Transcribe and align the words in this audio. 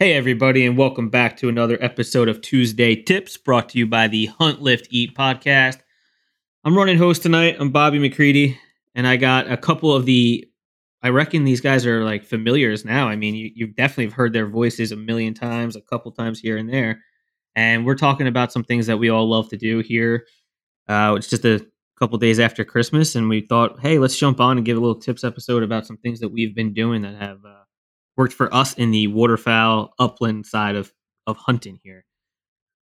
Hey, 0.00 0.14
everybody, 0.14 0.66
and 0.66 0.76
welcome 0.76 1.08
back 1.08 1.36
to 1.36 1.48
another 1.48 1.78
episode 1.80 2.28
of 2.28 2.40
Tuesday 2.40 2.96
Tips 2.96 3.36
brought 3.36 3.68
to 3.68 3.78
you 3.78 3.86
by 3.86 4.08
the 4.08 4.26
Hunt 4.26 4.60
Lift 4.60 4.88
Eat 4.90 5.14
podcast. 5.14 5.78
I'm 6.64 6.76
running 6.76 6.98
host 6.98 7.22
tonight. 7.22 7.58
I'm 7.60 7.70
Bobby 7.70 8.00
McCready, 8.00 8.58
and 8.96 9.06
I 9.06 9.14
got 9.14 9.48
a 9.48 9.56
couple 9.56 9.94
of 9.94 10.04
the. 10.04 10.44
I 11.04 11.10
reckon 11.10 11.44
these 11.44 11.60
guys 11.60 11.86
are 11.86 12.02
like 12.04 12.24
familiars 12.24 12.84
now. 12.84 13.06
I 13.06 13.14
mean, 13.14 13.36
you, 13.36 13.52
you 13.54 13.68
definitely 13.68 14.06
have 14.06 14.14
heard 14.14 14.32
their 14.32 14.48
voices 14.48 14.90
a 14.90 14.96
million 14.96 15.32
times, 15.32 15.76
a 15.76 15.80
couple 15.80 16.10
times 16.10 16.40
here 16.40 16.56
and 16.56 16.68
there. 16.68 17.00
And 17.54 17.86
we're 17.86 17.94
talking 17.94 18.26
about 18.26 18.50
some 18.50 18.64
things 18.64 18.88
that 18.88 18.98
we 18.98 19.10
all 19.10 19.30
love 19.30 19.48
to 19.50 19.56
do 19.56 19.78
here. 19.78 20.26
Uh, 20.88 21.14
it's 21.16 21.30
just 21.30 21.44
a 21.44 21.64
couple 22.00 22.18
days 22.18 22.40
after 22.40 22.64
Christmas, 22.64 23.14
and 23.14 23.28
we 23.28 23.42
thought, 23.42 23.78
hey, 23.78 24.00
let's 24.00 24.18
jump 24.18 24.40
on 24.40 24.56
and 24.56 24.66
give 24.66 24.76
a 24.76 24.80
little 24.80 25.00
tips 25.00 25.22
episode 25.22 25.62
about 25.62 25.86
some 25.86 25.98
things 25.98 26.18
that 26.18 26.30
we've 26.30 26.56
been 26.56 26.74
doing 26.74 27.02
that 27.02 27.14
have 27.14 27.44
uh, 27.44 27.63
worked 28.16 28.32
for 28.32 28.52
us 28.54 28.74
in 28.74 28.90
the 28.90 29.06
waterfowl 29.08 29.94
upland 29.98 30.46
side 30.46 30.76
of 30.76 30.92
of 31.26 31.36
hunting 31.36 31.80
here. 31.82 32.04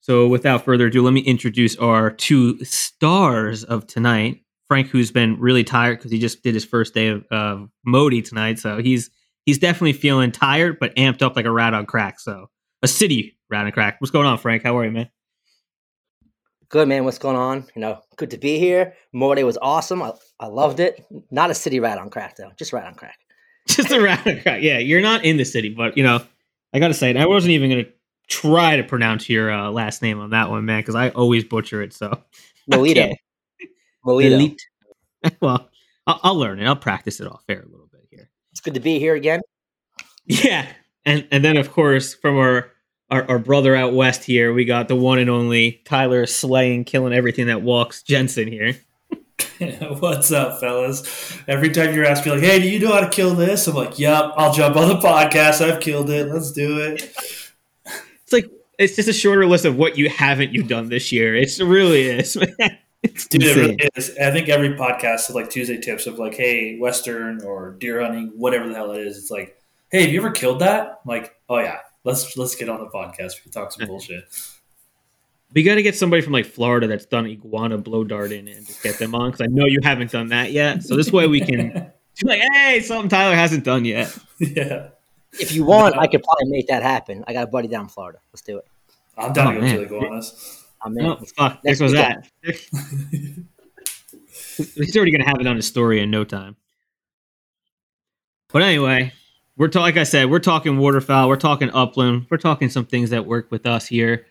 So 0.00 0.26
without 0.26 0.64
further 0.64 0.86
ado, 0.86 1.02
let 1.02 1.12
me 1.12 1.20
introduce 1.20 1.76
our 1.76 2.10
two 2.10 2.62
stars 2.64 3.62
of 3.62 3.86
tonight. 3.86 4.40
Frank, 4.66 4.88
who's 4.88 5.12
been 5.12 5.38
really 5.38 5.62
tired 5.64 5.98
because 5.98 6.10
he 6.10 6.18
just 6.18 6.42
did 6.42 6.54
his 6.54 6.64
first 6.64 6.94
day 6.94 7.08
of 7.08 7.24
uh, 7.30 7.58
Modi 7.84 8.22
tonight, 8.22 8.58
so 8.58 8.78
he's 8.78 9.10
he's 9.44 9.58
definitely 9.58 9.92
feeling 9.92 10.32
tired 10.32 10.78
but 10.80 10.94
amped 10.96 11.22
up 11.22 11.36
like 11.36 11.44
a 11.44 11.52
rat 11.52 11.74
on 11.74 11.86
crack. 11.86 12.18
So 12.18 12.48
a 12.82 12.88
city 12.88 13.38
rat 13.50 13.66
on 13.66 13.72
crack. 13.72 14.00
What's 14.00 14.10
going 14.10 14.26
on, 14.26 14.38
Frank? 14.38 14.62
How 14.62 14.76
are 14.78 14.84
you, 14.84 14.90
man? 14.90 15.10
Good 16.68 16.88
man, 16.88 17.04
what's 17.04 17.18
going 17.18 17.36
on? 17.36 17.66
You 17.76 17.82
know, 17.82 18.00
good 18.16 18.30
to 18.30 18.38
be 18.38 18.58
here. 18.58 18.94
Modi 19.12 19.44
was 19.44 19.58
awesome. 19.60 20.02
I, 20.02 20.12
I 20.40 20.46
loved 20.46 20.80
it. 20.80 21.04
Not 21.30 21.50
a 21.50 21.54
city 21.54 21.80
rat 21.80 21.98
on 21.98 22.08
crack 22.08 22.36
though, 22.36 22.50
just 22.56 22.72
rat 22.72 22.86
on 22.86 22.94
crack. 22.94 23.18
Just 23.68 23.90
a 23.90 24.00
rat 24.00 24.26
on. 24.26 24.62
Yeah, 24.62 24.78
you're 24.78 25.00
not 25.00 25.24
in 25.24 25.36
the 25.36 25.44
city, 25.44 25.70
but 25.70 25.96
you 25.96 26.02
know, 26.02 26.22
I 26.72 26.78
gotta 26.78 26.94
say, 26.94 27.16
I 27.16 27.26
wasn't 27.26 27.52
even 27.52 27.70
gonna 27.70 27.88
try 28.28 28.76
to 28.76 28.82
pronounce 28.82 29.28
your 29.28 29.50
uh, 29.52 29.70
last 29.70 30.02
name 30.02 30.20
on 30.20 30.30
that 30.30 30.50
one, 30.50 30.64
man, 30.64 30.80
because 30.80 30.94
I 30.94 31.10
always 31.10 31.44
butcher 31.44 31.82
it. 31.82 31.92
So 31.92 32.22
Molito. 32.70 33.14
Molito. 34.04 34.56
well, 35.40 35.68
I'll, 36.06 36.20
I'll, 36.22 36.36
learn 36.36 36.60
it. 36.60 36.66
I'll 36.66 36.76
practice 36.76 37.20
it 37.20 37.26
off 37.26 37.44
air 37.48 37.60
a 37.60 37.68
little 37.68 37.88
bit 37.90 38.06
here. 38.10 38.30
It's 38.50 38.60
good 38.60 38.74
to 38.74 38.80
be 38.80 38.98
here 38.98 39.14
again. 39.14 39.40
Yeah, 40.24 40.66
and 41.04 41.26
and 41.30 41.44
then 41.44 41.56
of 41.56 41.72
course 41.72 42.14
from 42.14 42.36
our 42.36 42.70
our, 43.10 43.28
our 43.28 43.38
brother 43.38 43.76
out 43.76 43.92
west 43.92 44.24
here, 44.24 44.54
we 44.54 44.64
got 44.64 44.88
the 44.88 44.96
one 44.96 45.18
and 45.18 45.28
only 45.28 45.82
Tyler 45.84 46.24
slaying, 46.26 46.84
killing 46.84 47.12
everything 47.12 47.48
that 47.48 47.60
walks. 47.60 48.02
Jensen 48.02 48.48
here. 48.48 48.74
What's 50.00 50.32
up, 50.32 50.58
fellas? 50.58 51.38
Every 51.46 51.70
time 51.70 51.94
you're 51.94 52.04
asking, 52.04 52.32
like, 52.32 52.42
"Hey, 52.42 52.60
do 52.60 52.68
you 52.68 52.80
know 52.80 52.92
how 52.92 53.00
to 53.00 53.08
kill 53.08 53.34
this?" 53.34 53.66
I'm 53.68 53.74
like, 53.74 53.98
"Yep, 53.98 54.32
I'll 54.36 54.52
jump 54.52 54.76
on 54.76 54.88
the 54.88 54.96
podcast. 54.96 55.60
I've 55.60 55.80
killed 55.80 56.10
it. 56.10 56.28
Let's 56.28 56.50
do 56.52 56.80
it." 56.80 57.14
It's 57.84 58.32
like 58.32 58.50
it's 58.78 58.96
just 58.96 59.08
a 59.08 59.12
shorter 59.12 59.46
list 59.46 59.64
of 59.64 59.76
what 59.76 59.96
you 59.96 60.08
haven't 60.08 60.52
you 60.52 60.62
done 60.64 60.88
this 60.88 61.12
year. 61.12 61.36
It 61.36 61.56
really 61.58 62.02
is, 62.02 62.36
man. 62.58 62.78
It's 63.02 63.26
Dude, 63.26 63.42
it 63.42 63.56
really 63.56 63.90
is. 63.94 64.16
I 64.18 64.30
think 64.30 64.48
every 64.48 64.70
podcast 64.70 65.28
is 65.28 65.34
like 65.34 65.50
Tuesday 65.50 65.78
tips 65.80 66.06
of 66.06 66.18
like, 66.18 66.34
"Hey, 66.34 66.78
Western 66.78 67.44
or 67.44 67.72
deer 67.72 68.00
hunting, 68.00 68.32
whatever 68.36 68.68
the 68.68 68.74
hell 68.74 68.90
it 68.92 69.06
is." 69.06 69.16
It's 69.16 69.30
like, 69.30 69.56
"Hey, 69.90 70.02
have 70.02 70.10
you 70.10 70.18
ever 70.18 70.30
killed 70.32 70.60
that?" 70.60 71.00
I'm 71.04 71.08
like, 71.08 71.36
"Oh 71.48 71.58
yeah, 71.58 71.78
let's 72.02 72.36
let's 72.36 72.56
get 72.56 72.68
on 72.68 72.80
the 72.80 72.86
podcast. 72.86 73.36
We 73.36 73.42
can 73.42 73.52
talk 73.52 73.70
some 73.70 73.86
bullshit." 73.88 74.24
We 75.54 75.62
got 75.62 75.74
to 75.74 75.82
get 75.82 75.96
somebody 75.96 76.22
from 76.22 76.32
like 76.32 76.46
Florida 76.46 76.86
that's 76.86 77.04
done 77.04 77.26
iguana 77.26 77.78
blow 77.78 78.04
darting 78.04 78.48
and 78.48 78.66
just 78.66 78.82
get 78.82 78.98
them 78.98 79.14
on 79.14 79.30
because 79.30 79.42
I 79.42 79.46
know 79.46 79.66
you 79.66 79.80
haven't 79.82 80.10
done 80.10 80.28
that 80.28 80.52
yet. 80.52 80.82
So 80.82 80.96
this 80.96 81.12
way 81.12 81.26
we 81.26 81.40
can 81.40 81.92
be 82.20 82.28
like, 82.28 82.40
hey, 82.52 82.80
something 82.80 83.08
Tyler 83.08 83.34
hasn't 83.34 83.64
done 83.64 83.84
yet. 83.84 84.16
Yeah. 84.38 84.88
If 85.32 85.52
you 85.52 85.64
want, 85.64 85.96
I 85.96 86.06
could 86.06 86.22
probably 86.22 86.50
make 86.50 86.68
that 86.68 86.82
happen. 86.82 87.24
I 87.26 87.32
got 87.32 87.44
a 87.44 87.46
buddy 87.46 87.68
down 87.68 87.82
in 87.82 87.88
Florida. 87.88 88.18
Let's 88.32 88.42
do 88.42 88.58
it. 88.58 88.66
I'm 89.16 89.32
down 89.32 89.48
oh, 89.48 89.52
to 89.54 89.60
go 89.60 89.66
to 89.66 89.72
the 89.76 89.82
iguanas. 89.82 90.64
I'm 90.82 90.96
oh, 90.98 91.00
in. 91.00 91.06
Oh, 91.06 91.24
fuck. 91.36 91.64
Next 91.64 91.80
was 91.80 91.92
that. 91.92 92.28
He's 94.56 94.96
already 94.96 95.10
going 95.10 95.22
to 95.22 95.28
have 95.28 95.40
it 95.40 95.46
on 95.46 95.56
his 95.56 95.66
story 95.66 96.00
in 96.00 96.10
no 96.10 96.24
time. 96.24 96.56
But 98.52 98.62
anyway, 98.62 99.12
we're 99.56 99.68
ta- 99.68 99.80
like 99.80 99.96
I 99.96 100.04
said, 100.04 100.30
we're 100.30 100.38
talking 100.38 100.76
waterfowl, 100.76 101.28
we're 101.28 101.36
talking 101.36 101.70
upland, 101.72 102.26
we're 102.30 102.36
talking 102.36 102.68
some 102.68 102.84
things 102.84 103.10
that 103.10 103.24
work 103.24 103.50
with 103.50 103.64
us 103.64 103.86
here. 103.86 104.26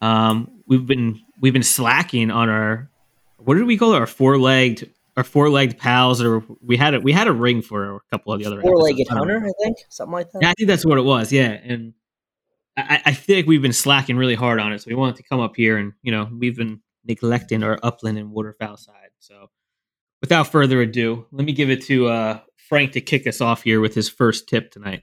Um, 0.00 0.62
we've 0.66 0.86
been 0.86 1.20
we've 1.40 1.52
been 1.52 1.62
slacking 1.62 2.30
on 2.30 2.48
our 2.48 2.90
what 3.38 3.54
did 3.54 3.64
we 3.64 3.78
call 3.78 3.94
it? 3.94 3.98
Our 3.98 4.06
four 4.06 4.38
legged 4.38 4.92
our 5.16 5.24
four 5.24 5.48
legged 5.48 5.78
pals, 5.78 6.22
or 6.22 6.44
we 6.60 6.76
had 6.76 6.94
a 6.94 7.00
we 7.00 7.12
had 7.12 7.26
a 7.26 7.32
ring 7.32 7.62
for 7.62 7.96
a 7.96 8.00
couple 8.10 8.32
of 8.32 8.40
the 8.40 8.46
other 8.46 8.60
four 8.60 8.76
legged 8.76 9.08
hunter, 9.08 9.38
I 9.38 9.52
think, 9.62 9.78
something 9.88 10.12
like 10.12 10.30
that. 10.32 10.40
Yeah, 10.42 10.50
I 10.50 10.54
think 10.54 10.68
that's 10.68 10.84
what 10.84 10.98
it 10.98 11.04
was. 11.04 11.32
Yeah, 11.32 11.50
and 11.50 11.94
I, 12.76 13.00
I 13.06 13.12
feel 13.12 13.36
like 13.36 13.46
we've 13.46 13.62
been 13.62 13.72
slacking 13.72 14.16
really 14.16 14.34
hard 14.34 14.60
on 14.60 14.72
it, 14.72 14.82
so 14.82 14.88
we 14.88 14.94
wanted 14.94 15.16
to 15.16 15.22
come 15.22 15.40
up 15.40 15.56
here 15.56 15.78
and 15.78 15.92
you 16.02 16.12
know 16.12 16.28
we've 16.30 16.56
been 16.56 16.80
neglecting 17.04 17.62
our 17.62 17.78
upland 17.82 18.18
and 18.18 18.30
waterfowl 18.30 18.76
side. 18.76 19.10
So, 19.18 19.50
without 20.20 20.48
further 20.48 20.82
ado, 20.82 21.26
let 21.32 21.46
me 21.46 21.52
give 21.52 21.70
it 21.70 21.82
to 21.84 22.08
uh, 22.08 22.40
Frank 22.68 22.92
to 22.92 23.00
kick 23.00 23.26
us 23.26 23.40
off 23.40 23.62
here 23.62 23.80
with 23.80 23.94
his 23.94 24.08
first 24.08 24.48
tip 24.48 24.70
tonight. 24.70 25.02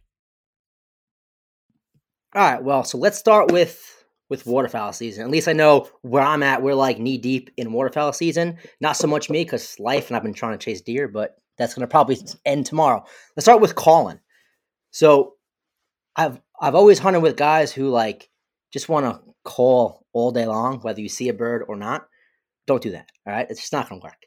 All 2.35 2.41
right, 2.41 2.63
well, 2.63 2.83
so 2.83 2.97
let's 2.97 3.17
start 3.17 3.51
with 3.51 4.02
with 4.33 4.47
waterfowl 4.47 4.91
season. 4.91 5.23
At 5.23 5.29
least 5.29 5.47
I 5.47 5.53
know 5.53 5.87
where 6.01 6.23
I'm 6.23 6.41
at. 6.41 6.63
We're 6.63 6.73
like 6.73 6.97
knee 6.97 7.19
deep 7.19 7.51
in 7.55 7.71
waterfowl 7.71 8.13
season. 8.13 8.57
Not 8.81 8.97
so 8.97 9.05
much 9.05 9.29
me 9.29 9.43
because 9.43 9.79
life 9.79 10.07
and 10.07 10.17
I've 10.17 10.23
been 10.23 10.33
trying 10.33 10.57
to 10.57 10.65
chase 10.65 10.81
deer, 10.81 11.07
but 11.07 11.35
that's 11.59 11.75
going 11.75 11.81
to 11.81 11.91
probably 11.91 12.17
end 12.45 12.65
tomorrow. 12.65 13.05
Let's 13.35 13.45
start 13.45 13.61
with 13.61 13.75
calling. 13.75 14.19
So 14.89 15.35
I've 16.15 16.41
I've 16.59 16.73
always 16.73 16.97
hunted 16.97 17.19
with 17.19 17.37
guys 17.37 17.71
who 17.71 17.89
like 17.89 18.27
just 18.71 18.89
want 18.89 19.05
to 19.05 19.21
call 19.43 20.03
all 20.13 20.31
day 20.31 20.47
long, 20.47 20.79
whether 20.79 20.99
you 20.99 21.09
see 21.09 21.29
a 21.29 21.33
bird 21.33 21.65
or 21.67 21.75
not. 21.75 22.07
Don't 22.65 22.81
do 22.81 22.89
that. 22.89 23.11
All 23.27 23.33
right, 23.33 23.45
it's 23.51 23.59
just 23.59 23.73
not 23.73 23.87
going 23.87 24.01
to 24.01 24.05
work. 24.05 24.17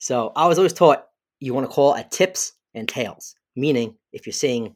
So 0.00 0.32
I 0.34 0.48
was 0.48 0.58
always 0.58 0.72
taught 0.72 1.06
you 1.38 1.54
want 1.54 1.70
to 1.70 1.72
call 1.72 1.94
at 1.94 2.10
tips 2.10 2.54
and 2.74 2.88
tails, 2.88 3.36
meaning 3.54 3.94
if 4.12 4.26
you're 4.26 4.32
seeing 4.32 4.74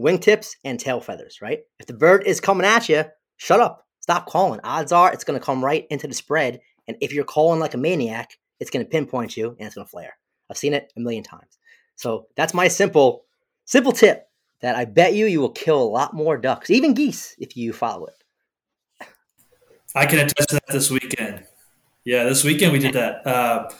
wingtips 0.00 0.52
and 0.64 0.80
tail 0.80 1.02
feathers, 1.02 1.40
right? 1.42 1.60
If 1.78 1.86
the 1.86 1.92
bird 1.92 2.26
is 2.26 2.40
coming 2.40 2.66
at 2.66 2.88
you, 2.88 3.04
shut 3.36 3.60
up. 3.60 3.82
Stop 4.02 4.26
calling. 4.26 4.60
Odds 4.64 4.92
are 4.92 5.12
it's 5.12 5.24
going 5.24 5.38
to 5.38 5.44
come 5.44 5.64
right 5.64 5.86
into 5.88 6.06
the 6.06 6.14
spread. 6.14 6.60
And 6.86 6.96
if 7.00 7.14
you're 7.14 7.24
calling 7.24 7.60
like 7.60 7.74
a 7.74 7.78
maniac, 7.78 8.36
it's 8.60 8.70
going 8.70 8.84
to 8.84 8.90
pinpoint 8.90 9.36
you 9.36 9.50
and 9.58 9.66
it's 9.66 9.76
going 9.76 9.86
to 9.86 9.90
flare. 9.90 10.16
I've 10.50 10.58
seen 10.58 10.74
it 10.74 10.92
a 10.96 11.00
million 11.00 11.22
times. 11.22 11.58
So 11.96 12.26
that's 12.36 12.52
my 12.52 12.68
simple, 12.68 13.24
simple 13.64 13.92
tip 13.92 14.28
that 14.60 14.76
I 14.76 14.84
bet 14.84 15.14
you 15.14 15.26
you 15.26 15.40
will 15.40 15.50
kill 15.50 15.80
a 15.80 15.84
lot 15.84 16.14
more 16.14 16.36
ducks, 16.36 16.68
even 16.70 16.94
geese, 16.94 17.36
if 17.38 17.56
you 17.56 17.72
follow 17.72 18.06
it. 18.06 19.06
I 19.94 20.06
can 20.06 20.18
attest 20.18 20.48
to 20.50 20.54
that 20.54 20.72
this 20.72 20.90
weekend. 20.90 21.44
Yeah, 22.04 22.24
this 22.24 22.42
weekend 22.44 22.72
we 22.72 22.78
did 22.78 22.94
that. 22.94 23.26
Uh, 23.26 23.70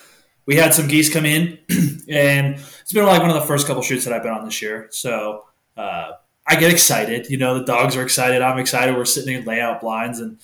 we 0.47 0.57
had 0.57 0.75
some 0.75 0.89
geese 0.89 1.13
come 1.13 1.25
in, 1.25 1.59
and 2.09 2.57
it's 2.81 2.93
been 2.93 3.07
like 3.07 3.21
one 3.21 3.31
of 3.31 3.37
the 3.37 3.47
first 3.47 3.67
couple 3.67 3.83
shoots 3.83 4.05
that 4.05 4.13
I've 4.13 4.23
been 4.23 4.33
on 4.33 4.45
this 4.45 4.61
year. 4.61 4.89
So 4.91 5.45
uh, 5.77 6.13
I 6.53 6.57
get 6.57 6.71
excited. 6.71 7.31
You 7.31 7.39
know, 7.39 7.59
the 7.59 7.65
dogs 7.65 7.97
are 7.97 8.03
excited. 8.03 8.43
I'm 8.43 8.59
excited. 8.59 8.95
We're 8.95 9.07
sitting 9.07 9.35
in 9.35 9.47
layout 9.47 9.81
blinds 9.81 10.21
and 10.21 10.37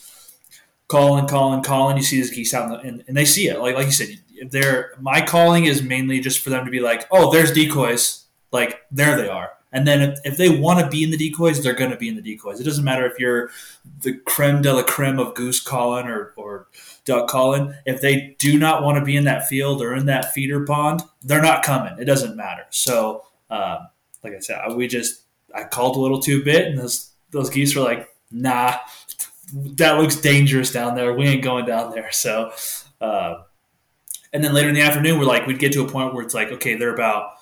calling, 0.89 1.27
calling, 1.29 1.63
calling. 1.63 1.99
You 1.99 2.03
see 2.03 2.17
these 2.17 2.31
geese 2.31 2.55
out, 2.55 2.71
the, 2.71 2.79
and, 2.79 3.05
and 3.07 3.15
they 3.15 3.27
see 3.27 3.49
it. 3.49 3.59
Like 3.59 3.75
like 3.75 3.85
you 3.85 3.93
said, 3.93 4.19
they're 4.51 4.95
my 4.99 5.21
calling 5.21 5.67
is 5.67 5.83
mainly 5.83 6.21
just 6.21 6.39
for 6.39 6.49
them 6.49 6.65
to 6.65 6.71
be 6.71 6.81
like, 6.81 7.07
oh, 7.11 7.31
there's 7.31 7.53
decoys. 7.53 8.25
Like 8.53 8.81
there 8.91 9.19
they 9.19 9.29
are. 9.29 9.51
And 9.71 9.87
then 9.87 10.01
if, 10.01 10.19
if 10.25 10.37
they 10.39 10.49
want 10.49 10.81
to 10.81 10.89
be 10.89 11.05
in 11.05 11.11
the 11.11 11.19
decoys, 11.19 11.63
they're 11.63 11.75
going 11.75 11.91
to 11.91 11.97
be 11.99 12.09
in 12.09 12.17
the 12.17 12.23
decoys. 12.23 12.59
It 12.59 12.65
doesn't 12.65 12.87
matter 12.87 13.05
if 13.05 13.19
you're 13.19 13.51
the 14.01 14.15
creme 14.15 14.63
de 14.63 14.73
la 14.73 14.83
creme 14.83 15.19
of 15.19 15.35
goose 15.35 15.61
calling 15.61 16.07
or, 16.07 16.33
or 16.37 16.69
duck 17.05 17.29
calling. 17.29 17.75
If 17.85 18.01
they 18.01 18.35
do 18.39 18.59
not 18.59 18.83
want 18.83 18.97
to 18.99 19.05
be 19.05 19.15
in 19.15 19.25
that 19.25 19.47
field 19.47 19.83
or 19.83 19.95
in 19.95 20.07
that 20.07 20.33
feeder 20.33 20.65
pond, 20.65 21.03
they're 21.23 21.43
not 21.43 21.63
coming. 21.63 21.99
It 21.99 22.07
doesn't 22.07 22.35
matter. 22.35 22.65
So, 22.71 23.27
um, 23.51 23.89
like 24.25 24.33
I 24.33 24.41
said, 24.41 24.73
we 24.75 24.89
just 24.89 25.25
I 25.55 25.65
called 25.65 25.97
a 25.97 26.01
little 26.01 26.21
too 26.21 26.43
bit, 26.45 26.67
and 26.67 26.79
those 26.79 27.13
those 27.31 27.51
geese 27.51 27.75
were 27.75 27.83
like, 27.83 28.09
"Nah, 28.31 28.77
that 29.53 29.99
looks 29.99 30.17
dangerous 30.17 30.73
down 30.73 30.95
there. 30.95 31.13
We 31.13 31.27
ain't 31.27 31.43
going 31.43 31.67
down 31.67 31.93
there." 31.93 32.11
So, 32.13 32.53
uh, 33.01 33.43
and 34.33 34.45
then 34.45 34.53
later 34.53 34.69
in 34.69 34.75
the 34.75 34.83
afternoon, 34.83 35.19
we're 35.19 35.25
like, 35.25 35.47
we'd 35.47 35.59
get 35.59 35.73
to 35.73 35.85
a 35.85 35.89
point 35.89 36.15
where 36.15 36.25
it's 36.25 36.35
like, 36.35 36.53
okay, 36.53 36.75
they're 36.75 36.95
about 36.95 37.33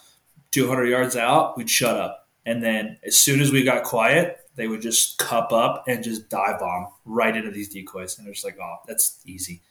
200 0.52 0.86
yards 0.86 1.16
out. 1.16 1.56
We'd 1.56 1.70
shut 1.70 1.96
up, 1.96 2.28
and 2.44 2.62
then 2.62 2.98
as 3.04 3.16
soon 3.16 3.40
as 3.40 3.52
we 3.52 3.64
got 3.64 3.84
quiet, 3.84 4.38
they 4.56 4.68
would 4.68 4.82
just 4.82 5.18
cup 5.18 5.52
up 5.52 5.84
and 5.86 6.02
just 6.02 6.28
dive 6.28 6.58
bomb 6.58 6.88
right 7.04 7.36
into 7.36 7.50
these 7.50 7.68
decoys, 7.68 8.18
and 8.18 8.26
it's 8.28 8.44
like, 8.44 8.58
oh, 8.60 8.76
that's 8.86 9.20
easy. 9.26 9.62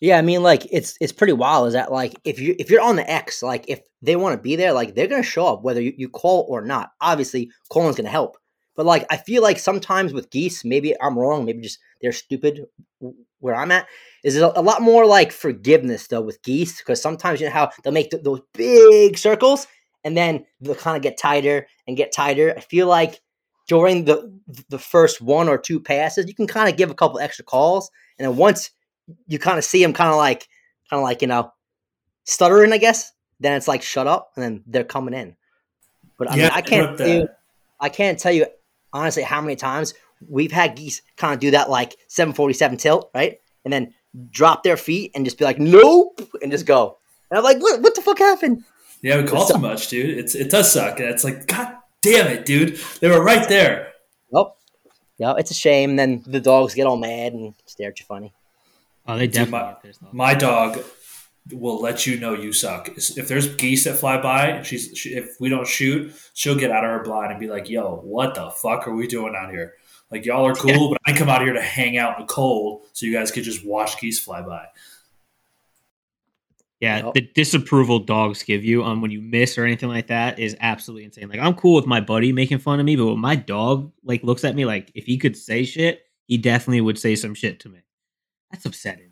Yeah, 0.00 0.18
I 0.18 0.22
mean, 0.22 0.42
like 0.42 0.66
it's 0.72 0.96
it's 1.00 1.12
pretty 1.12 1.32
wild. 1.32 1.68
Is 1.68 1.72
that 1.74 1.92
like 1.92 2.14
if 2.24 2.38
you 2.40 2.54
if 2.58 2.70
you're 2.70 2.82
on 2.82 2.96
the 2.96 3.08
X, 3.10 3.42
like 3.42 3.64
if 3.68 3.80
they 4.02 4.16
want 4.16 4.36
to 4.36 4.42
be 4.42 4.56
there, 4.56 4.72
like 4.72 4.94
they're 4.94 5.06
gonna 5.06 5.22
show 5.22 5.46
up 5.46 5.62
whether 5.62 5.80
you, 5.80 5.92
you 5.96 6.08
call 6.08 6.46
or 6.48 6.60
not. 6.62 6.90
Obviously, 7.00 7.50
calling's 7.70 7.96
gonna 7.96 8.08
help, 8.08 8.36
but 8.76 8.86
like 8.86 9.06
I 9.10 9.16
feel 9.16 9.42
like 9.42 9.58
sometimes 9.58 10.12
with 10.12 10.30
geese, 10.30 10.64
maybe 10.64 10.94
I'm 11.00 11.18
wrong, 11.18 11.44
maybe 11.44 11.62
just 11.62 11.78
they're 12.02 12.12
stupid. 12.12 12.66
Where 13.40 13.54
I'm 13.54 13.70
at 13.72 13.86
is 14.24 14.36
a, 14.38 14.52
a 14.56 14.62
lot 14.62 14.80
more 14.80 15.04
like 15.06 15.30
forgiveness 15.30 16.06
though 16.08 16.22
with 16.22 16.42
geese 16.42 16.78
because 16.78 17.00
sometimes 17.00 17.40
you 17.40 17.46
know 17.46 17.52
how 17.52 17.70
they'll 17.82 17.92
make 17.92 18.10
th- 18.10 18.22
those 18.22 18.40
big 18.54 19.18
circles 19.18 19.66
and 20.02 20.16
then 20.16 20.46
they'll 20.62 20.74
kind 20.74 20.96
of 20.96 21.02
get 21.02 21.18
tighter 21.18 21.66
and 21.86 21.96
get 21.96 22.10
tighter. 22.10 22.54
I 22.56 22.60
feel 22.60 22.86
like 22.86 23.20
during 23.68 24.04
the 24.06 24.32
the 24.70 24.78
first 24.78 25.20
one 25.20 25.48
or 25.48 25.58
two 25.58 25.78
passes, 25.78 26.26
you 26.26 26.34
can 26.34 26.46
kind 26.46 26.70
of 26.70 26.76
give 26.78 26.90
a 26.90 26.94
couple 26.94 27.18
extra 27.20 27.44
calls, 27.44 27.90
and 28.18 28.26
then 28.26 28.36
once 28.36 28.70
you 29.26 29.38
kind 29.38 29.58
of 29.58 29.64
see 29.64 29.82
them, 29.82 29.92
kind 29.92 30.10
of 30.10 30.16
like, 30.16 30.48
kind 30.90 30.98
of 31.00 31.04
like 31.04 31.22
you 31.22 31.28
know, 31.28 31.52
stuttering, 32.24 32.72
I 32.72 32.78
guess. 32.78 33.12
Then 33.40 33.54
it's 33.54 33.68
like 33.68 33.82
shut 33.82 34.06
up, 34.06 34.32
and 34.36 34.42
then 34.44 34.62
they're 34.66 34.84
coming 34.84 35.14
in. 35.14 35.36
But 36.18 36.30
I 36.30 36.36
Yeah, 36.36 36.42
mean, 36.44 36.52
I 36.54 36.60
can't 36.62 36.88
wrote 36.90 36.98
tell 36.98 37.08
you, 37.08 37.20
that. 37.22 37.38
I 37.80 37.88
can't 37.88 38.18
tell 38.18 38.32
you 38.32 38.46
honestly 38.92 39.22
how 39.24 39.40
many 39.40 39.56
times 39.56 39.94
we've 40.28 40.52
had 40.52 40.76
geese 40.76 41.02
kind 41.16 41.34
of 41.34 41.40
do 41.40 41.50
that 41.50 41.68
like 41.68 41.96
747 42.08 42.78
tilt, 42.78 43.10
right? 43.14 43.38
And 43.64 43.72
then 43.72 43.92
drop 44.30 44.62
their 44.62 44.76
feet 44.76 45.10
and 45.14 45.24
just 45.24 45.36
be 45.38 45.44
like, 45.44 45.58
nope, 45.58 46.20
and 46.40 46.52
just 46.52 46.66
go. 46.66 46.98
And 47.30 47.38
I'm 47.38 47.44
like, 47.44 47.60
what, 47.60 47.80
what 47.82 47.94
the 47.96 48.02
fuck 48.02 48.18
happened? 48.18 48.62
Yeah, 49.02 49.20
we 49.20 49.26
call 49.26 49.46
too 49.46 49.58
much, 49.58 49.88
dude. 49.88 50.16
It's 50.16 50.34
it 50.34 50.50
does 50.50 50.72
suck, 50.72 51.00
it's 51.00 51.24
like, 51.24 51.46
god 51.46 51.76
damn 52.00 52.28
it, 52.28 52.46
dude. 52.46 52.78
They 53.00 53.08
were 53.08 53.22
right 53.22 53.48
there. 53.48 53.92
Well, 54.30 54.56
yeah, 55.18 55.34
it's 55.36 55.50
a 55.50 55.54
shame. 55.54 55.96
Then 55.96 56.22
the 56.26 56.40
dogs 56.40 56.74
get 56.74 56.86
all 56.86 56.96
mad 56.96 57.32
and 57.32 57.54
stare 57.66 57.90
at 57.90 57.98
you 57.98 58.06
funny. 58.06 58.32
Oh, 59.06 59.18
they 59.18 59.26
definitely 59.26 59.50
my- 59.60 59.72
get 59.72 59.82
pissed 59.82 60.02
off. 60.02 60.12
My 60.12 60.34
dog 60.34 60.82
will 61.52 61.80
let 61.80 62.06
you 62.06 62.18
know 62.18 62.32
you 62.34 62.52
suck. 62.52 62.88
If 62.96 63.28
there's 63.28 63.54
geese 63.56 63.84
that 63.84 63.96
fly 63.96 64.20
by, 64.20 64.62
she's 64.62 64.96
she, 64.96 65.10
if 65.10 65.36
we 65.40 65.48
don't 65.50 65.66
shoot, 65.66 66.14
she'll 66.32 66.56
get 66.56 66.70
out 66.70 66.84
of 66.84 66.90
her 66.90 67.02
blind 67.02 67.30
and 67.32 67.38
be 67.40 67.48
like, 67.48 67.68
"Yo, 67.68 67.96
what 67.96 68.34
the 68.34 68.50
fuck 68.50 68.88
are 68.88 68.94
we 68.94 69.06
doing 69.06 69.34
out 69.36 69.50
here? 69.50 69.74
Like 70.10 70.24
y'all 70.24 70.46
are 70.46 70.54
cool, 70.54 70.88
but 70.90 70.98
I 71.06 71.12
come 71.16 71.28
out 71.28 71.42
here 71.42 71.52
to 71.52 71.60
hang 71.60 71.98
out 71.98 72.18
in 72.18 72.26
the 72.26 72.32
cold, 72.32 72.84
so 72.94 73.04
you 73.04 73.12
guys 73.12 73.30
could 73.30 73.44
just 73.44 73.64
watch 73.66 74.00
geese 74.00 74.18
fly 74.18 74.40
by." 74.42 74.66
Yeah, 76.80 77.04
Yep. 77.06 77.14
the 77.14 77.20
disapproval 77.34 78.00
dogs 78.00 78.42
give 78.42 78.64
you 78.64 78.82
on 78.82 79.00
when 79.00 79.10
you 79.10 79.22
miss 79.22 79.56
or 79.56 79.64
anything 79.64 79.88
like 79.88 80.08
that 80.08 80.38
is 80.38 80.56
absolutely 80.60 81.04
insane. 81.04 81.28
Like 81.28 81.40
I'm 81.40 81.54
cool 81.54 81.76
with 81.76 81.86
my 81.86 82.00
buddy 82.00 82.32
making 82.32 82.58
fun 82.58 82.80
of 82.80 82.84
me, 82.86 82.96
but 82.96 83.06
when 83.06 83.18
my 83.18 83.36
dog 83.36 83.92
like 84.02 84.22
looks 84.22 84.44
at 84.44 84.54
me 84.54 84.64
like 84.66 84.90
if 84.94 85.04
he 85.06 85.16
could 85.16 85.36
say 85.36 85.64
shit, 85.64 86.02
he 86.26 86.36
definitely 86.36 86.80
would 86.82 86.98
say 86.98 87.14
some 87.16 87.34
shit 87.34 87.60
to 87.60 87.68
me. 87.68 87.80
That's 88.54 88.66
upsetting. 88.66 89.10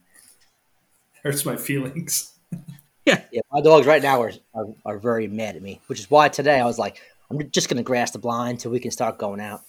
Hurts 1.25 1.45
my 1.45 1.57
feelings. 1.57 2.29
Yeah, 3.05 3.21
yeah, 3.33 3.41
my 3.51 3.61
dogs 3.61 3.85
right 3.85 4.01
now 4.01 4.23
are, 4.23 4.31
are, 4.55 4.67
are 4.87 4.97
very 4.97 5.27
mad 5.27 5.57
at 5.57 5.63
me, 5.63 5.81
which 5.89 5.99
is 5.99 6.09
why 6.09 6.29
today 6.29 6.61
I 6.61 6.65
was 6.65 6.79
like, 6.79 7.03
I'm 7.29 7.51
just 7.51 7.69
going 7.69 7.79
to 7.79 7.83
grass 7.83 8.13
the 8.13 8.21
blind 8.21 8.61
till 8.61 8.71
we 8.71 8.79
can 8.79 8.93
start 8.93 9.19
going 9.19 9.41
out. 9.41 9.63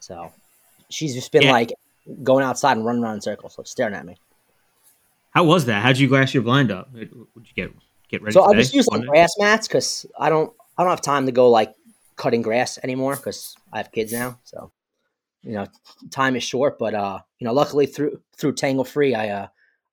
So 0.00 0.32
she's 0.90 1.14
just 1.14 1.30
been 1.30 1.44
Yeah. 1.44 1.52
like 1.52 1.72
going 2.24 2.44
outside 2.44 2.76
and 2.76 2.84
running 2.84 3.04
around 3.04 3.14
in 3.14 3.20
circles, 3.20 3.56
like 3.56 3.68
staring 3.68 3.94
at 3.94 4.04
me. 4.04 4.16
How 5.30 5.44
was 5.44 5.66
that? 5.66 5.84
How'd 5.84 5.98
you 5.98 6.08
glass 6.08 6.34
your 6.34 6.42
blind 6.42 6.72
up? 6.72 6.92
Would 6.92 7.10
you 7.36 7.54
get 7.54 7.70
get 8.08 8.22
ready? 8.22 8.32
So 8.32 8.42
I 8.42 8.54
just 8.54 8.74
use 8.74 8.88
like 8.88 9.06
grass 9.06 9.30
mats 9.38 9.68
because 9.68 10.04
I 10.18 10.28
don't 10.28 10.52
I 10.76 10.82
don't 10.82 10.90
have 10.90 11.00
time 11.00 11.26
to 11.26 11.32
go 11.32 11.50
like 11.50 11.72
cutting 12.16 12.42
grass 12.42 12.80
anymore 12.82 13.14
because 13.14 13.54
I 13.72 13.76
have 13.76 13.92
kids 13.92 14.12
now. 14.12 14.40
So 14.42 14.72
you 15.44 15.52
know, 15.52 15.66
time 16.10 16.36
is 16.36 16.42
short. 16.42 16.78
But 16.78 16.94
uh, 16.94 17.20
you 17.38 17.46
know, 17.46 17.52
luckily 17.52 17.86
through 17.86 18.20
through 18.36 18.54
Tanglefree, 18.54 19.16
I 19.16 19.28
uh, 19.30 19.46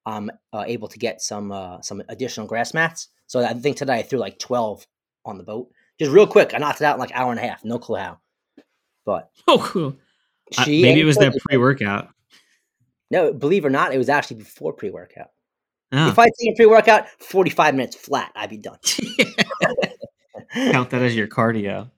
I'm 0.06 0.31
uh, 0.53 0.63
able 0.65 0.88
to 0.88 1.00
get 1.00 1.21
some 1.21 1.51
uh, 1.51 1.81
some 1.81 2.01
additional 2.09 2.48
grass 2.48 2.74
mats. 2.74 3.09
So 3.27 3.44
I 3.44 3.53
think 3.53 3.77
today 3.77 4.00
I 4.00 4.03
threw 4.03 4.19
like 4.19 4.39
twelve 4.39 4.86
on 5.25 5.38
the 5.38 5.44
boat, 5.44 5.69
just 6.00 6.12
real 6.12 6.27
quick. 6.27 6.53
I 6.53 6.57
knocked 6.57 6.81
it 6.81 6.86
out 6.86 6.95
in 6.95 7.00
like 7.00 7.12
an 7.12 7.18
hour 7.18 7.31
and 7.31 7.39
a 7.39 7.44
half. 7.44 7.63
No 7.63 7.80
clue 7.80 7.98
how, 7.98 8.19
but 9.06 9.30
Oh, 9.48 9.59
cool. 9.59 9.95
Uh, 10.57 10.65
maybe 10.68 11.00
it 11.00 11.06
was 11.06 11.18
that 11.18 11.33
that 11.33 11.42
pre 11.48 11.57
workout. 11.57 12.09
No, 13.09 13.33
believe 13.33 13.63
it 13.63 13.68
or 13.68 13.71
not, 13.71 13.94
it 13.94 13.97
was 13.97 14.09
actually 14.09 14.38
before 14.38 14.74
pre 14.74 14.89
workout. 14.89 15.30
Oh. 15.94 16.07
If 16.09 16.19
I 16.19 16.25
take 16.25 16.54
a 16.54 16.56
pre 16.56 16.65
workout, 16.65 17.07
forty 17.21 17.50
five 17.50 17.75
minutes 17.75 17.95
flat, 17.95 18.31
I'd 18.36 18.50
be 18.50 18.57
done. 18.57 18.77
Count 20.54 20.89
that 20.89 21.01
as 21.01 21.15
your 21.15 21.27
cardio. 21.27 21.89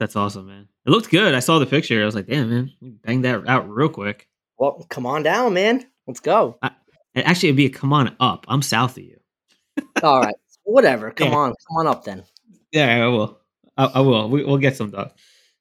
That's 0.00 0.16
awesome, 0.16 0.46
man. 0.48 0.66
It 0.86 0.90
looked 0.90 1.10
good. 1.10 1.34
I 1.34 1.40
saw 1.40 1.58
the 1.60 1.66
picture. 1.66 2.02
I 2.02 2.06
was 2.06 2.14
like, 2.14 2.26
damn, 2.26 2.50
man, 2.50 2.72
you 2.80 2.92
banged 3.04 3.24
that 3.26 3.46
out 3.46 3.68
real 3.70 3.90
quick. 3.90 4.28
Well, 4.58 4.84
come 4.88 5.06
on 5.06 5.22
down, 5.22 5.54
man. 5.54 5.86
Let's 6.08 6.20
go. 6.20 6.58
And 6.62 7.26
actually, 7.26 7.50
it'd 7.50 7.56
be 7.58 7.66
a 7.66 7.70
come 7.70 7.92
on 7.92 8.16
up. 8.18 8.46
I'm 8.48 8.62
south 8.62 8.96
of 8.96 9.04
you. 9.04 9.20
All 10.02 10.20
right, 10.22 10.34
whatever. 10.64 11.10
Come 11.12 11.28
Yeah. 11.28 11.36
on, 11.36 11.48
come 11.50 11.76
on 11.76 11.86
up 11.86 12.04
then. 12.04 12.24
Yeah, 12.72 13.04
I 13.04 13.08
will. 13.08 13.38
I, 13.76 13.84
I 13.86 14.00
will. 14.00 14.28
We, 14.30 14.42
we'll 14.44 14.58
get 14.58 14.76
some 14.76 14.90
dog. 14.90 15.10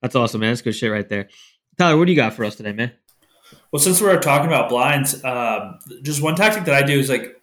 That's 0.01 0.15
awesome, 0.15 0.39
man. 0.41 0.51
That's 0.51 0.61
good 0.61 0.73
shit 0.75 0.91
right 0.91 1.07
there. 1.07 1.27
Tyler, 1.77 1.97
what 1.97 2.05
do 2.05 2.11
you 2.11 2.15
got 2.15 2.33
for 2.33 2.45
us 2.45 2.55
today, 2.55 2.71
man? 2.71 2.93
Well, 3.71 3.79
since 3.79 4.01
we're 4.01 4.19
talking 4.19 4.47
about 4.47 4.69
blinds, 4.69 5.21
um, 5.25 5.79
just 6.01 6.21
one 6.21 6.35
tactic 6.35 6.63
that 6.65 6.75
I 6.75 6.85
do 6.85 6.97
is 6.97 7.09
like 7.09 7.41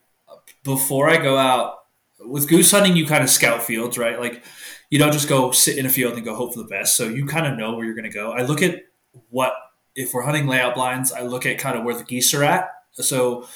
before 0.64 1.10
I 1.10 1.18
go 1.18 1.36
out 1.36 1.74
with 2.20 2.48
goose 2.48 2.70
hunting, 2.70 2.96
you 2.96 3.06
kind 3.06 3.22
of 3.22 3.28
scout 3.30 3.62
fields, 3.62 3.98
right? 3.98 4.18
Like 4.18 4.42
you 4.90 4.98
don't 4.98 5.12
just 5.12 5.28
go 5.28 5.50
sit 5.50 5.78
in 5.78 5.86
a 5.86 5.88
field 5.88 6.14
and 6.14 6.24
go 6.24 6.34
hope 6.34 6.54
for 6.54 6.62
the 6.62 6.68
best. 6.68 6.96
So 6.96 7.08
you 7.08 7.26
kind 7.26 7.46
of 7.46 7.58
know 7.58 7.74
where 7.74 7.84
you're 7.84 7.94
going 7.94 8.10
to 8.10 8.10
go. 8.10 8.32
I 8.32 8.42
look 8.42 8.62
at 8.62 8.82
what 9.30 9.54
if 9.94 10.12
we're 10.12 10.22
hunting 10.22 10.46
layout 10.46 10.74
blinds. 10.74 11.12
I 11.12 11.22
look 11.22 11.46
at 11.46 11.58
kind 11.58 11.78
of 11.78 11.84
where 11.84 11.96
the 11.96 12.04
geese 12.04 12.32
are 12.34 12.44
at. 12.44 12.68
So 12.92 13.46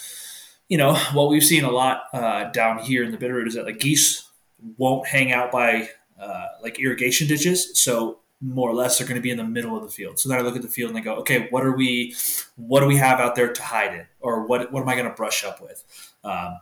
you 0.68 0.78
know 0.78 0.94
what 1.12 1.28
we've 1.28 1.44
seen 1.44 1.64
a 1.64 1.70
lot 1.70 2.04
uh, 2.12 2.44
down 2.50 2.78
here 2.78 3.04
in 3.04 3.10
the 3.10 3.18
Bitterroot 3.18 3.46
is 3.46 3.54
that 3.54 3.66
like 3.66 3.78
geese 3.78 4.30
won't 4.76 5.06
hang 5.06 5.32
out 5.32 5.50
by 5.50 5.88
uh, 6.20 6.46
like 6.62 6.78
irrigation 6.78 7.26
ditches. 7.26 7.80
So 7.80 8.20
more 8.40 8.70
or 8.70 8.74
less 8.74 8.98
they're 8.98 9.06
going 9.06 9.20
to 9.20 9.22
be 9.22 9.30
in 9.30 9.36
the 9.36 9.44
middle 9.44 9.76
of 9.76 9.82
the 9.82 9.88
field. 9.88 10.18
So 10.18 10.28
then 10.28 10.38
I 10.38 10.42
look 10.42 10.56
at 10.56 10.62
the 10.62 10.68
field 10.68 10.90
and 10.90 10.98
I 10.98 11.02
go, 11.02 11.16
okay, 11.16 11.48
what 11.50 11.64
are 11.64 11.76
we, 11.76 12.14
what 12.56 12.80
do 12.80 12.86
we 12.86 12.96
have 12.96 13.20
out 13.20 13.34
there 13.34 13.52
to 13.52 13.62
hide 13.62 13.94
in, 13.94 14.06
or 14.20 14.46
what 14.46 14.72
what 14.72 14.82
am 14.82 14.88
I 14.88 14.94
going 14.94 15.08
to 15.08 15.14
brush 15.14 15.44
up 15.44 15.60
with? 15.60 15.84
Um, 16.24 16.58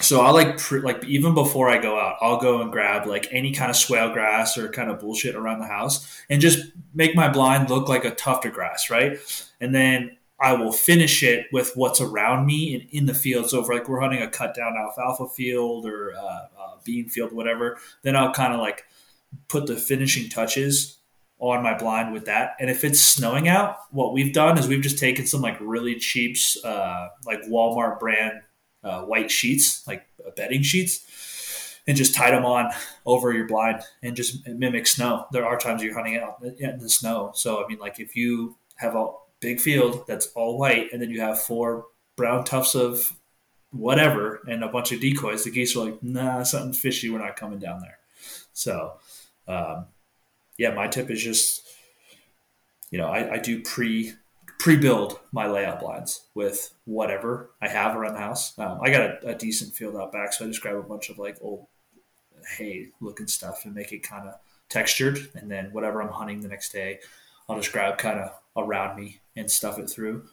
so 0.00 0.20
I 0.20 0.30
like 0.30 0.58
pr- 0.58 0.78
like 0.78 1.04
even 1.04 1.34
before 1.34 1.68
I 1.68 1.78
go 1.78 1.98
out, 1.98 2.16
I'll 2.20 2.40
go 2.40 2.60
and 2.60 2.72
grab 2.72 3.06
like 3.06 3.28
any 3.30 3.52
kind 3.52 3.70
of 3.70 3.76
swale 3.76 4.12
grass 4.12 4.58
or 4.58 4.68
kind 4.68 4.90
of 4.90 4.98
bullshit 5.00 5.36
around 5.36 5.60
the 5.60 5.66
house 5.66 6.22
and 6.28 6.40
just 6.40 6.72
make 6.94 7.14
my 7.14 7.28
blind 7.28 7.70
look 7.70 7.88
like 7.88 8.04
a 8.04 8.14
tuft 8.14 8.44
of 8.44 8.52
grass, 8.52 8.90
right? 8.90 9.18
And 9.60 9.74
then 9.74 10.16
I 10.40 10.54
will 10.54 10.72
finish 10.72 11.22
it 11.22 11.46
with 11.52 11.72
what's 11.76 12.00
around 12.00 12.46
me 12.46 12.74
and 12.74 12.90
in 12.90 13.06
the 13.06 13.14
field. 13.14 13.48
So 13.48 13.60
if 13.60 13.68
like 13.68 13.88
we're 13.88 14.00
hunting 14.00 14.22
a 14.22 14.28
cut 14.28 14.56
down 14.56 14.76
alfalfa 14.76 15.28
field 15.28 15.86
or 15.86 16.14
uh, 16.16 16.46
uh, 16.58 16.76
bean 16.84 17.08
field, 17.08 17.32
whatever, 17.32 17.78
then 18.02 18.16
I'll 18.16 18.32
kind 18.32 18.52
of 18.52 18.58
like 18.58 18.84
put 19.46 19.66
the 19.66 19.76
finishing 19.76 20.28
touches 20.28 20.98
on 21.38 21.62
my 21.62 21.76
blind 21.76 22.12
with 22.12 22.24
that. 22.26 22.56
And 22.58 22.70
if 22.70 22.82
it's 22.82 23.00
snowing 23.00 23.48
out, 23.48 23.76
what 23.90 24.12
we've 24.12 24.32
done 24.32 24.58
is 24.58 24.66
we've 24.66 24.82
just 24.82 24.98
taken 24.98 25.26
some 25.26 25.42
like 25.42 25.58
really 25.60 25.96
cheap, 25.96 26.36
uh, 26.64 27.08
like 27.24 27.42
Walmart 27.42 28.00
brand 28.00 28.40
uh, 28.84 29.02
white 29.02 29.30
sheets, 29.30 29.86
like 29.86 30.06
uh, 30.26 30.30
bedding 30.36 30.62
sheets, 30.62 31.78
and 31.86 31.96
just 31.96 32.14
tied 32.14 32.32
them 32.32 32.44
on 32.44 32.70
over 33.06 33.32
your 33.32 33.46
blind 33.46 33.82
and 34.02 34.16
just 34.16 34.46
mimic 34.46 34.86
snow. 34.86 35.26
There 35.32 35.46
are 35.46 35.58
times 35.58 35.82
you're 35.82 35.94
hunting 35.94 36.16
out 36.16 36.42
in 36.58 36.78
the 36.78 36.88
snow. 36.88 37.32
So, 37.34 37.64
I 37.64 37.68
mean, 37.68 37.78
like 37.78 37.98
if 37.98 38.16
you 38.16 38.56
have 38.76 38.94
a 38.94 39.08
big 39.40 39.60
field 39.60 40.04
that's 40.06 40.28
all 40.34 40.58
white 40.58 40.92
and 40.92 41.02
then 41.02 41.10
you 41.10 41.20
have 41.20 41.40
four 41.40 41.86
brown 42.16 42.44
tufts 42.44 42.74
of 42.74 43.12
whatever 43.70 44.40
and 44.46 44.62
a 44.62 44.68
bunch 44.68 44.92
of 44.92 45.00
decoys, 45.00 45.44
the 45.44 45.50
geese 45.50 45.76
are 45.76 45.86
like, 45.86 46.02
nah, 46.02 46.42
something 46.42 46.72
fishy. 46.72 47.10
We're 47.10 47.18
not 47.18 47.36
coming 47.36 47.58
down 47.58 47.80
there. 47.80 47.98
So, 48.52 48.94
um, 49.48 49.86
yeah, 50.58 50.74
my 50.74 50.86
tip 50.86 51.10
is 51.10 51.22
just, 51.22 51.66
you 52.90 52.98
know, 52.98 53.06
I, 53.08 53.34
I 53.34 53.38
do 53.38 53.62
pre 53.62 54.12
pre 54.62 54.76
build 54.76 55.18
my 55.32 55.48
layout 55.48 55.80
blinds 55.80 56.28
with 56.34 56.72
whatever 56.84 57.50
I 57.60 57.66
have 57.66 57.96
around 57.96 58.14
the 58.14 58.20
house. 58.20 58.56
Um, 58.60 58.78
I 58.80 58.90
got 58.90 59.00
a, 59.00 59.30
a 59.30 59.34
decent 59.34 59.74
field 59.74 59.96
out 59.96 60.12
back, 60.12 60.32
so 60.32 60.44
I 60.44 60.48
just 60.48 60.62
grab 60.62 60.76
a 60.76 60.82
bunch 60.84 61.10
of 61.10 61.18
like 61.18 61.36
old 61.40 61.66
hay 62.56 62.90
looking 63.00 63.26
stuff 63.26 63.64
and 63.64 63.74
make 63.74 63.90
it 63.90 64.04
kind 64.04 64.28
of 64.28 64.34
textured, 64.68 65.30
and 65.34 65.50
then 65.50 65.70
whatever 65.72 66.00
I'm 66.00 66.12
hunting 66.12 66.42
the 66.42 66.48
next 66.48 66.70
day, 66.70 67.00
I'll 67.48 67.56
just 67.56 67.72
grab 67.72 67.98
kind 67.98 68.20
of 68.20 68.30
around 68.56 68.96
me 68.96 69.20
and 69.34 69.50
stuff 69.50 69.80
it 69.80 69.90
through. 69.90 70.28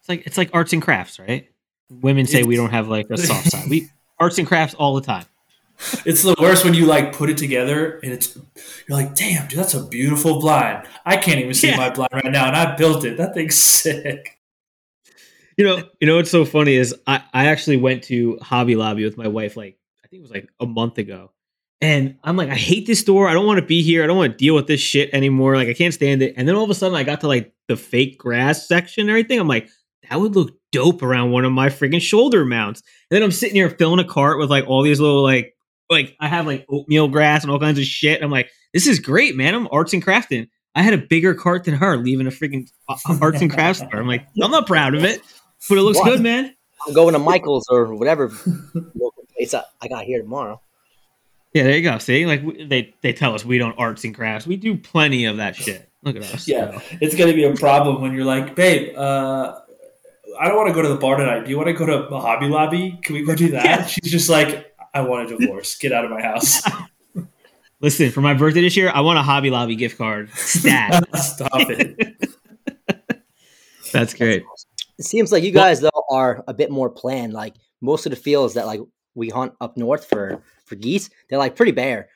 It's 0.00 0.08
like 0.10 0.26
it's 0.26 0.36
like 0.36 0.50
arts 0.52 0.74
and 0.74 0.82
crafts, 0.82 1.18
right? 1.18 1.48
Women 1.88 2.26
say 2.26 2.42
we 2.42 2.54
don't 2.54 2.70
have 2.70 2.88
like 2.88 3.08
a 3.08 3.16
soft 3.16 3.50
side. 3.50 3.70
We 3.70 3.88
arts 4.20 4.36
and 4.36 4.46
crafts 4.46 4.74
all 4.74 4.94
the 4.94 5.00
time. 5.00 5.24
It's 6.04 6.22
the 6.22 6.34
worst 6.38 6.64
when 6.64 6.74
you 6.74 6.86
like 6.86 7.14
put 7.14 7.30
it 7.30 7.38
together 7.38 7.98
and 8.02 8.12
it's 8.12 8.36
you're 8.36 8.98
like, 8.98 9.14
damn, 9.14 9.48
dude, 9.48 9.58
that's 9.58 9.74
a 9.74 9.86
beautiful 9.86 10.38
blind. 10.40 10.86
I 11.06 11.16
can't 11.16 11.40
even 11.40 11.54
see 11.54 11.68
Yeah. 11.68 11.76
my 11.76 11.90
blind 11.90 12.12
right 12.12 12.30
now, 12.30 12.46
and 12.48 12.56
I 12.56 12.76
built 12.76 13.04
it. 13.04 13.16
That 13.16 13.34
thing's 13.34 13.56
sick. 13.56 14.38
You 15.56 15.64
know, 15.66 15.82
you 16.00 16.06
know 16.06 16.16
what's 16.16 16.30
so 16.30 16.44
funny 16.44 16.74
is 16.74 16.94
I, 17.06 17.22
I 17.34 17.46
actually 17.46 17.76
went 17.76 18.04
to 18.04 18.38
Hobby 18.40 18.76
Lobby 18.76 19.04
with 19.04 19.16
my 19.18 19.28
wife 19.28 19.56
like 19.56 19.78
I 20.04 20.08
think 20.08 20.20
it 20.20 20.22
was 20.22 20.30
like 20.30 20.48
a 20.58 20.66
month 20.66 20.98
ago. 20.98 21.32
And 21.82 22.16
I'm 22.24 22.36
like, 22.36 22.50
I 22.50 22.54
hate 22.56 22.86
this 22.86 23.00
store. 23.00 23.26
I 23.28 23.32
don't 23.32 23.46
want 23.46 23.58
to 23.58 23.64
be 23.64 23.82
here. 23.82 24.04
I 24.04 24.06
don't 24.06 24.16
want 24.18 24.32
to 24.32 24.36
deal 24.36 24.54
with 24.54 24.66
this 24.66 24.80
shit 24.80 25.10
anymore. 25.14 25.56
Like 25.56 25.68
I 25.68 25.74
can't 25.74 25.94
stand 25.94 26.20
it. 26.22 26.34
And 26.36 26.46
then 26.46 26.54
all 26.54 26.64
of 26.64 26.70
a 26.70 26.74
sudden 26.74 26.94
I 26.96 27.04
got 27.04 27.20
to 27.22 27.28
like 27.28 27.54
the 27.68 27.76
fake 27.76 28.18
grass 28.18 28.68
section 28.68 29.02
and 29.02 29.10
everything. 29.10 29.38
I'm 29.40 29.48
like, 29.48 29.68
that 30.08 30.20
would 30.20 30.34
look 30.36 30.58
dope 30.72 31.02
around 31.02 31.30
one 31.30 31.44
of 31.46 31.52
my 31.52 31.68
freaking 31.68 32.00
shoulder 32.00 32.44
mounts. 32.44 32.82
And 33.10 33.16
then 33.16 33.22
I'm 33.22 33.30
sitting 33.30 33.54
here 33.56 33.70
filling 33.70 33.98
a 33.98 34.04
cart 34.04 34.38
with 34.38 34.50
like 34.50 34.66
all 34.66 34.82
these 34.82 35.00
little 35.00 35.22
like 35.22 35.54
like 35.90 36.16
I 36.20 36.28
have 36.28 36.46
like 36.46 36.64
oatmeal 36.68 37.08
grass 37.08 37.42
and 37.42 37.50
all 37.50 37.58
kinds 37.58 37.78
of 37.78 37.84
shit. 37.84 38.22
I'm 38.22 38.30
like, 38.30 38.50
this 38.72 38.86
is 38.86 39.00
great, 39.00 39.36
man. 39.36 39.54
I'm 39.54 39.68
arts 39.70 39.92
and 39.92 40.04
crafting. 40.04 40.48
I 40.74 40.82
had 40.82 40.94
a 40.94 40.98
bigger 40.98 41.34
cart 41.34 41.64
than 41.64 41.74
her, 41.74 41.96
leaving 41.96 42.26
a 42.28 42.30
freaking 42.30 42.70
uh, 42.88 42.96
arts 43.20 43.40
and 43.40 43.52
crafts 43.52 43.80
store. 43.80 44.00
I'm 44.00 44.06
like, 44.06 44.24
I'm 44.40 44.52
not 44.52 44.68
proud 44.68 44.94
of 44.94 45.04
it, 45.04 45.20
but 45.68 45.76
it 45.78 45.82
looks 45.82 45.98
Why? 45.98 46.10
good, 46.10 46.20
man. 46.20 46.54
I'm 46.86 46.94
going 46.94 47.12
to 47.12 47.18
Michael's 47.18 47.66
or 47.68 47.94
whatever 47.94 48.30
local 48.94 49.26
place 49.36 49.52
I, 49.52 49.64
I 49.82 49.88
got 49.88 50.04
here 50.04 50.22
tomorrow. 50.22 50.60
Yeah, 51.52 51.64
there 51.64 51.76
you 51.76 51.82
go. 51.82 51.98
See, 51.98 52.24
like 52.26 52.68
they 52.68 52.94
they 53.02 53.12
tell 53.12 53.34
us 53.34 53.44
we 53.44 53.58
don't 53.58 53.76
arts 53.76 54.04
and 54.04 54.14
crafts. 54.14 54.46
We 54.46 54.56
do 54.56 54.76
plenty 54.76 55.24
of 55.24 55.38
that 55.38 55.56
shit. 55.56 55.90
Look 56.04 56.16
at 56.16 56.22
us. 56.22 56.46
Yeah, 56.46 56.80
it's 57.00 57.16
gonna 57.16 57.34
be 57.34 57.44
a 57.44 57.54
problem 57.54 58.00
when 58.00 58.14
you're 58.14 58.24
like, 58.24 58.54
babe. 58.54 58.96
Uh, 58.96 59.58
I 60.38 60.46
don't 60.46 60.56
want 60.56 60.68
to 60.68 60.74
go 60.74 60.80
to 60.80 60.88
the 60.88 60.96
bar 60.96 61.16
tonight. 61.16 61.44
Do 61.44 61.50
you 61.50 61.56
want 61.56 61.66
to 61.66 61.72
go 61.72 61.84
to 61.84 62.06
Hobby 62.16 62.46
Lobby? 62.46 62.98
Can 63.02 63.16
we 63.16 63.24
go 63.24 63.34
do 63.34 63.50
that? 63.50 63.64
Yeah. 63.64 63.86
She's 63.86 64.10
just 64.10 64.30
like, 64.30 64.69
I 64.92 65.02
want 65.02 65.30
a 65.30 65.38
divorce. 65.38 65.76
Get 65.76 65.92
out 65.92 66.04
of 66.04 66.10
my 66.10 66.20
house. 66.20 66.62
Listen, 67.80 68.10
for 68.10 68.20
my 68.20 68.34
birthday 68.34 68.60
this 68.60 68.76
year, 68.76 68.90
I 68.94 69.00
want 69.00 69.18
a 69.18 69.22
Hobby 69.22 69.50
Lobby 69.50 69.74
gift 69.74 69.96
card. 69.96 70.30
Stat. 70.34 71.08
Stop 71.16 71.70
it. 71.70 72.28
That's 73.92 74.12
great. 74.14 74.44
It 74.98 75.04
seems 75.04 75.32
like 75.32 75.42
you 75.42 75.50
guys 75.50 75.80
though 75.80 76.04
are 76.10 76.44
a 76.46 76.52
bit 76.52 76.70
more 76.70 76.90
planned. 76.90 77.32
Like 77.32 77.54
most 77.80 78.04
of 78.04 78.10
the 78.10 78.16
fields 78.16 78.54
that 78.54 78.66
like 78.66 78.80
we 79.14 79.30
hunt 79.30 79.54
up 79.60 79.76
north 79.76 80.04
for 80.04 80.42
for 80.66 80.74
geese, 80.76 81.08
they're 81.28 81.38
like 81.38 81.56
pretty 81.56 81.72
bare. 81.72 82.08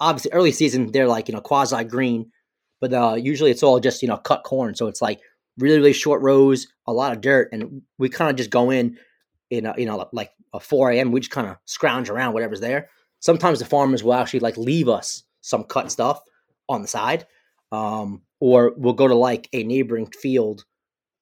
Obviously, 0.00 0.32
early 0.32 0.52
season 0.52 0.90
they're 0.90 1.06
like 1.06 1.28
you 1.28 1.34
know 1.34 1.42
quasi 1.42 1.84
green, 1.84 2.32
but 2.80 2.94
uh, 2.94 3.14
usually 3.14 3.50
it's 3.50 3.62
all 3.62 3.78
just 3.78 4.00
you 4.00 4.08
know 4.08 4.16
cut 4.16 4.42
corn. 4.44 4.74
So 4.74 4.86
it's 4.86 5.02
like 5.02 5.20
really 5.58 5.76
really 5.76 5.92
short 5.92 6.22
rows, 6.22 6.66
a 6.86 6.94
lot 6.94 7.12
of 7.12 7.20
dirt, 7.20 7.50
and 7.52 7.82
we 7.98 8.08
kind 8.08 8.30
of 8.30 8.36
just 8.36 8.50
go 8.50 8.70
in 8.70 8.96
in 9.50 9.66
a, 9.66 9.74
you 9.76 9.86
know 9.86 10.08
like 10.12 10.32
a 10.52 10.60
4 10.60 10.92
a.m. 10.92 11.12
We 11.12 11.20
just 11.20 11.30
kind 11.30 11.46
of 11.46 11.56
scrounge 11.64 12.08
around 12.08 12.32
whatever's 12.32 12.60
there. 12.60 12.88
Sometimes 13.20 13.58
the 13.58 13.64
farmers 13.64 14.02
will 14.02 14.14
actually 14.14 14.40
like 14.40 14.56
leave 14.56 14.88
us 14.88 15.24
some 15.40 15.64
cut 15.64 15.90
stuff 15.90 16.20
on 16.68 16.82
the 16.82 16.88
side, 16.88 17.26
um, 17.72 18.22
or 18.40 18.72
we'll 18.76 18.94
go 18.94 19.08
to 19.08 19.14
like 19.14 19.48
a 19.52 19.64
neighboring 19.64 20.06
field. 20.06 20.64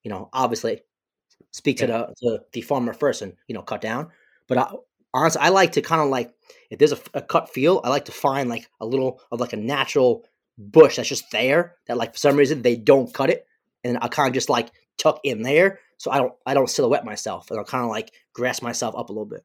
You 0.05 0.11
know, 0.11 0.29
obviously 0.33 0.83
speak 1.53 1.81
yeah. 1.81 1.87
to 1.87 1.93
the 1.93 2.15
to 2.21 2.45
the 2.53 2.61
farmer 2.61 2.93
first 2.93 3.23
and 3.23 3.35
you 3.49 3.55
know 3.55 3.63
cut 3.63 3.81
down. 3.81 4.09
But 4.47 4.59
I, 4.59 4.73
honestly, 5.13 5.41
I 5.41 5.49
like 5.49 5.73
to 5.73 5.83
kind 5.83 6.03
of 6.03 6.09
like 6.09 6.33
if 6.71 6.79
there's 6.79 6.93
a, 6.93 6.99
a, 7.15 7.23
cut 7.23 7.51
field, 7.51 7.81
I 7.85 7.89
like 7.89 8.07
to 8.07 8.13
find 8.13 8.49
like 8.49 8.69
a 8.81 8.87
little 8.87 9.21
of 9.33 9.41
like 9.41 9.53
a 9.53 9.59
natural 9.59 10.25
bush 10.57 10.97
that's 10.97 11.09
just 11.09 11.31
there 11.31 11.77
that 11.87 11.97
like 11.97 12.13
for 12.13 12.19
some 12.19 12.37
reason 12.37 12.63
they 12.63 12.77
don't 12.77 13.13
cut 13.13 13.31
it, 13.31 13.47
and 13.85 13.99
I 14.01 14.09
kind 14.09 14.29
of 14.29 14.35
just 14.35 14.49
like 14.49 14.71
tuck 14.99 15.21
in 15.25 15.43
there 15.43 15.81
so 15.99 16.11
I 16.11 16.19
don't 16.19 16.33
I 16.47 16.55
don't 16.55 16.71
silhouette 16.71 17.05
myself 17.05 17.51
and 17.51 17.59
I'll 17.59 17.65
kind 17.65 17.85
of 17.85 17.91
like 17.91 18.13
grass 18.33 18.63
myself 18.63 18.95
up 18.97 19.11
a 19.11 19.13
little 19.13 19.27
bit. 19.27 19.45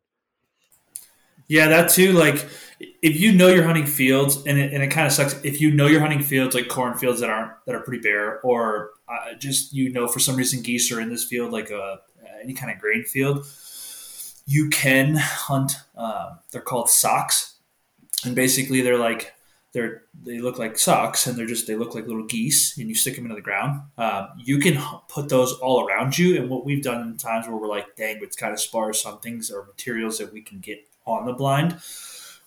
Yeah, 1.48 1.68
that 1.68 1.90
too. 1.90 2.14
Like, 2.14 2.48
if 2.80 3.20
you 3.20 3.32
know 3.34 3.50
you're 3.50 3.66
hunting 3.66 3.86
fields, 3.86 4.38
and 4.46 4.58
it, 4.58 4.74
and 4.74 4.82
it 4.82 4.88
kind 4.88 5.06
of 5.06 5.14
sucks 5.14 5.40
if 5.44 5.60
you 5.60 5.72
know 5.72 5.88
you're 5.88 6.00
hunting 6.00 6.24
fields 6.24 6.56
like 6.56 6.70
cornfields 6.70 7.20
that 7.20 7.30
aren't 7.30 7.52
that 7.66 7.76
are 7.76 7.82
pretty 7.82 8.02
bare, 8.02 8.40
or 8.42 8.92
uh, 9.10 9.34
just 9.38 9.74
you 9.74 9.92
know 9.92 10.08
for 10.08 10.20
some 10.20 10.36
reason 10.36 10.62
geese 10.62 10.92
are 10.92 11.02
in 11.02 11.10
this 11.10 11.26
field, 11.26 11.52
like 11.52 11.70
a 11.70 11.78
uh, 11.78 11.96
any 12.42 12.54
kind 12.54 12.72
of 12.72 12.80
grain 12.80 13.04
field. 13.04 13.46
You 14.46 14.70
can 14.70 15.16
hunt. 15.16 15.74
Uh, 15.96 16.36
they're 16.52 16.62
called 16.62 16.90
socks, 16.90 17.56
and 18.26 18.36
basically 18.36 18.82
they're 18.82 18.98
like 18.98 19.34
they're 19.74 20.04
they 20.24 20.40
look 20.40 20.60
like 20.60 20.78
socks, 20.78 21.28
and 21.28 21.38
they're 21.38 21.48
just 21.48 21.68
they 21.68 21.76
look 21.76 21.96
like 21.96 22.08
little 22.08 22.26
geese, 22.26 22.78
and 22.78 22.88
you 22.88 22.96
stick 22.96 23.16
them 23.16 23.26
into 23.26 23.36
the 23.36 23.42
ground. 23.42 23.82
Uh, 23.98 24.28
you 24.38 24.60
can 24.60 24.82
put 25.10 25.30
those 25.30 25.54
all 25.54 25.86
around 25.86 26.18
you, 26.18 26.40
and 26.40 26.50
what 26.50 26.64
we've 26.64 26.84
done 26.84 27.02
in 27.02 27.18
times 27.18 27.48
where 27.48 27.58
we're 27.58 27.68
like, 27.68 27.96
dang, 27.96 28.20
it's 28.22 28.36
kind 28.36 28.54
of 28.54 28.60
sparse 28.60 29.06
on 29.06 29.20
things 29.20 29.52
or 29.52 29.66
materials 29.66 30.20
that 30.20 30.32
we 30.32 30.42
can 30.42 30.60
get 30.60 30.88
on 31.06 31.26
the 31.26 31.34
blind, 31.34 31.78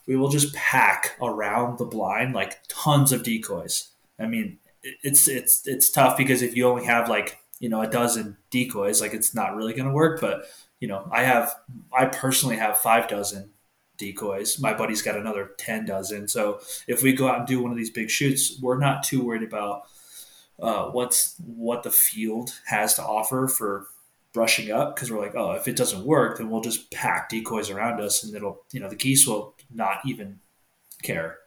we 0.07 0.17
will 0.17 0.29
just 0.29 0.55
pack 0.55 1.17
around 1.21 1.79
the 1.79 1.85
blind 1.85 2.35
like 2.35 2.61
tons 2.69 3.13
of 3.13 3.23
decoys. 3.23 3.89
I 4.19 4.27
mean, 4.27 4.59
it's 4.83 5.29
it's 5.29 5.67
it's 5.67 5.91
tough 5.91 6.17
because 6.17 6.43
if 6.43 6.57
you 6.57 6.69
only 6.69 6.85
have 6.85 7.09
like 7.09 7.39
you 7.59 7.69
know 7.69 7.83
a 7.83 7.89
dozen 7.89 8.37
decoys, 8.51 9.01
like 9.01 9.15
it's 9.15 9.35
not 9.35 9.57
really 9.57 9.75
going 9.75 9.89
to 9.89 9.95
work. 9.95 10.21
But 10.21 10.45
you 10.81 10.89
know, 10.89 11.09
I 11.11 11.25
have 11.25 11.55
I 11.93 12.07
personally 12.07 12.57
have 12.57 12.79
five 12.79 13.09
dozen 13.09 13.51
decoys. 13.97 14.61
My 14.61 14.75
buddy's 14.75 15.03
got 15.03 15.17
another 15.17 15.53
ten 15.59 15.85
dozen. 15.85 16.29
So 16.29 16.61
if 16.87 17.03
we 17.03 17.13
go 17.13 17.29
out 17.29 17.39
and 17.39 17.47
do 17.47 17.63
one 17.63 17.71
of 17.71 17.77
these 17.77 17.91
big 17.91 18.11
shoots, 18.11 18.61
we're 18.61 18.79
not 18.79 19.03
too 19.03 19.23
worried 19.25 19.43
about 19.43 19.83
uh, 20.61 20.91
what's 20.91 21.35
what 21.45 21.83
the 21.83 21.91
field 21.91 22.59
has 22.67 22.95
to 22.95 23.03
offer 23.03 23.49
for 23.49 23.87
brushing 24.33 24.71
up 24.71 24.95
because 24.95 25.11
we're 25.11 25.21
like, 25.21 25.35
oh, 25.35 25.53
if 25.53 25.67
it 25.67 25.77
doesn't 25.77 26.05
work, 26.05 26.39
then 26.39 26.51
we'll 26.51 26.61
just 26.61 26.91
pack 26.91 27.29
decoys 27.29 27.71
around 27.71 28.01
us, 28.01 28.23
and 28.23 28.35
it'll, 28.35 28.63
you 28.73 28.81
know, 28.81 28.89
the 28.89 28.97
geese 28.97 29.27
will 29.27 29.55
not 29.73 30.01
even 30.05 30.41
care. 31.03 31.39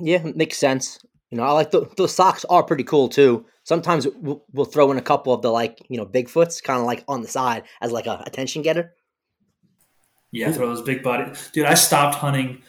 Yeah, 0.00 0.22
makes 0.34 0.58
sense. 0.58 0.98
You 1.30 1.38
know, 1.38 1.44
I 1.44 1.50
like 1.50 1.72
the, 1.72 1.90
those 1.96 2.14
socks 2.14 2.44
are 2.44 2.62
pretty 2.62 2.84
cool 2.84 3.08
too. 3.08 3.44
Sometimes 3.64 4.06
we'll, 4.20 4.44
we'll 4.52 4.64
throw 4.64 4.92
in 4.92 4.98
a 4.98 5.02
couple 5.02 5.34
of 5.34 5.42
the 5.42 5.50
like, 5.50 5.80
you 5.88 5.96
know, 5.96 6.06
Bigfoots 6.06 6.62
kind 6.62 6.78
of 6.78 6.86
like 6.86 7.02
on 7.08 7.22
the 7.22 7.28
side 7.28 7.64
as 7.80 7.90
like 7.90 8.06
a 8.06 8.22
attention 8.24 8.62
getter. 8.62 8.94
Yeah, 10.34 10.52
throw 10.52 10.66
those 10.66 10.82
big 10.82 11.02
body. 11.02 11.32
Dude, 11.52 11.66
I 11.66 11.74
stopped 11.74 12.16
hunting 12.16 12.62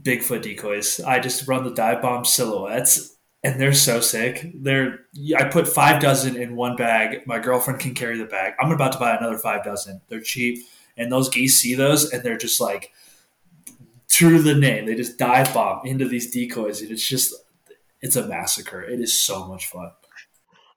Bigfoot 0.00 0.42
decoys. 0.42 1.00
I 1.00 1.18
just 1.20 1.48
run 1.48 1.64
the 1.64 1.70
dive 1.70 2.02
bomb 2.02 2.24
silhouettes 2.24 3.16
and 3.44 3.60
they're 3.60 3.72
so 3.72 4.00
sick. 4.00 4.50
They're 4.54 5.00
I 5.36 5.44
put 5.44 5.68
five 5.68 6.02
dozen 6.02 6.36
in 6.36 6.56
one 6.56 6.76
bag. 6.76 7.26
My 7.26 7.38
girlfriend 7.38 7.80
can 7.80 7.94
carry 7.94 8.18
the 8.18 8.24
bag. 8.24 8.54
I'm 8.60 8.72
about 8.72 8.92
to 8.92 8.98
buy 8.98 9.16
another 9.16 9.38
five 9.38 9.64
dozen. 9.64 10.00
They're 10.08 10.20
cheap, 10.20 10.66
and 10.96 11.10
those 11.10 11.28
geese 11.28 11.56
see 11.56 11.74
those, 11.74 12.10
and 12.12 12.22
they're 12.22 12.36
just 12.36 12.60
like, 12.60 12.92
to 14.08 14.42
the 14.42 14.54
name, 14.54 14.86
they 14.86 14.94
just 14.94 15.18
dive 15.18 15.52
bomb 15.54 15.86
into 15.86 16.08
these 16.08 16.30
decoys, 16.30 16.82
and 16.82 16.90
it's 16.90 17.06
just 17.06 17.34
it's 18.00 18.16
a 18.16 18.26
massacre. 18.26 18.82
It 18.82 19.00
is 19.00 19.12
so 19.12 19.46
much 19.46 19.66
fun. 19.66 19.92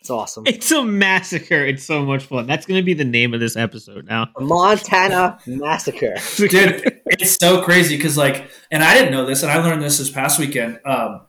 It's 0.01 0.09
awesome. 0.09 0.45
It's 0.47 0.71
a 0.71 0.83
massacre. 0.83 1.63
It's 1.63 1.83
so 1.83 2.03
much 2.03 2.25
fun. 2.25 2.47
That's 2.47 2.65
going 2.65 2.79
to 2.79 2.83
be 2.83 2.95
the 2.95 3.05
name 3.05 3.35
of 3.35 3.39
this 3.39 3.55
episode 3.55 4.07
now. 4.07 4.29
Montana 4.39 5.37
Massacre. 5.45 6.15
Dude, 6.37 7.01
it's 7.05 7.35
so 7.35 7.61
crazy 7.61 7.97
because, 7.97 8.17
like, 8.17 8.49
and 8.71 8.83
I 8.83 8.95
didn't 8.95 9.11
know 9.11 9.27
this, 9.27 9.43
and 9.43 9.51
I 9.51 9.57
learned 9.57 9.83
this 9.83 9.99
this 9.99 10.09
past 10.09 10.39
weekend. 10.39 10.79
Um, 10.85 11.21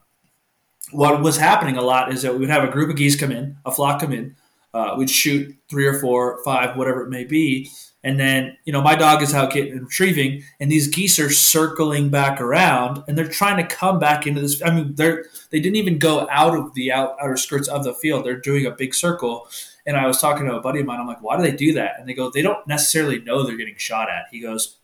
what 0.91 1.21
was 1.21 1.37
happening 1.37 1.77
a 1.77 1.83
lot 1.83 2.11
is 2.11 2.23
that 2.23 2.33
we 2.33 2.39
would 2.39 2.49
have 2.49 2.63
a 2.63 2.71
group 2.71 2.89
of 2.89 2.95
geese 2.95 3.15
come 3.15 3.31
in, 3.31 3.57
a 3.63 3.71
flock 3.71 4.01
come 4.01 4.11
in. 4.11 4.35
Uh, 4.73 4.95
we'd 4.97 5.09
shoot 5.09 5.55
three 5.69 5.85
or 5.85 5.99
four, 5.99 6.43
five, 6.43 6.75
whatever 6.75 7.03
it 7.03 7.11
may 7.11 7.25
be, 7.25 7.69
and 8.03 8.19
then 8.19 8.57
you 8.65 8.73
know 8.73 8.81
my 8.81 8.95
dog 8.95 9.21
is 9.21 9.33
out 9.33 9.53
getting 9.53 9.79
retrieving, 9.79 10.43
and 10.59 10.71
these 10.71 10.87
geese 10.87 11.19
are 11.19 11.29
circling 11.29 12.09
back 12.09 12.41
around, 12.41 13.03
and 13.07 13.17
they're 13.17 13.27
trying 13.27 13.57
to 13.57 13.75
come 13.75 13.99
back 13.99 14.27
into 14.27 14.41
this. 14.41 14.61
I 14.63 14.71
mean, 14.71 14.95
they're 14.95 15.25
they 15.49 15.59
didn't 15.59 15.77
even 15.77 15.99
go 15.99 16.27
out 16.29 16.57
of 16.57 16.73
the 16.73 16.91
out, 16.91 17.15
outer 17.21 17.37
skirts 17.37 17.67
of 17.67 17.83
the 17.83 17.93
field. 17.93 18.25
They're 18.25 18.39
doing 18.39 18.65
a 18.65 18.71
big 18.71 18.93
circle. 18.93 19.47
And 19.85 19.97
I 19.97 20.07
was 20.07 20.21
talking 20.21 20.45
to 20.45 20.55
a 20.55 20.61
buddy 20.61 20.79
of 20.79 20.85
mine. 20.85 21.01
I'm 21.01 21.07
like, 21.07 21.21
why 21.21 21.35
do 21.35 21.43
they 21.43 21.51
do 21.51 21.73
that? 21.73 21.99
And 21.99 22.07
they 22.07 22.13
go, 22.13 22.31
they 22.31 22.41
don't 22.41 22.65
necessarily 22.65 23.19
know 23.19 23.43
they're 23.43 23.57
getting 23.57 23.75
shot 23.75 24.09
at. 24.09 24.27
He 24.31 24.39
goes, 24.39 24.77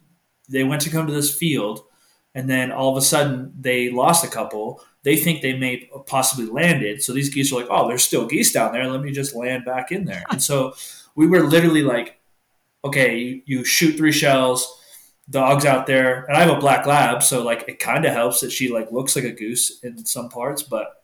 they 0.49 0.65
went 0.65 0.81
to 0.81 0.89
come 0.89 1.07
to 1.07 1.13
this 1.13 1.33
field, 1.33 1.85
and 2.35 2.49
then 2.49 2.69
all 2.69 2.91
of 2.91 2.97
a 2.97 3.01
sudden 3.01 3.53
they 3.57 3.89
lost 3.91 4.25
a 4.25 4.27
couple 4.27 4.83
they 5.03 5.15
think 5.15 5.41
they 5.41 5.57
may 5.57 5.89
possibly 6.05 6.45
landed. 6.45 7.01
So 7.01 7.13
these 7.13 7.29
geese 7.29 7.51
are 7.51 7.55
like, 7.55 7.67
oh, 7.69 7.88
there's 7.88 8.03
still 8.03 8.27
geese 8.27 8.51
down 8.51 8.73
there. 8.73 8.88
Let 8.88 9.01
me 9.01 9.11
just 9.11 9.35
land 9.35 9.65
back 9.65 9.91
in 9.91 10.05
there. 10.05 10.23
And 10.29 10.41
so 10.41 10.73
we 11.15 11.27
were 11.27 11.47
literally 11.47 11.83
like, 11.83 12.18
okay, 12.83 13.17
you, 13.17 13.41
you 13.45 13.65
shoot 13.65 13.98
three 13.98 14.12
shells, 14.12 14.81
dogs 15.29 15.65
out 15.65 15.88
there, 15.88 16.25
and 16.25 16.38
I 16.38 16.41
have 16.41 16.55
a 16.55 16.59
black 16.59 16.86
lab, 16.86 17.24
so 17.24 17.43
like 17.43 17.65
it 17.67 17.79
kind 17.79 18.05
of 18.05 18.13
helps 18.13 18.41
that 18.41 18.51
she 18.51 18.71
like 18.71 18.91
looks 18.91 19.15
like 19.15 19.25
a 19.25 19.31
goose 19.31 19.79
in 19.83 20.05
some 20.05 20.29
parts, 20.29 20.63
but 20.63 21.03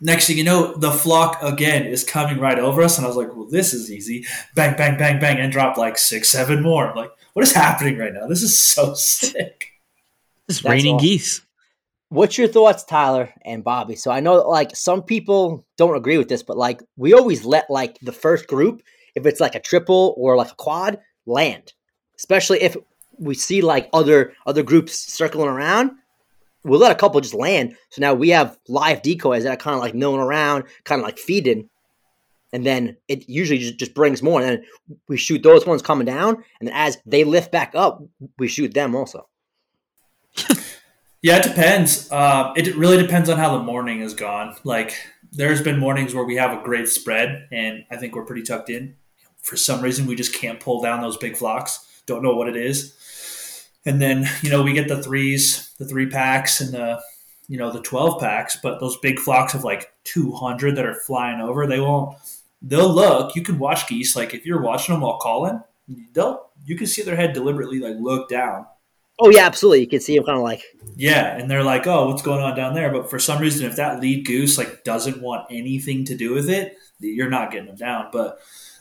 next 0.00 0.26
thing 0.26 0.38
you 0.38 0.44
know, 0.44 0.74
the 0.74 0.92
flock 0.92 1.42
again 1.42 1.86
is 1.86 2.04
coming 2.04 2.38
right 2.38 2.58
over 2.58 2.82
us, 2.82 2.96
and 2.96 3.04
I 3.04 3.08
was 3.08 3.16
like, 3.16 3.34
"Well, 3.34 3.48
this 3.48 3.74
is 3.74 3.90
easy." 3.90 4.24
Bang, 4.54 4.76
bang, 4.76 4.98
bang, 4.98 5.18
bang, 5.18 5.38
and 5.38 5.52
drop 5.52 5.76
like 5.76 5.98
six, 5.98 6.28
seven 6.28 6.62
more. 6.62 6.90
I'm 6.90 6.96
like, 6.96 7.10
what 7.32 7.44
is 7.44 7.52
happening 7.52 7.98
right 7.98 8.12
now? 8.12 8.26
This 8.26 8.42
is 8.42 8.58
so 8.58 8.94
sick. 8.96 9.72
It's 10.48 10.64
raining 10.64 10.96
awesome. 10.96 11.06
geese. 11.06 11.42
What's 12.10 12.38
your 12.38 12.48
thoughts, 12.48 12.84
Tyler 12.84 13.32
and 13.44 13.62
Bobby? 13.62 13.94
So 13.94 14.10
I 14.10 14.20
know 14.20 14.36
like 14.48 14.74
some 14.74 15.02
people 15.02 15.66
don't 15.76 15.96
agree 15.96 16.16
with 16.16 16.28
this, 16.28 16.42
but 16.42 16.56
like 16.56 16.80
we 16.96 17.12
always 17.12 17.44
let 17.44 17.68
like 17.68 17.98
the 18.00 18.12
first 18.12 18.46
group, 18.46 18.82
if 19.18 19.26
it's 19.26 19.40
like 19.40 19.54
a 19.54 19.60
triple 19.60 20.14
or 20.16 20.36
like 20.36 20.50
a 20.50 20.54
quad, 20.54 20.98
land. 21.26 21.72
Especially 22.16 22.62
if 22.62 22.76
we 23.18 23.34
see 23.34 23.60
like 23.60 23.88
other 23.92 24.32
other 24.46 24.62
groups 24.62 24.94
circling 24.94 25.48
around, 25.48 25.92
we'll 26.64 26.80
let 26.80 26.92
a 26.92 26.94
couple 26.94 27.20
just 27.20 27.34
land. 27.34 27.76
So 27.90 28.00
now 28.00 28.14
we 28.14 28.30
have 28.30 28.58
live 28.68 29.02
decoys 29.02 29.44
that 29.44 29.52
are 29.52 29.56
kind 29.56 29.74
of 29.74 29.80
like 29.80 29.94
milling 29.94 30.20
around, 30.20 30.64
kind 30.84 31.00
of 31.00 31.04
like 31.04 31.18
feeding. 31.18 31.68
And 32.50 32.64
then 32.64 32.96
it 33.08 33.28
usually 33.28 33.58
just, 33.58 33.92
brings 33.92 34.22
more. 34.22 34.40
And 34.40 34.48
then 34.48 34.64
we 35.06 35.18
shoot 35.18 35.42
those 35.42 35.66
ones 35.66 35.82
coming 35.82 36.06
down. 36.06 36.36
And 36.60 36.68
then 36.68 36.74
as 36.74 36.96
they 37.04 37.24
lift 37.24 37.52
back 37.52 37.74
up, 37.74 38.02
we 38.38 38.48
shoot 38.48 38.72
them 38.72 38.94
also. 38.94 39.28
Yeah, 41.20 41.38
it 41.38 41.42
depends. 41.42 42.10
Uh, 42.12 42.52
it 42.56 42.76
really 42.76 42.96
depends 42.96 43.28
on 43.28 43.38
how 43.38 43.58
the 43.58 43.64
morning 43.64 44.00
is 44.02 44.14
gone. 44.14 44.54
Like, 44.62 44.94
there's 45.32 45.60
been 45.60 45.76
mornings 45.78 46.14
where 46.14 46.24
we 46.24 46.36
have 46.36 46.56
a 46.56 46.62
great 46.62 46.88
spread, 46.88 47.48
and 47.50 47.84
I 47.90 47.96
think 47.96 48.14
we're 48.14 48.24
pretty 48.24 48.42
tucked 48.42 48.70
in. 48.70 48.94
For 49.42 49.56
some 49.56 49.80
reason, 49.80 50.06
we 50.06 50.16
just 50.16 50.34
can't 50.34 50.60
pull 50.60 50.82
down 50.82 51.00
those 51.00 51.16
big 51.16 51.36
flocks. 51.36 52.02
Don't 52.06 52.22
know 52.22 52.34
what 52.34 52.48
it 52.48 52.56
is. 52.56 52.94
And 53.86 54.00
then, 54.00 54.28
you 54.42 54.50
know, 54.50 54.62
we 54.62 54.72
get 54.72 54.88
the 54.88 55.02
threes, 55.02 55.72
the 55.78 55.86
three 55.86 56.06
packs, 56.06 56.60
and 56.60 56.72
the, 56.74 57.00
you 57.48 57.56
know, 57.56 57.70
the 57.70 57.80
12 57.80 58.20
packs, 58.20 58.58
but 58.62 58.80
those 58.80 58.98
big 58.98 59.18
flocks 59.18 59.54
of 59.54 59.64
like 59.64 59.92
200 60.04 60.76
that 60.76 60.84
are 60.84 60.94
flying 60.94 61.40
over, 61.40 61.66
they 61.66 61.80
won't, 61.80 62.16
they'll 62.60 62.92
look. 62.92 63.34
You 63.34 63.42
can 63.42 63.58
watch 63.58 63.88
geese. 63.88 64.14
Like, 64.14 64.34
if 64.34 64.44
you're 64.44 64.60
watching 64.60 64.94
them 64.94 65.02
while 65.02 65.18
calling, 65.18 65.62
they'll, 66.12 66.50
you 66.66 66.76
can 66.76 66.86
see 66.86 67.02
their 67.02 67.16
head 67.16 67.32
deliberately 67.32 67.78
like 67.78 67.96
look 67.98 68.28
down 68.28 68.66
Oh 69.20 69.30
yeah, 69.30 69.46
absolutely. 69.46 69.80
You 69.80 69.88
can 69.88 70.00
see 70.00 70.14
them 70.14 70.24
kind 70.24 70.38
of 70.38 70.44
like 70.44 70.62
yeah, 70.96 71.36
and 71.36 71.50
they're 71.50 71.64
like, 71.64 71.86
"Oh, 71.86 72.08
what's 72.08 72.22
going 72.22 72.40
on 72.40 72.56
down 72.56 72.74
there?" 72.74 72.90
But 72.92 73.10
for 73.10 73.18
some 73.18 73.40
reason, 73.40 73.66
if 73.66 73.76
that 73.76 74.00
lead 74.00 74.24
goose 74.24 74.56
like 74.56 74.84
doesn't 74.84 75.20
want 75.20 75.46
anything 75.50 76.04
to 76.06 76.16
do 76.16 76.32
with 76.34 76.48
it, 76.48 76.76
you're 77.00 77.30
not 77.30 77.50
getting 77.50 77.66
them 77.66 77.76
down. 77.76 78.10
But 78.12 78.38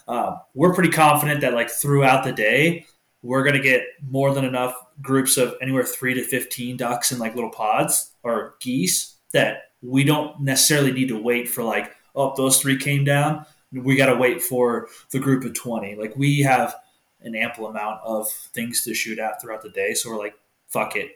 uh, 0.07 0.37
we're 0.53 0.73
pretty 0.73 0.91
confident 0.91 1.41
that 1.41 1.53
like 1.53 1.69
throughout 1.69 2.23
the 2.23 2.31
day, 2.31 2.85
we're 3.23 3.43
going 3.43 3.55
to 3.55 3.61
get 3.61 3.83
more 4.09 4.33
than 4.33 4.45
enough 4.45 4.75
groups 5.01 5.37
of 5.37 5.55
anywhere 5.61 5.83
three 5.83 6.13
to 6.13 6.23
fifteen 6.23 6.77
ducks 6.77 7.11
in 7.11 7.19
like 7.19 7.35
little 7.35 7.49
pods 7.49 8.13
or 8.23 8.55
geese 8.59 9.15
that 9.33 9.71
we 9.81 10.03
don't 10.03 10.39
necessarily 10.39 10.91
need 10.91 11.09
to 11.09 11.21
wait 11.21 11.49
for 11.49 11.63
like, 11.63 11.91
oh, 12.15 12.33
those 12.35 12.61
three 12.61 12.77
came 12.77 13.03
down. 13.03 13.45
We 13.71 13.95
got 13.95 14.05
to 14.05 14.15
wait 14.15 14.41
for 14.41 14.87
the 15.11 15.19
group 15.19 15.43
of 15.43 15.53
twenty. 15.53 15.95
Like 15.95 16.15
we 16.15 16.39
have 16.41 16.75
an 17.21 17.35
ample 17.35 17.67
amount 17.67 17.99
of 18.03 18.29
things 18.29 18.83
to 18.83 18.93
shoot 18.93 19.19
at 19.19 19.41
throughout 19.41 19.61
the 19.61 19.69
day. 19.69 19.93
So 19.93 20.09
we're 20.09 20.19
like, 20.19 20.35
fuck 20.67 20.95
it. 20.95 21.11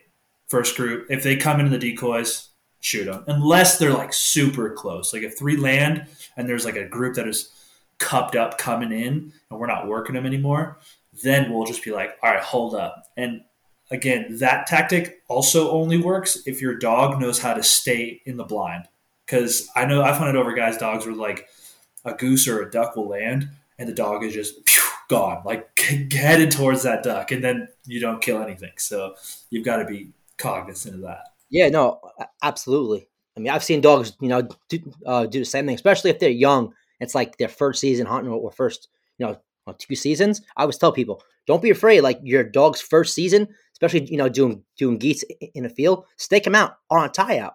First 0.48 0.76
group, 0.76 1.06
if 1.08 1.22
they 1.22 1.36
come 1.36 1.60
into 1.60 1.70
the 1.70 1.78
decoys, 1.78 2.50
shoot 2.80 3.04
them. 3.04 3.24
Unless 3.28 3.78
they're 3.78 3.94
like 3.94 4.12
super 4.12 4.70
close. 4.70 5.14
Like 5.14 5.22
if 5.22 5.38
three 5.38 5.56
land 5.56 6.06
and 6.36 6.48
there's 6.48 6.64
like 6.64 6.76
a 6.76 6.84
group 6.84 7.14
that 7.14 7.28
is 7.28 7.50
cupped 8.02 8.36
up 8.36 8.58
coming 8.58 8.92
in 8.92 9.32
and 9.50 9.58
we're 9.58 9.66
not 9.66 9.86
working 9.86 10.14
them 10.14 10.26
anymore, 10.26 10.78
then 11.22 11.52
we'll 11.52 11.64
just 11.64 11.84
be 11.84 11.92
like, 11.92 12.18
all 12.22 12.30
right, 12.30 12.42
hold 12.42 12.74
up. 12.74 13.06
And 13.16 13.42
again, 13.90 14.36
that 14.38 14.66
tactic 14.66 15.22
also 15.28 15.70
only 15.70 15.96
works 15.96 16.42
if 16.44 16.60
your 16.60 16.76
dog 16.76 17.20
knows 17.20 17.38
how 17.38 17.54
to 17.54 17.62
stay 17.62 18.20
in 18.26 18.36
the 18.36 18.44
blind. 18.44 18.88
Because 19.24 19.70
I 19.76 19.86
know 19.86 20.02
I've 20.02 20.16
hunted 20.16 20.36
over 20.36 20.52
guys' 20.52 20.76
dogs 20.76 21.06
where 21.06 21.14
like 21.14 21.48
a 22.04 22.12
goose 22.12 22.48
or 22.48 22.60
a 22.60 22.70
duck 22.70 22.96
will 22.96 23.08
land 23.08 23.48
and 23.78 23.88
the 23.88 23.94
dog 23.94 24.24
is 24.24 24.34
just 24.34 24.54
gone, 25.08 25.42
like 25.44 25.78
headed 26.12 26.50
towards 26.50 26.82
that 26.82 27.02
duck, 27.02 27.30
and 27.30 27.42
then 27.42 27.68
you 27.86 28.00
don't 28.00 28.20
kill 28.20 28.42
anything. 28.42 28.72
So 28.78 29.14
you've 29.50 29.64
got 29.64 29.76
to 29.76 29.84
be 29.84 30.10
cognizant 30.38 30.96
of 30.96 31.00
that. 31.02 31.28
Yeah, 31.50 31.68
no, 31.68 32.00
absolutely. 32.42 33.08
I 33.36 33.40
mean, 33.40 33.52
I've 33.52 33.64
seen 33.64 33.80
dogs, 33.80 34.12
you 34.20 34.28
know, 34.28 34.48
do, 34.68 34.78
uh, 35.06 35.26
do 35.26 35.38
the 35.38 35.44
same 35.44 35.66
thing, 35.66 35.74
especially 35.74 36.10
if 36.10 36.18
they're 36.18 36.30
young. 36.30 36.74
It's 37.02 37.14
like 37.14 37.36
their 37.36 37.48
first 37.48 37.80
season 37.80 38.06
hunting 38.06 38.32
or 38.32 38.52
first, 38.52 38.88
you 39.18 39.26
know, 39.26 39.38
two 39.78 39.94
seasons. 39.94 40.40
I 40.56 40.62
always 40.62 40.78
tell 40.78 40.92
people, 40.92 41.22
don't 41.46 41.62
be 41.62 41.70
afraid. 41.70 42.00
Like 42.00 42.20
your 42.22 42.44
dog's 42.44 42.80
first 42.80 43.14
season, 43.14 43.48
especially 43.74 44.10
you 44.10 44.16
know 44.16 44.28
doing 44.28 44.62
doing 44.76 44.98
geese 44.98 45.24
in 45.54 45.64
the 45.64 45.68
field, 45.68 46.04
stake 46.16 46.46
him 46.46 46.54
out 46.54 46.76
on 46.90 47.04
a 47.04 47.08
tie 47.08 47.38
out. 47.38 47.54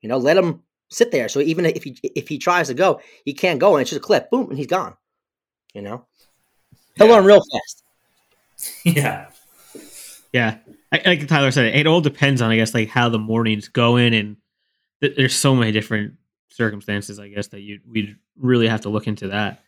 You 0.00 0.08
know, 0.08 0.18
let 0.18 0.36
him 0.36 0.62
sit 0.88 1.10
there. 1.10 1.28
So 1.28 1.40
even 1.40 1.66
if 1.66 1.84
he 1.84 1.96
if 2.02 2.28
he 2.28 2.38
tries 2.38 2.68
to 2.68 2.74
go, 2.74 3.00
he 3.24 3.34
can't 3.34 3.60
go, 3.60 3.76
and 3.76 3.82
it's 3.82 3.90
just 3.90 4.00
a 4.00 4.04
clip, 4.04 4.30
boom, 4.30 4.48
and 4.48 4.58
he's 4.58 4.66
gone. 4.66 4.96
You 5.74 5.82
know, 5.82 6.06
he'll 6.96 7.06
yeah. 7.06 7.14
learn 7.14 7.24
real 7.24 7.42
fast. 7.52 7.84
yeah, 8.84 9.26
yeah. 10.32 10.58
Like 10.92 11.28
Tyler 11.28 11.52
said, 11.52 11.74
it 11.74 11.86
all 11.86 12.00
depends 12.00 12.42
on, 12.42 12.50
I 12.50 12.56
guess, 12.56 12.74
like 12.74 12.88
how 12.88 13.08
the 13.08 13.18
morning's 13.18 13.68
going, 13.68 14.14
and 14.14 14.36
th- 15.00 15.16
there's 15.16 15.34
so 15.34 15.54
many 15.54 15.70
different 15.70 16.14
circumstances, 16.48 17.20
I 17.20 17.28
guess, 17.28 17.48
that 17.48 17.60
you 17.60 17.80
we'd 17.88 18.16
really 18.40 18.68
have 18.68 18.82
to 18.82 18.88
look 18.88 19.06
into 19.06 19.28
that. 19.28 19.62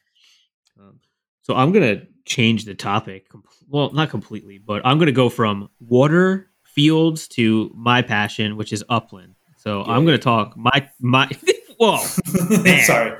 Um, 0.79 1.00
so 1.43 1.55
I'm 1.55 1.73
gonna 1.73 2.02
change 2.25 2.64
the 2.64 2.75
topic. 2.75 3.26
Well, 3.69 3.93
not 3.93 4.11
completely, 4.11 4.59
but 4.59 4.83
I'm 4.85 4.99
gonna 4.99 5.12
go 5.12 5.29
from 5.29 5.69
water 5.81 6.50
fields 6.64 7.29
to 7.29 7.71
my 7.75 8.02
passion, 8.02 8.57
which 8.57 8.73
is 8.73 8.85
upland. 8.88 9.35
So 9.59 9.81
yeah. 9.81 9.93
I'm 9.93 10.05
gonna 10.05 10.19
talk 10.19 10.57
my 10.57 10.88
my. 11.00 11.31
Whoa, 11.79 11.97
sorry, 12.85 13.19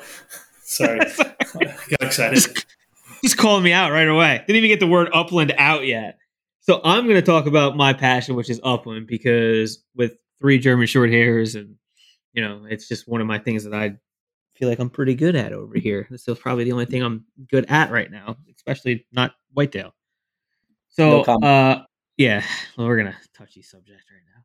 sorry, 0.62 0.99
got 1.59 2.02
excited. 2.02 2.37
Just, 2.37 2.66
just 3.23 3.37
calling 3.37 3.64
me 3.64 3.73
out 3.73 3.90
right 3.90 4.06
away. 4.06 4.44
Didn't 4.47 4.56
even 4.56 4.68
get 4.68 4.78
the 4.78 4.87
word 4.87 5.09
upland 5.12 5.52
out 5.59 5.85
yet. 5.85 6.18
So 6.62 6.80
I'm 6.85 7.04
going 7.04 7.16
to 7.16 7.23
talk 7.23 7.47
about 7.47 7.76
my 7.76 7.92
passion, 7.92 8.37
which 8.37 8.49
is 8.49 8.61
upland, 8.62 9.09
because 9.09 9.82
with 9.97 10.14
three 10.40 10.59
German 10.59 10.87
short 10.87 11.11
hairs, 11.11 11.56
and 11.56 11.75
you 12.35 12.42
know, 12.42 12.64
it's 12.68 12.87
just 12.87 13.09
one 13.09 13.21
of 13.21 13.26
my 13.26 13.38
things 13.38 13.64
that 13.64 13.75
I 13.75 13.97
feel 14.54 14.68
like 14.68 14.78
I'm 14.78 14.90
pretty 14.90 15.14
good 15.14 15.37
at 15.37 15.52
over 15.52 15.76
here. 15.76 16.06
This 16.11 16.28
is 16.28 16.38
probably 16.38 16.65
the 16.65 16.73
only 16.73 16.86
thing 16.86 17.02
I'm 17.02 17.25
good 17.50 17.67
at 17.69 17.91
right 17.91 18.10
now, 18.10 18.36
especially 18.54 19.06
not 19.12 19.32
whitetail. 19.52 19.95
So, 20.88 21.25
no 21.26 21.34
uh, 21.47 21.84
yeah, 22.17 22.45
well, 22.76 22.86
we're 22.86 22.99
gonna 22.99 23.17
touchy 23.34 23.62
subject 23.62 24.02
right 24.10 24.23
now. 24.34 24.43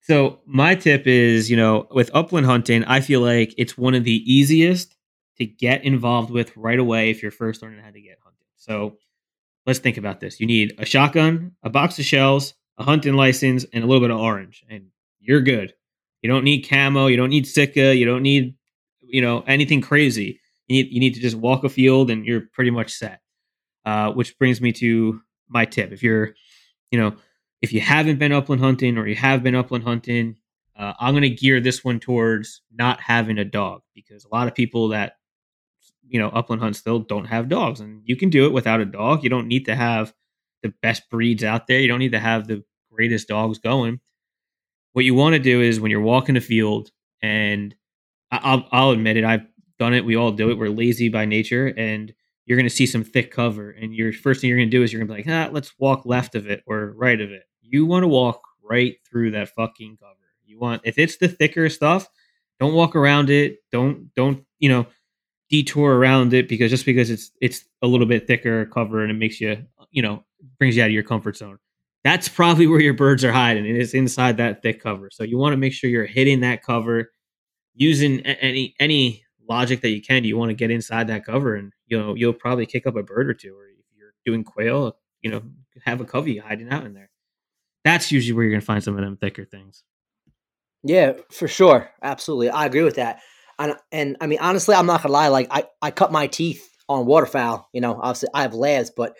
So 0.00 0.40
my 0.44 0.74
tip 0.74 1.06
is, 1.06 1.50
you 1.50 1.56
know, 1.56 1.86
with 1.90 2.10
upland 2.12 2.44
hunting, 2.44 2.84
I 2.84 3.00
feel 3.00 3.22
like 3.22 3.54
it's 3.56 3.78
one 3.78 3.94
of 3.94 4.04
the 4.04 4.22
easiest 4.30 4.94
to 5.38 5.46
get 5.46 5.84
involved 5.84 6.30
with 6.30 6.54
right 6.56 6.78
away 6.78 7.10
if 7.10 7.22
you're 7.22 7.30
first 7.30 7.62
learning 7.62 7.82
how 7.82 7.90
to 7.90 8.00
get 8.00 8.18
hunting. 8.22 8.46
So 8.56 8.98
let's 9.66 9.78
think 9.78 9.96
about 9.96 10.20
this. 10.20 10.40
You 10.40 10.46
need 10.46 10.74
a 10.78 10.84
shotgun, 10.84 11.52
a 11.62 11.70
box 11.70 11.98
of 11.98 12.04
shells, 12.04 12.52
a 12.76 12.84
hunting 12.84 13.14
license, 13.14 13.64
and 13.72 13.82
a 13.82 13.86
little 13.86 14.02
bit 14.02 14.10
of 14.10 14.20
orange, 14.20 14.62
and 14.68 14.88
you're 15.20 15.40
good. 15.40 15.72
You 16.20 16.30
don't 16.30 16.44
need 16.44 16.68
camo, 16.68 17.06
you 17.06 17.16
don't 17.16 17.30
need 17.30 17.46
Sitka, 17.46 17.94
you 17.94 18.04
don't 18.04 18.22
need, 18.22 18.56
you 19.14 19.22
know, 19.22 19.44
anything 19.46 19.80
crazy. 19.80 20.40
You 20.66 20.82
need, 20.82 20.92
you 20.92 20.98
need 20.98 21.14
to 21.14 21.20
just 21.20 21.36
walk 21.36 21.62
a 21.62 21.68
field 21.68 22.10
and 22.10 22.26
you're 22.26 22.48
pretty 22.52 22.72
much 22.72 22.92
set. 22.92 23.20
Uh, 23.84 24.10
which 24.10 24.36
brings 24.38 24.60
me 24.60 24.72
to 24.72 25.20
my 25.48 25.64
tip. 25.64 25.92
If 25.92 26.02
you're, 26.02 26.34
you 26.90 26.98
know, 26.98 27.14
if 27.62 27.72
you 27.72 27.80
haven't 27.80 28.18
been 28.18 28.32
upland 28.32 28.60
hunting 28.60 28.98
or 28.98 29.06
you 29.06 29.14
have 29.14 29.42
been 29.42 29.54
upland 29.54 29.84
hunting, 29.84 30.36
uh, 30.74 30.94
I'm 30.98 31.12
going 31.12 31.22
to 31.22 31.30
gear 31.30 31.60
this 31.60 31.84
one 31.84 32.00
towards 32.00 32.62
not 32.72 33.00
having 33.00 33.38
a 33.38 33.44
dog 33.44 33.82
because 33.94 34.24
a 34.24 34.34
lot 34.34 34.48
of 34.48 34.54
people 34.54 34.88
that 34.88 35.12
you 36.08 36.18
know 36.18 36.28
upland 36.30 36.60
hunt 36.60 36.76
still 36.76 36.98
don't 36.98 37.26
have 37.26 37.48
dogs 37.48 37.80
and 37.80 38.02
you 38.04 38.16
can 38.16 38.30
do 38.30 38.44
it 38.46 38.52
without 38.52 38.80
a 38.80 38.84
dog 38.84 39.24
you 39.24 39.30
don't 39.30 39.48
need 39.48 39.64
to 39.64 39.74
have 39.74 40.12
the 40.62 40.72
best 40.82 41.08
breeds 41.08 41.42
out 41.42 41.66
there 41.66 41.80
you 41.80 41.88
don't 41.88 42.00
need 42.00 42.12
to 42.12 42.20
have 42.20 42.46
the 42.46 42.62
greatest 42.92 43.28
dogs 43.28 43.58
going 43.58 44.00
what 44.92 45.04
you 45.04 45.14
want 45.14 45.32
to 45.32 45.38
do 45.38 45.62
is 45.62 45.80
when 45.80 45.90
you're 45.90 46.00
walking 46.02 46.34
the 46.34 46.40
field 46.42 46.90
and 47.22 47.74
I'll, 48.42 48.68
I'll 48.72 48.90
admit 48.90 49.16
it 49.16 49.24
i've 49.24 49.46
done 49.78 49.94
it 49.94 50.04
we 50.04 50.16
all 50.16 50.32
do 50.32 50.50
it 50.50 50.58
we're 50.58 50.68
lazy 50.68 51.08
by 51.08 51.24
nature 51.24 51.74
and 51.76 52.12
you're 52.46 52.56
going 52.56 52.68
to 52.68 52.74
see 52.74 52.86
some 52.86 53.04
thick 53.04 53.30
cover 53.30 53.70
and 53.70 53.94
your 53.94 54.12
first 54.12 54.40
thing 54.40 54.48
you're 54.48 54.58
going 54.58 54.70
to 54.70 54.76
do 54.76 54.82
is 54.82 54.92
you're 54.92 55.04
going 55.04 55.08
to 55.08 55.22
be 55.24 55.30
like 55.30 55.48
ah, 55.48 55.52
let's 55.52 55.72
walk 55.78 56.04
left 56.04 56.34
of 56.34 56.48
it 56.48 56.62
or 56.66 56.92
right 56.92 57.20
of 57.20 57.30
it. 57.30 57.44
You 57.62 57.86
want 57.86 58.02
to 58.02 58.08
walk 58.08 58.42
right 58.62 58.96
through 59.08 59.32
that 59.32 59.50
fucking 59.50 59.96
cover. 59.98 60.14
You 60.44 60.58
want 60.58 60.82
if 60.84 60.98
it's 60.98 61.16
the 61.16 61.28
thicker 61.28 61.68
stuff 61.68 62.08
don't 62.60 62.74
walk 62.74 62.94
around 62.94 63.30
it 63.30 63.58
don't 63.72 64.14
don't 64.14 64.44
you 64.58 64.68
know 64.68 64.86
detour 65.50 65.96
around 65.96 66.32
it 66.32 66.48
because 66.48 66.70
just 66.70 66.86
because 66.86 67.10
it's 67.10 67.30
it's 67.40 67.64
a 67.82 67.86
little 67.86 68.06
bit 68.06 68.26
thicker 68.26 68.66
cover 68.66 69.02
and 69.02 69.10
it 69.10 69.14
makes 69.14 69.40
you 69.40 69.64
you 69.90 70.02
know 70.02 70.24
brings 70.58 70.76
you 70.76 70.82
out 70.82 70.86
of 70.86 70.92
your 70.92 71.02
comfort 71.02 71.36
zone. 71.36 71.58
That's 72.04 72.28
probably 72.28 72.66
where 72.66 72.80
your 72.80 72.92
birds 72.92 73.24
are 73.24 73.32
hiding 73.32 73.64
it 73.64 73.76
is 73.76 73.94
inside 73.94 74.36
that 74.36 74.62
thick 74.62 74.82
cover. 74.82 75.08
So 75.10 75.24
you 75.24 75.38
want 75.38 75.54
to 75.54 75.56
make 75.56 75.72
sure 75.72 75.88
you're 75.88 76.04
hitting 76.04 76.40
that 76.40 76.62
cover 76.62 77.10
using 77.74 78.20
any 78.20 78.74
any 78.78 79.24
logic 79.48 79.82
that 79.82 79.90
you 79.90 80.00
can 80.00 80.24
you 80.24 80.36
want 80.36 80.48
to 80.48 80.54
get 80.54 80.70
inside 80.70 81.08
that 81.08 81.24
cover 81.24 81.54
and 81.54 81.72
you 81.86 81.98
know 81.98 82.14
you'll 82.14 82.32
probably 82.32 82.64
kick 82.64 82.86
up 82.86 82.96
a 82.96 83.02
bird 83.02 83.28
or 83.28 83.34
two 83.34 83.54
or 83.54 83.66
if 83.66 83.84
you're 83.96 84.14
doing 84.24 84.42
quail 84.42 84.96
you 85.20 85.30
know 85.30 85.42
have 85.84 86.00
a 86.00 86.04
covey 86.04 86.38
hiding 86.38 86.70
out 86.70 86.86
in 86.86 86.94
there 86.94 87.10
that's 87.84 88.10
usually 88.10 88.32
where 88.32 88.44
you're 88.44 88.52
going 88.52 88.60
to 88.60 88.64
find 88.64 88.82
some 88.82 88.96
of 88.96 89.04
them 89.04 89.16
thicker 89.16 89.44
things 89.44 89.84
yeah 90.82 91.12
for 91.30 91.46
sure 91.46 91.90
absolutely 92.02 92.48
i 92.48 92.64
agree 92.64 92.82
with 92.82 92.96
that 92.96 93.20
and, 93.58 93.74
and 93.92 94.16
I 94.20 94.26
mean, 94.26 94.38
honestly, 94.40 94.74
I'm 94.74 94.86
not 94.86 95.02
gonna 95.02 95.12
lie. 95.12 95.28
Like, 95.28 95.48
I, 95.50 95.64
I 95.80 95.90
cut 95.90 96.12
my 96.12 96.26
teeth 96.26 96.68
on 96.88 97.06
waterfowl. 97.06 97.68
You 97.72 97.80
know, 97.80 97.98
obviously, 98.00 98.30
I 98.34 98.42
have 98.42 98.54
labs, 98.54 98.90
but 98.90 99.14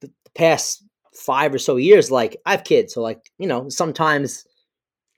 the 0.00 0.10
past 0.34 0.84
five 1.14 1.54
or 1.54 1.58
so 1.58 1.76
years, 1.76 2.10
like, 2.10 2.36
I 2.46 2.52
have 2.52 2.64
kids. 2.64 2.94
So, 2.94 3.02
like, 3.02 3.30
you 3.38 3.46
know, 3.46 3.68
sometimes, 3.68 4.44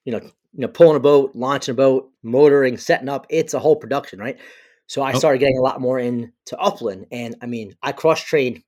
you 0.04 0.12
know, 0.12 0.20
you 0.54 0.60
know, 0.60 0.68
pulling 0.68 0.96
a 0.96 1.00
boat, 1.00 1.32
launching 1.34 1.72
a 1.72 1.76
boat, 1.76 2.10
motoring, 2.22 2.76
setting 2.76 3.08
up, 3.08 3.26
it's 3.30 3.54
a 3.54 3.58
whole 3.58 3.76
production, 3.76 4.18
right? 4.18 4.38
So 4.86 5.02
I 5.02 5.14
started 5.14 5.38
getting 5.38 5.56
a 5.56 5.62
lot 5.62 5.80
more 5.80 5.98
into 5.98 6.58
upland, 6.58 7.06
and 7.10 7.36
I 7.40 7.46
mean, 7.46 7.74
I 7.82 7.92
cross 7.92 8.22
train 8.22 8.62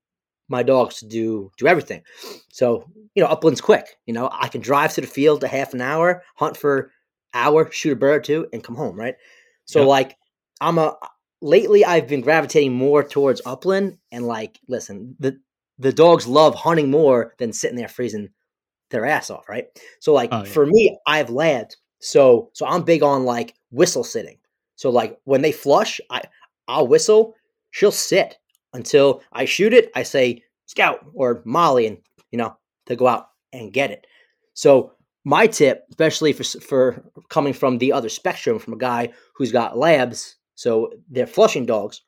my 0.48 0.62
dogs 0.62 1.00
to 1.00 1.06
do 1.06 1.50
do 1.58 1.66
everything. 1.66 2.02
So 2.50 2.86
you 3.14 3.22
know, 3.22 3.28
upland's 3.28 3.60
quick. 3.60 3.98
You 4.06 4.14
know, 4.14 4.30
I 4.32 4.48
can 4.48 4.60
drive 4.60 4.94
to 4.94 5.00
the 5.00 5.06
field 5.06 5.44
a 5.44 5.48
half 5.48 5.74
an 5.74 5.80
hour, 5.80 6.22
hunt 6.36 6.56
for 6.56 6.92
hour, 7.34 7.70
shoot 7.70 7.92
a 7.92 7.96
bird 7.96 8.16
or 8.16 8.20
two, 8.20 8.46
and 8.52 8.64
come 8.64 8.76
home. 8.76 8.98
Right. 8.98 9.16
So 9.66 9.80
yep. 9.80 9.88
like 9.88 10.16
I'm 10.60 10.78
a 10.78 10.96
lately 11.42 11.84
I've 11.84 12.08
been 12.08 12.22
gravitating 12.22 12.72
more 12.72 13.02
towards 13.02 13.42
upland 13.44 13.98
and 14.10 14.26
like 14.26 14.58
listen, 14.68 15.16
the 15.18 15.38
the 15.78 15.92
dogs 15.92 16.26
love 16.26 16.54
hunting 16.54 16.90
more 16.90 17.34
than 17.38 17.52
sitting 17.52 17.76
there 17.76 17.88
freezing 17.88 18.30
their 18.90 19.06
ass 19.06 19.30
off, 19.30 19.48
right? 19.48 19.66
So 20.00 20.12
like 20.12 20.30
oh, 20.32 20.38
yeah. 20.38 20.44
for 20.44 20.66
me, 20.66 20.96
I 21.06 21.18
have 21.18 21.30
labs. 21.30 21.76
So 22.00 22.50
so 22.52 22.66
I'm 22.66 22.82
big 22.82 23.02
on 23.02 23.24
like 23.24 23.54
whistle 23.70 24.04
sitting. 24.04 24.38
So 24.76 24.90
like 24.90 25.18
when 25.24 25.42
they 25.42 25.52
flush, 25.52 26.00
I 26.10 26.22
I'll 26.68 26.86
whistle, 26.86 27.34
she'll 27.70 27.92
sit 27.92 28.36
until 28.72 29.22
I 29.32 29.44
shoot 29.44 29.72
it. 29.72 29.90
I 29.94 30.02
say 30.02 30.42
scout 30.66 31.04
or 31.14 31.42
Molly 31.44 31.86
and 31.86 31.98
you 32.30 32.38
know, 32.38 32.56
to 32.86 32.96
go 32.96 33.06
out 33.06 33.28
and 33.52 33.72
get 33.72 33.90
it. 33.90 34.06
So 34.54 34.92
my 35.24 35.46
tip, 35.46 35.84
especially 35.90 36.32
for 36.32 36.44
for 36.60 37.04
coming 37.28 37.52
from 37.52 37.78
the 37.78 37.92
other 37.92 38.08
spectrum, 38.08 38.58
from 38.58 38.74
a 38.74 38.78
guy 38.78 39.12
who's 39.36 39.52
got 39.52 39.78
labs, 39.78 40.36
so 40.54 40.90
they're 41.10 41.26
flushing 41.26 41.66
dogs, 41.66 42.02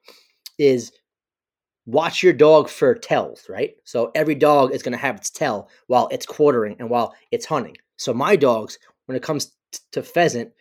is 0.58 0.92
watch 1.86 2.22
your 2.22 2.32
dog 2.32 2.68
for 2.68 2.94
tells, 2.94 3.48
right? 3.48 3.74
So 3.84 4.10
every 4.14 4.34
dog 4.34 4.74
is 4.74 4.82
going 4.82 4.92
to 4.92 4.98
have 4.98 5.16
its 5.16 5.30
tell 5.30 5.68
while 5.86 6.08
it's 6.10 6.26
quartering 6.26 6.76
and 6.78 6.90
while 6.90 7.14
it's 7.30 7.46
hunting. 7.46 7.76
So 7.96 8.12
my 8.12 8.36
dogs, 8.36 8.78
when 9.06 9.16
it 9.16 9.22
comes 9.22 9.52
t- 9.72 9.78
to 9.92 10.02
pheasant, 10.02 10.52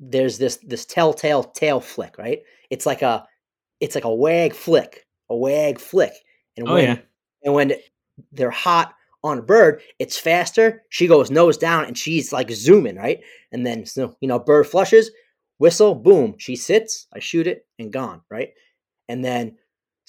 there's 0.00 0.38
this 0.38 0.56
this 0.58 0.86
telltale 0.86 1.44
tail 1.44 1.80
flick, 1.80 2.16
right? 2.18 2.40
It's 2.70 2.86
like 2.86 3.02
a 3.02 3.26
it's 3.80 3.94
like 3.94 4.04
a 4.04 4.14
wag 4.14 4.54
flick, 4.54 5.06
a 5.28 5.36
wag 5.36 5.78
flick. 5.80 6.12
And 6.56 6.68
Oh 6.68 6.74
when, 6.74 6.84
yeah. 6.84 6.98
and 7.42 7.54
when 7.54 7.72
they're 8.32 8.50
hot 8.50 8.94
on 9.22 9.38
a 9.38 9.42
bird, 9.42 9.82
it's 9.98 10.18
faster. 10.18 10.82
She 10.90 11.06
goes 11.06 11.30
nose 11.30 11.56
down 11.58 11.84
and 11.84 11.96
she's 11.98 12.32
like 12.32 12.50
zooming, 12.50 12.96
right? 12.96 13.20
And 13.52 13.66
then 13.66 13.84
so 13.84 14.16
you 14.20 14.28
know, 14.28 14.38
bird 14.38 14.66
flushes, 14.66 15.10
whistle, 15.58 15.94
boom, 15.94 16.36
she 16.38 16.56
sits, 16.56 17.06
I 17.14 17.18
shoot 17.18 17.46
it, 17.46 17.66
and 17.78 17.92
gone, 17.92 18.22
right? 18.30 18.50
And 19.08 19.24
then 19.24 19.56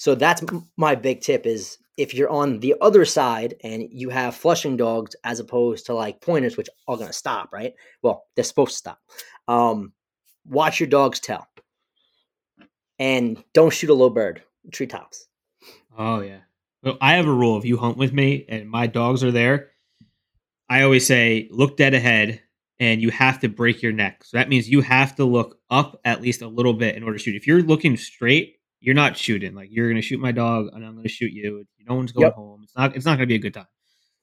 so 0.02 0.16
that's 0.16 0.42
my 0.76 0.96
big 0.96 1.20
tip 1.20 1.46
is 1.46 1.78
if 1.96 2.12
you're 2.12 2.28
on 2.28 2.58
the 2.58 2.74
other 2.80 3.04
side 3.04 3.54
and 3.62 3.84
you 3.88 4.08
have 4.08 4.34
flushing 4.34 4.76
dogs 4.76 5.14
as 5.22 5.38
opposed 5.38 5.86
to 5.86 5.94
like 5.94 6.20
pointers, 6.20 6.56
which 6.56 6.68
are 6.88 6.96
gonna 6.96 7.12
stop, 7.12 7.52
right? 7.52 7.74
Well, 8.02 8.24
they're 8.34 8.42
supposed 8.42 8.72
to 8.72 8.76
stop. 8.78 8.98
Um, 9.46 9.92
watch 10.44 10.80
your 10.80 10.88
dog's 10.88 11.20
tell. 11.20 11.46
And 12.98 13.44
don't 13.54 13.72
shoot 13.72 13.90
a 13.90 13.94
low 13.94 14.10
bird, 14.10 14.42
treetops. 14.72 15.28
Oh 15.96 16.18
yeah. 16.18 16.40
Well, 16.82 16.98
I 17.00 17.12
have 17.12 17.28
a 17.28 17.32
rule. 17.32 17.56
If 17.56 17.64
you 17.64 17.76
hunt 17.76 17.96
with 17.96 18.12
me 18.12 18.44
and 18.48 18.68
my 18.68 18.88
dogs 18.88 19.22
are 19.22 19.30
there, 19.30 19.70
I 20.68 20.82
always 20.82 21.06
say 21.06 21.46
look 21.52 21.76
dead 21.76 21.94
ahead, 21.94 22.42
and 22.80 23.00
you 23.00 23.12
have 23.12 23.38
to 23.42 23.48
break 23.48 23.82
your 23.82 23.92
neck. 23.92 24.24
So 24.24 24.36
that 24.36 24.48
means 24.48 24.68
you 24.68 24.80
have 24.80 25.14
to 25.14 25.24
look 25.24 25.60
up 25.70 26.00
at 26.04 26.20
least 26.20 26.42
a 26.42 26.48
little 26.48 26.74
bit 26.74 26.96
in 26.96 27.04
order 27.04 27.18
to 27.18 27.22
shoot. 27.22 27.36
If 27.36 27.46
you're 27.46 27.62
looking 27.62 27.96
straight, 27.96 28.56
you're 28.82 28.94
not 28.94 29.16
shooting. 29.16 29.54
Like 29.54 29.68
you're 29.70 29.88
gonna 29.88 30.02
shoot 30.02 30.20
my 30.20 30.32
dog, 30.32 30.68
and 30.74 30.84
I'm 30.84 30.96
gonna 30.96 31.08
shoot 31.08 31.32
you. 31.32 31.64
No 31.88 31.94
one's 31.94 32.12
going 32.12 32.26
Yep. 32.26 32.34
home. 32.34 32.60
It's 32.64 32.76
not. 32.76 32.96
It's 32.96 33.04
not 33.06 33.14
gonna 33.16 33.26
be 33.26 33.36
a 33.36 33.38
good 33.38 33.54
time. 33.54 33.66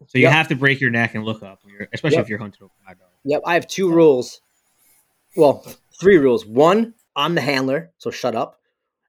So 0.08 0.18
you 0.18 0.24
Yep. 0.26 0.34
have 0.34 0.48
to 0.50 0.56
break 0.56 0.80
your 0.80 0.92
neck 0.92 1.16
and 1.16 1.26
look 1.26 1.44
up, 1.44 1.60
when 1.64 1.74
you're, 1.74 1.88
especially 1.94 2.18
Yep. 2.18 2.24
if 2.26 2.30
you're 2.30 2.40
hunting 2.40 2.64
over 2.64 2.74
my 2.86 2.94
dog. 2.94 3.10
Yep, 3.26 3.42
I 3.46 3.54
have 3.56 3.68
two 3.68 3.90
rules. 3.92 4.42
Well, 5.36 5.66
three 6.00 6.18
rules. 6.18 6.46
One, 6.46 6.94
I'm 7.16 7.36
the 7.36 7.42
handler, 7.42 7.92
so 7.98 8.10
shut 8.12 8.36
up. 8.36 8.60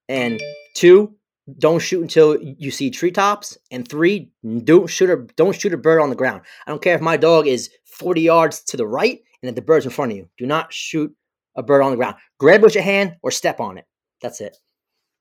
And 0.08 0.40
two, 0.74 1.14
don't 1.58 1.78
shoot 1.80 2.02
until 2.02 2.36
you 2.42 2.70
see 2.72 2.90
treetops. 2.90 3.56
And 3.70 3.86
three, 3.86 4.30
don't 4.64 4.88
shoot 4.88 5.10
a 5.10 5.16
don't 5.36 5.54
shoot 5.58 5.72
a 5.72 5.76
bird 5.78 6.00
on 6.00 6.10
the 6.10 6.16
ground. 6.16 6.42
I 6.66 6.70
don't 6.70 6.82
care 6.82 6.94
if 6.96 7.00
my 7.00 7.16
dog 7.16 7.46
is 7.46 7.70
40 7.84 8.20
yards 8.22 8.62
to 8.64 8.76
the 8.76 8.86
right 8.86 9.20
and 9.42 9.48
if 9.48 9.54
the 9.54 9.62
bird's 9.62 9.84
in 9.86 9.92
front 9.92 10.10
of 10.12 10.18
you. 10.18 10.28
Do 10.38 10.46
not 10.46 10.72
shoot 10.72 11.14
a 11.56 11.62
bird 11.62 11.82
on 11.82 11.90
the 11.92 11.96
ground. 11.96 12.16
Grab 12.38 12.60
it 12.60 12.64
with 12.64 12.74
your 12.74 12.84
hand 12.84 13.16
or 13.22 13.30
step 13.30 13.60
on 13.60 13.78
it. 13.78 13.84
That's 14.20 14.40
it. 14.40 14.56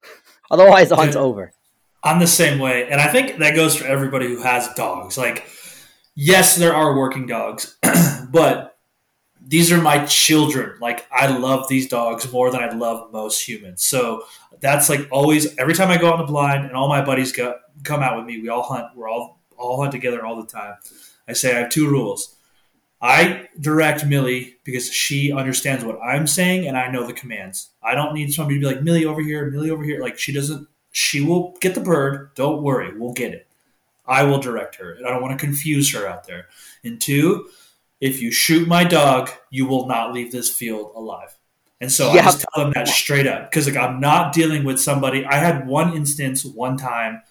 Otherwise, 0.51 0.89
the 0.89 0.95
hunt's 0.95 1.15
over. 1.15 1.51
I'm 2.03 2.19
the 2.19 2.27
same 2.27 2.59
way, 2.59 2.89
and 2.89 3.01
I 3.01 3.07
think 3.07 3.39
that 3.39 3.55
goes 3.55 3.75
for 3.75 3.85
everybody 3.85 4.27
who 4.27 4.41
has 4.41 4.73
dogs. 4.73 5.17
Like, 5.17 5.47
yes, 6.15 6.55
there 6.55 6.73
are 6.73 6.97
working 6.97 7.25
dogs, 7.27 7.77
but 8.31 8.77
these 9.45 9.71
are 9.71 9.81
my 9.81 10.05
children. 10.05 10.77
Like, 10.79 11.05
I 11.11 11.27
love 11.27 11.67
these 11.67 11.89
dogs 11.89 12.31
more 12.31 12.51
than 12.51 12.61
I 12.61 12.71
love 12.71 13.11
most 13.11 13.45
humans. 13.45 13.83
So 13.83 14.23
that's 14.61 14.89
like 14.89 15.07
always 15.11 15.57
every 15.57 15.73
time 15.73 15.89
I 15.89 15.97
go 15.97 16.07
out 16.07 16.19
in 16.19 16.25
the 16.25 16.31
blind, 16.31 16.65
and 16.65 16.75
all 16.75 16.87
my 16.87 17.03
buddies 17.03 17.31
go 17.31 17.55
come 17.83 18.01
out 18.01 18.17
with 18.17 18.25
me. 18.25 18.41
We 18.41 18.49
all 18.49 18.63
hunt. 18.63 18.87
We're 18.95 19.09
all 19.09 19.41
all 19.57 19.81
hunt 19.81 19.91
together 19.91 20.25
all 20.25 20.41
the 20.41 20.47
time. 20.47 20.75
I 21.27 21.33
say 21.33 21.55
I 21.55 21.59
have 21.59 21.69
two 21.69 21.89
rules. 21.89 22.35
I 23.01 23.47
direct 23.59 24.05
Millie 24.05 24.55
because 24.65 24.91
she 24.91 25.31
understands 25.31 25.85
what 25.85 26.01
I'm 26.01 26.27
saying 26.27 26.67
and 26.67 26.77
I 26.77 26.91
know 26.91 27.07
the 27.07 27.13
commands. 27.13 27.69
I 27.81 27.95
don't 27.95 28.13
need 28.13 28.33
somebody 28.33 28.59
to 28.59 28.67
be 28.67 28.73
like 28.73 28.83
Millie 28.83 29.05
over 29.05 29.21
here, 29.21 29.49
Millie 29.49 29.71
over 29.71 29.83
here. 29.83 30.01
Like 30.01 30.17
she 30.19 30.33
doesn't. 30.33 30.67
She 30.91 31.21
will 31.21 31.55
get 31.61 31.75
the 31.75 31.81
bird. 31.81 32.31
Don't 32.35 32.63
worry, 32.63 32.97
we'll 32.97 33.13
get 33.13 33.33
it. 33.33 33.47
I 34.07 34.23
will 34.23 34.39
direct 34.39 34.75
her, 34.77 34.93
and 34.93 35.05
I 35.05 35.11
don't 35.11 35.21
want 35.21 35.39
to 35.39 35.45
confuse 35.45 35.93
her 35.93 36.07
out 36.07 36.25
there. 36.25 36.47
And 36.83 36.99
two, 36.99 37.47
if 38.01 38.21
you 38.21 38.31
shoot 38.31 38.67
my 38.67 38.83
dog, 38.83 39.29
you 39.51 39.67
will 39.67 39.87
not 39.87 40.13
leave 40.13 40.31
this 40.31 40.49
field 40.53 40.91
alive. 40.95 41.37
And 41.79 41.91
so 41.91 42.13
Yeah. 42.13 42.21
I 42.21 42.23
just 42.23 42.45
tell 42.53 42.63
them 42.63 42.73
that 42.73 42.87
straight 42.87 43.27
up 43.27 43.49
because 43.49 43.67
like 43.67 43.77
I'm 43.77 43.99
not 43.99 44.33
dealing 44.33 44.63
with 44.63 44.79
somebody. 44.81 45.25
I 45.25 45.35
had 45.35 45.67
one 45.67 45.95
instance 45.95 46.43
one 46.43 46.75
time 46.75 47.21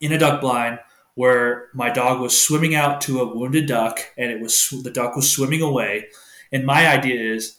in 0.00 0.12
a 0.12 0.18
duck 0.18 0.40
blind 0.40 0.78
where 1.16 1.68
my 1.72 1.90
dog 1.90 2.20
was 2.20 2.38
swimming 2.38 2.74
out 2.74 3.00
to 3.00 3.20
a 3.20 3.34
wounded 3.34 3.66
duck 3.66 4.00
and 4.18 4.30
it 4.30 4.38
was 4.38 4.72
the 4.84 4.90
duck 4.90 5.16
was 5.16 5.30
swimming 5.32 5.62
away. 5.62 6.06
And 6.52 6.64
my 6.64 6.86
idea 6.86 7.34
is 7.34 7.58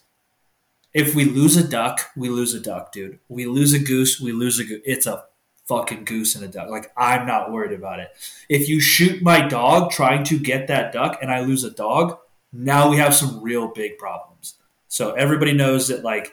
if 0.93 1.15
we 1.15 1.26
lose 1.26 1.58
a 1.58 1.67
duck 1.67 2.02
we 2.15 2.30
lose 2.30 2.54
a 2.54 2.60
duck 2.60 2.91
dude. 2.91 3.20
We 3.28 3.48
lose 3.48 3.74
a 3.74 3.80
goose 3.80 4.22
we 4.22 4.32
lose 4.32 4.60
a 4.60 4.63
goose 4.63 4.82
it's 4.86 5.08
a 5.08 5.26
fucking 5.67 6.06
goose 6.06 6.36
and 6.36 6.46
a 6.46 6.48
duck. 6.48 6.70
Like 6.70 6.91
i'm 6.96 7.26
not 7.26 7.52
worried 7.52 7.78
about 7.78 8.00
it. 8.00 8.10
If 8.48 8.70
you 8.70 8.80
shoot 8.80 9.24
my 9.24 9.46
dog 9.48 9.89
trying 9.91 10.24
to 10.26 10.39
get 10.39 10.67
that 10.67 10.93
duck 10.93 11.17
and 11.22 11.32
i 11.32 11.41
lose 11.41 11.63
a 11.63 11.72
dog 11.72 12.20
now 12.54 12.89
we 12.89 12.98
have 12.98 13.15
some 13.15 13.41
real 13.41 13.74
big 13.74 13.98
problems. 13.98 14.54
So 14.88 15.13
everybody 15.13 15.54
knows 15.54 15.88
that 15.88 16.04
like 16.04 16.32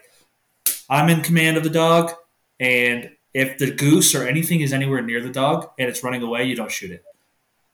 i'm 0.90 1.08
in 1.08 1.22
command 1.22 1.56
of 1.56 1.64
the 1.64 1.70
dog 1.70 2.12
and 2.60 3.12
if 3.32 3.56
the 3.56 3.70
goose 3.70 4.14
or 4.14 4.28
anything 4.28 4.60
is 4.60 4.74
anywhere 4.74 5.00
near 5.00 5.22
the 5.22 5.30
dog 5.30 5.70
and 5.78 5.88
it's 5.88 6.04
running 6.04 6.22
away 6.22 6.44
you 6.44 6.54
don't 6.54 6.70
shoot 6.70 6.90
it 6.90 7.02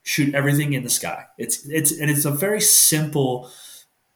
shoot 0.02 0.34
everything 0.34 0.72
in 0.72 0.82
the 0.82 0.90
sky. 0.90 1.26
It's 1.38 1.66
it's 1.68 1.92
and 1.98 2.10
it's 2.10 2.24
a 2.24 2.30
very 2.30 2.60
simple 2.60 3.50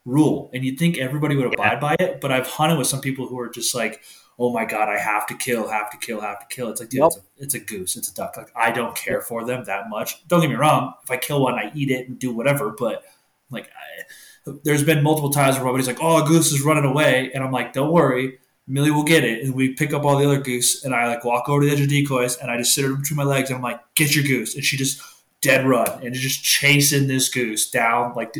rule, 0.05 0.49
and 0.53 0.63
you'd 0.63 0.77
think 0.79 0.97
everybody 0.97 1.35
would 1.35 1.53
abide 1.53 1.79
by 1.79 1.95
it. 1.99 2.21
But 2.21 2.31
I've 2.31 2.47
hunted 2.47 2.77
with 2.77 2.87
some 2.87 3.01
people 3.01 3.27
who 3.27 3.39
are 3.39 3.49
just 3.49 3.73
like, 3.75 4.01
"Oh 4.39 4.51
my 4.53 4.65
god, 4.65 4.89
I 4.89 4.99
have 4.99 5.25
to 5.27 5.35
kill, 5.35 5.67
have 5.67 5.89
to 5.91 5.97
kill, 5.97 6.21
have 6.21 6.39
to 6.47 6.55
kill." 6.55 6.69
It's 6.69 6.79
like, 6.79 6.89
dude, 6.89 7.01
Nope. 7.01 7.13
it's, 7.13 7.17
a, 7.17 7.43
it's 7.43 7.53
a 7.55 7.59
goose, 7.59 7.95
it's 7.95 8.09
a 8.11 8.15
duck. 8.15 8.37
Like 8.37 8.51
I 8.55 8.71
don't 8.71 8.95
care 8.95 9.21
for 9.21 9.43
them 9.45 9.63
that 9.65 9.89
much. 9.89 10.27
Don't 10.27 10.41
get 10.41 10.49
me 10.49 10.55
wrong. 10.55 10.93
If 11.03 11.11
I 11.11 11.17
kill 11.17 11.41
one, 11.41 11.55
I 11.55 11.71
eat 11.75 11.91
it 11.91 12.07
and 12.07 12.19
do 12.19 12.33
whatever. 12.33 12.71
But 12.77 13.03
like, 13.49 13.67
I, 13.67 14.51
there's 14.63 14.83
been 14.83 15.03
multiple 15.03 15.29
times 15.31 15.55
where 15.55 15.65
somebody's 15.65 15.87
like, 15.87 16.01
"Oh, 16.01 16.23
a 16.23 16.27
goose 16.27 16.51
is 16.51 16.61
running 16.61 16.85
away," 16.85 17.31
and 17.33 17.43
I'm 17.43 17.51
like, 17.51 17.73
"Don't 17.73 17.91
worry." 17.91 18.39
Millie 18.67 18.89
will 18.89 19.03
get 19.03 19.23
it, 19.23 19.43
and 19.43 19.53
we 19.53 19.73
pick 19.75 19.93
up 19.93 20.03
all 20.05 20.17
the 20.17 20.25
other 20.25 20.39
goose, 20.41 20.83
and 20.83 20.95
I 20.95 21.07
like 21.07 21.23
walk 21.23 21.47
over 21.47 21.61
to 21.61 21.67
the 21.67 21.71
edge 21.73 21.81
of 21.81 21.87
decoys, 21.87 22.35
and 22.37 22.49
I 22.49 22.57
just 22.57 22.73
sit 22.73 22.83
her 22.83 22.95
between 22.95 23.15
my 23.15 23.23
legs, 23.23 23.51
and 23.51 23.57
I'm 23.57 23.61
like, 23.61 23.79
"Get 23.93 24.15
your 24.15 24.23
goose," 24.23 24.55
and 24.55 24.63
she 24.63 24.75
just 24.75 24.99
dead 25.45 25.65
run 25.65 26.03
and 26.03 26.13
just 26.13 26.43
chasing 26.43 27.07
this 27.07 27.29
goose 27.29 27.69
down 27.69 28.13
like 28.15 28.35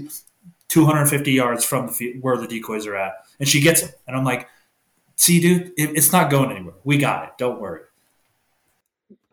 250 0.68 1.32
yards 1.32 1.63
from 1.63 1.88
the 1.88 2.18
where 2.20 2.38
the 2.38 2.48
decoys 2.48 2.88
are 2.88 2.96
at, 2.96 3.13
and 3.39 3.48
she 3.48 3.62
gets 3.62 3.84
it. 3.84 3.98
And 4.08 4.18
I'm 4.18 4.26
like, 4.26 4.50
"See, 5.15 5.39
dude, 5.39 5.68
it, 5.78 5.91
it's 5.96 6.12
not 6.12 6.32
going 6.32 6.52
anywhere. 6.52 6.74
We 6.84 6.98
got 6.98 7.26
it. 7.26 7.30
Don't 7.38 7.62
worry." 7.62 7.82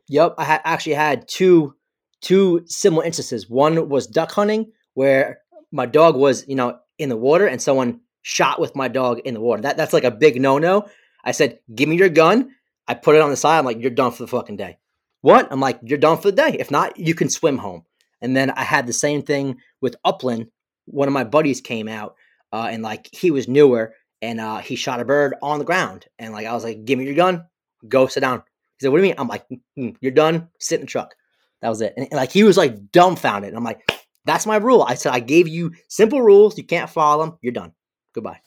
Yep, 0.09 0.35
I 0.37 0.45
ha- 0.45 0.61
actually 0.65 0.95
had 0.95 1.27
two 1.27 1.75
two 2.21 2.63
similar 2.67 3.05
instances. 3.05 3.49
One 3.49 3.89
was 3.89 4.07
duck 4.07 4.31
hunting, 4.33 4.71
where 4.95 5.41
my 5.73 5.87
dog 5.87 6.17
was, 6.17 6.47
you 6.47 6.55
know, 6.55 6.79
in 6.99 7.09
the 7.09 7.17
water, 7.17 7.47
and 7.47 7.61
someone 7.61 8.01
shot 8.21 8.61
with 8.61 8.77
my 8.77 8.89
dog 8.89 9.21
in 9.21 9.35
the 9.35 9.41
water. 9.41 9.63
That 9.63 9.77
that's 9.77 9.95
like 9.95 10.05
a 10.05 10.11
big 10.11 10.41
no 10.41 10.59
no. 10.59 10.87
I 11.25 11.33
said, 11.33 11.59
"Give 11.75 11.89
me 11.89 11.97
your 11.97 12.11
gun." 12.11 12.51
I 12.87 12.95
put 12.95 13.15
it 13.15 13.23
on 13.23 13.31
the 13.31 13.37
side. 13.37 13.59
I'm 13.59 13.65
like, 13.65 13.81
"You're 13.81 13.91
done 13.91 14.13
for 14.13 14.23
the 14.23 14.29
fucking 14.29 14.57
day." 14.57 14.77
What? 15.23 15.49
I'm 15.51 15.61
like, 15.61 15.79
"You're 15.83 15.99
done 15.99 16.19
for 16.19 16.31
the 16.31 16.37
day. 16.37 16.57
If 16.59 16.71
not, 16.71 16.99
you 16.99 17.15
can 17.15 17.31
swim 17.31 17.59
home." 17.59 17.85
And 18.21 18.37
then 18.37 18.51
I 18.51 18.63
had 18.63 18.87
the 18.87 18.93
same 18.93 19.23
thing 19.23 19.57
with 19.81 19.97
upland. 20.05 20.49
One 20.85 21.09
of 21.09 21.15
my 21.15 21.25
buddies 21.25 21.61
came 21.61 21.89
out, 21.89 22.15
uh, 22.53 22.69
and 22.71 22.83
like 22.83 23.09
he 23.13 23.31
was 23.31 23.49
newer, 23.49 23.95
and 24.21 24.41
uh, 24.41 24.59
he 24.59 24.77
shot 24.77 25.01
a 25.01 25.05
bird 25.05 25.35
on 25.43 25.59
the 25.59 25.65
ground, 25.65 26.07
and 26.19 26.33
like 26.33 26.47
I 26.47 26.53
was 26.53 26.65
like, 26.65 26.85
"Give 26.85 26.99
me 26.99 27.05
your 27.05 27.15
gun. 27.15 27.47
Go 27.89 28.07
sit 28.07 28.21
down." 28.21 28.43
He 28.79 28.85
said, 28.85 28.91
"What 28.91 28.99
do 28.99 29.05
you 29.05 29.11
mean?" 29.11 29.19
I'm 29.19 29.29
like, 29.29 29.47
"Mm, 29.79 29.97
"You're 30.01 30.13
done. 30.13 30.49
Sit 30.59 30.81
in 30.81 30.87
the 30.87 30.91
truck." 30.91 31.15
That 31.61 31.69
was 31.69 31.81
it. 31.81 31.95
And, 31.97 32.07
and, 32.11 32.17
like 32.17 32.33
he 32.33 32.43
was 32.43 32.57
like 32.57 32.91
dumbfounded. 32.91 33.49
And 33.49 33.57
I'm 33.57 33.65
like, 33.65 33.81
"That's 34.25 34.47
my 34.47 34.57
rule." 34.57 34.83
I 34.83 34.95
said, 34.95 35.13
"I 35.13 35.21
gave 35.21 35.47
you 35.47 35.73
simple 35.89 36.21
rules. 36.21 36.59
You 36.59 36.65
can't 36.65 36.91
follow 36.91 37.25
them. 37.25 37.39
You're 37.41 37.53
done. 37.53 37.73
Goodbye." 38.13 38.41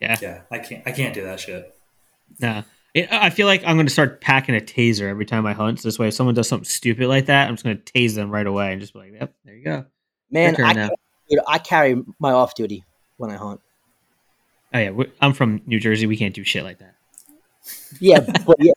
Yeah, 0.00 0.16
Yeah. 0.20 0.40
I 0.50 0.58
can't. 0.58 0.82
I 0.86 0.92
can't 0.92 1.14
do 1.14 1.22
that 1.22 1.38
shit. 1.38 1.72
Nah. 2.40 2.62
It, 2.94 3.12
I 3.12 3.30
feel 3.30 3.46
like 3.46 3.62
I'm 3.64 3.76
going 3.76 3.86
to 3.86 3.92
start 3.92 4.20
packing 4.20 4.56
a 4.56 4.60
taser 4.60 5.08
every 5.08 5.24
time 5.24 5.46
I 5.46 5.52
hunt. 5.52 5.80
So 5.80 5.88
this 5.88 5.98
way, 5.98 6.08
if 6.08 6.14
someone 6.14 6.34
does 6.34 6.48
something 6.48 6.64
stupid 6.64 7.06
like 7.06 7.26
that, 7.26 7.48
I'm 7.48 7.54
just 7.54 7.64
going 7.64 7.80
to 7.80 7.92
tase 7.92 8.14
them 8.14 8.30
right 8.30 8.46
away 8.46 8.72
and 8.72 8.80
just 8.80 8.92
be 8.92 8.98
like, 8.98 9.12
"Yep, 9.12 9.34
there 9.44 9.54
you 9.54 9.64
go." 9.64 9.84
Man, 10.30 10.56
I, 10.60 10.72
now. 10.72 10.90
dude, 11.28 11.40
I 11.46 11.58
carry 11.58 12.02
my 12.18 12.32
off 12.32 12.54
duty 12.54 12.84
when 13.16 13.30
I 13.30 13.36
hunt. 13.36 13.60
Oh 14.74 14.78
yeah, 14.78 15.04
I'm 15.20 15.32
from 15.32 15.62
New 15.66 15.78
Jersey. 15.80 16.06
We 16.06 16.16
can't 16.16 16.34
do 16.34 16.44
shit 16.44 16.64
like 16.64 16.78
that. 16.78 16.94
Yeah, 18.00 18.20
but 18.46 18.56
yeah, 18.60 18.72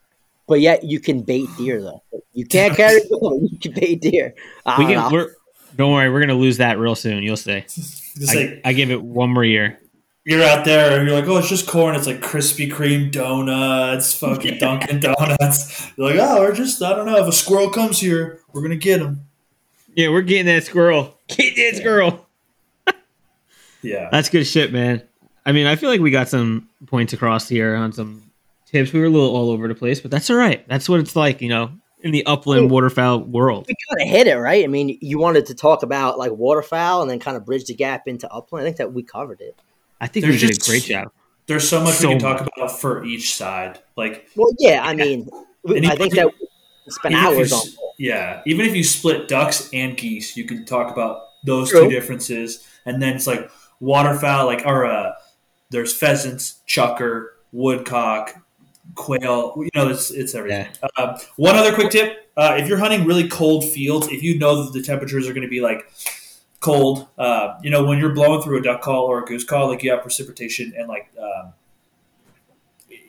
but 0.47 0.59
yet 0.59 0.83
you 0.83 0.99
can 0.99 1.21
bait 1.21 1.47
deer 1.57 1.81
though. 1.81 2.03
You 2.33 2.45
can't 2.45 2.75
carry. 2.77 2.97
a 3.01 3.03
You 3.09 3.57
can 3.59 3.73
bait 3.73 4.01
deer. 4.01 4.35
I 4.65 4.77
We 4.79 4.93
don't 4.93 5.03
can. 5.03 5.13
We're, 5.13 5.29
don't 5.75 5.91
worry, 5.91 6.09
we're 6.09 6.19
going 6.19 6.29
to 6.29 6.35
lose 6.35 6.57
that 6.57 6.77
real 6.77 6.95
soon. 6.95 7.23
You'll 7.23 7.35
see. 7.37 7.61
Just 7.61 8.29
I, 8.29 8.35
like 8.35 8.61
I 8.63 8.73
give 8.73 8.91
it 8.91 9.01
one 9.01 9.31
more 9.31 9.43
year. 9.43 9.79
You're 10.25 10.43
out 10.43 10.63
there 10.65 10.97
and 10.97 11.07
you're 11.07 11.19
like, 11.19 11.27
oh, 11.27 11.37
it's 11.37 11.49
just 11.49 11.67
corn. 11.67 11.95
It's 11.95 12.07
like 12.07 12.21
Krispy 12.21 12.71
Kreme 12.71 13.11
donuts, 13.11 14.13
fucking 14.13 14.57
Dunkin' 14.57 15.01
Donuts. 15.01 15.91
You're 15.97 16.11
like, 16.11 16.19
oh, 16.19 16.39
we're 16.39 16.55
just, 16.55 16.81
I 16.81 16.95
don't 16.95 17.05
know. 17.05 17.17
If 17.17 17.27
a 17.27 17.33
squirrel 17.33 17.69
comes 17.69 17.99
here, 17.99 18.39
we're 18.53 18.61
going 18.61 18.71
to 18.71 18.77
get 18.77 19.01
him. 19.01 19.27
Yeah, 19.95 20.09
we're 20.09 20.21
getting 20.21 20.45
that 20.45 20.63
squirrel. 20.63 21.17
Get 21.27 21.55
that 21.55 21.79
squirrel. 21.79 22.25
Yeah. 23.81 24.07
That's 24.11 24.29
good 24.29 24.45
shit, 24.45 24.71
man. 24.71 25.03
I 25.45 25.51
mean, 25.51 25.67
I 25.67 25.75
feel 25.75 25.89
like 25.89 25.99
we 25.99 26.09
got 26.09 26.29
some 26.29 26.69
points 26.87 27.11
across 27.11 27.49
here 27.49 27.75
on 27.75 27.91
some 27.91 28.31
tips. 28.65 28.93
We 28.93 29.01
were 29.01 29.07
a 29.07 29.09
little 29.09 29.35
all 29.35 29.51
over 29.51 29.67
the 29.67 29.75
place, 29.75 29.99
but 29.99 30.09
that's 30.09 30.29
all 30.29 30.37
right. 30.37 30.65
That's 30.69 30.87
what 30.87 31.01
it's 31.01 31.17
like, 31.17 31.41
you 31.41 31.49
know, 31.49 31.69
in 31.99 32.11
the 32.11 32.25
upland 32.25 32.71
waterfowl 32.71 33.19
world. 33.25 33.65
We 33.67 33.75
kind 33.89 34.07
of 34.07 34.15
hit 34.15 34.27
it, 34.27 34.37
right? 34.37 34.63
I 34.63 34.67
mean, 34.67 34.97
you 35.01 35.19
wanted 35.19 35.47
to 35.47 35.53
talk 35.53 35.83
about 35.83 36.17
like 36.17 36.31
waterfowl 36.31 37.01
and 37.01 37.11
then 37.11 37.19
kind 37.19 37.35
of 37.35 37.45
bridge 37.45 37.65
the 37.65 37.75
gap 37.75 38.07
into 38.07 38.31
upland. 38.31 38.63
I 38.63 38.67
think 38.67 38.77
that 38.77 38.93
we 38.93 39.03
covered 39.03 39.41
it. 39.41 39.59
I 40.03 40.07
think 40.07 40.25
There's 40.25 40.41
we 40.41 40.47
did 40.49 40.57
a 40.61 40.65
great 40.69 40.83
job. 40.83 41.07
There's 41.47 41.67
so 41.67 41.81
much 41.81 41.95
So 41.95 42.07
we 42.09 42.15
can 42.15 42.21
talk 42.21 42.39
much. 42.41 42.49
about 42.57 42.79
for 42.79 43.05
each 43.05 43.35
side. 43.35 43.79
Like 43.95 44.27
Well, 44.35 44.51
yeah, 44.59 44.83
I 44.83 44.93
mean, 44.93 45.29
we, 45.63 45.77
I 45.87 45.95
think 45.95 46.13
even- 46.13 46.15
that 46.17 46.33
we 46.85 46.91
spent 46.91 47.13
even 47.15 47.23
you 47.23 47.29
hours 47.39 47.53
on. 47.53 47.61
yeah, 47.97 48.41
even 48.45 48.65
if 48.65 48.75
you 48.75 48.83
split 48.83 49.27
ducks 49.29 49.69
and 49.71 49.95
geese, 49.95 50.35
you 50.35 50.43
can 50.45 50.65
talk 50.65 50.91
about 50.91 51.21
those 51.45 51.69
True. 51.69 51.83
two 51.85 51.89
differences, 51.89 52.67
and 52.85 53.01
then 53.01 53.15
it's 53.15 53.27
like 53.27 53.49
waterfowl, 53.79 54.45
like 54.45 54.63
or 54.65 54.85
uh, 54.85 55.13
there's 55.69 55.93
pheasants, 55.95 56.59
chukar, 56.67 57.27
woodcock, 57.53 58.35
quail. 58.95 59.53
You 59.57 59.69
know, 59.75 59.87
it's 59.89 60.11
it's 60.11 60.35
everything. 60.35 60.67
Uh, 60.97 61.17
one 61.37 61.55
other 61.55 61.73
quick 61.73 61.91
tip: 61.91 62.29
uh, 62.35 62.57
if 62.59 62.67
you're 62.67 62.77
hunting 62.77 63.05
really 63.05 63.27
cold 63.29 63.63
fields, 63.65 64.07
if 64.09 64.21
you 64.23 64.37
know 64.37 64.63
that 64.65 64.73
the 64.73 64.81
temperatures 64.81 65.27
are 65.29 65.33
going 65.33 65.47
to 65.47 65.49
be 65.49 65.61
like 65.61 65.89
cold, 66.63 67.07
uh, 67.17 67.59
you 67.61 67.69
know, 67.69 67.83
when 67.83 67.99
you're 67.99 68.13
blowing 68.13 68.41
through 68.41 68.59
a 68.59 68.63
duck 68.63 68.81
call 68.81 69.03
or 69.03 69.21
a 69.21 69.25
goose 69.25 69.43
call, 69.43 69.67
like 69.67 69.83
you 69.83 69.91
have 69.91 70.01
precipitation 70.01 70.73
and 70.77 70.87
like. 70.87 71.11
Um, 71.21 71.53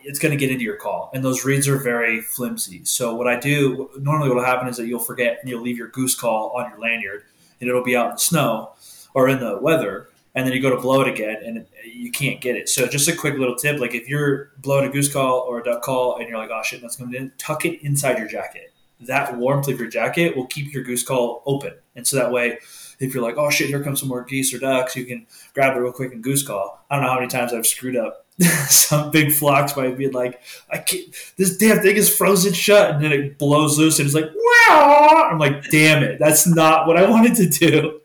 it's 0.06 0.18
going 0.18 0.32
to 0.32 0.36
get 0.36 0.50
into 0.50 0.64
your 0.64 0.76
call, 0.76 1.10
and 1.14 1.24
those 1.24 1.46
reeds 1.46 1.66
are 1.66 1.78
very 1.78 2.20
flimsy. 2.20 2.84
So 2.84 3.14
what 3.14 3.26
I 3.26 3.40
do 3.40 3.88
normally, 3.98 4.28
what 4.28 4.36
will 4.36 4.44
happen 4.44 4.68
is 4.68 4.76
that 4.76 4.86
you'll 4.86 5.00
forget 5.00 5.38
and 5.40 5.48
you'll 5.48 5.62
leave 5.62 5.78
your 5.78 5.88
goose 5.88 6.14
call 6.14 6.52
on 6.54 6.70
your 6.70 6.78
lanyard, 6.78 7.24
and 7.58 7.68
it'll 7.70 7.82
be 7.82 7.96
out 7.96 8.10
in 8.10 8.12
the 8.12 8.18
snow 8.18 8.72
or 9.14 9.30
in 9.30 9.40
the 9.40 9.58
weather, 9.62 10.08
and 10.34 10.46
then 10.46 10.52
you 10.52 10.60
go 10.60 10.68
to 10.68 10.76
blow 10.76 11.00
it 11.00 11.08
again, 11.08 11.42
and 11.42 11.66
you 11.90 12.10
can't 12.10 12.42
get 12.42 12.54
it. 12.54 12.68
So 12.68 12.86
just 12.86 13.08
a 13.08 13.16
quick 13.16 13.38
little 13.38 13.56
tip: 13.56 13.80
like 13.80 13.94
if 13.94 14.06
you're 14.06 14.50
blowing 14.58 14.86
a 14.86 14.92
goose 14.92 15.10
call 15.10 15.40
or 15.48 15.60
a 15.60 15.64
duck 15.64 15.80
call, 15.80 16.18
and 16.18 16.28
you're 16.28 16.38
like, 16.38 16.50
"Oh 16.52 16.62
shit, 16.62 16.82
that's 16.82 16.96
coming 16.96 17.14
in," 17.14 17.32
tuck 17.38 17.64
it 17.64 17.80
inside 17.82 18.18
your 18.18 18.28
jacket. 18.28 18.74
That 19.00 19.38
warmth 19.38 19.68
of 19.68 19.78
your 19.80 19.88
jacket 19.88 20.36
will 20.36 20.46
keep 20.46 20.72
your 20.74 20.82
goose 20.82 21.02
call 21.02 21.42
open, 21.46 21.72
and 21.96 22.06
so 22.06 22.16
that 22.16 22.30
way. 22.30 22.58
If 23.04 23.14
you're 23.14 23.22
like, 23.22 23.36
oh 23.36 23.50
shit, 23.50 23.68
here 23.68 23.82
comes 23.82 24.00
some 24.00 24.08
more 24.08 24.24
geese 24.24 24.52
or 24.52 24.58
ducks, 24.58 24.96
you 24.96 25.04
can 25.04 25.26
grab 25.52 25.76
it 25.76 25.80
real 25.80 25.92
quick 25.92 26.12
and 26.12 26.22
goose 26.22 26.46
call. 26.46 26.84
I 26.90 26.96
don't 26.96 27.04
know 27.04 27.10
how 27.10 27.16
many 27.16 27.28
times 27.28 27.52
I've 27.52 27.66
screwed 27.66 27.96
up 27.96 28.26
some 28.68 29.10
big 29.10 29.32
flocks 29.32 29.72
by 29.72 29.90
being 29.92 30.12
like, 30.12 30.40
I 30.70 30.78
can't, 30.78 31.06
this 31.36 31.56
damn 31.56 31.80
thing 31.80 31.96
is 31.96 32.14
frozen 32.14 32.52
shut, 32.52 32.90
and 32.90 33.04
then 33.04 33.12
it 33.12 33.38
blows 33.38 33.78
loose, 33.78 33.98
and 33.98 34.06
it's 34.06 34.14
like, 34.14 34.30
wow! 34.34 35.28
I'm 35.30 35.38
like, 35.38 35.68
damn 35.70 36.02
it, 36.02 36.18
that's 36.18 36.46
not 36.46 36.86
what 36.86 36.96
I 36.96 37.08
wanted 37.08 37.34
to 37.36 37.48
do. 37.48 38.00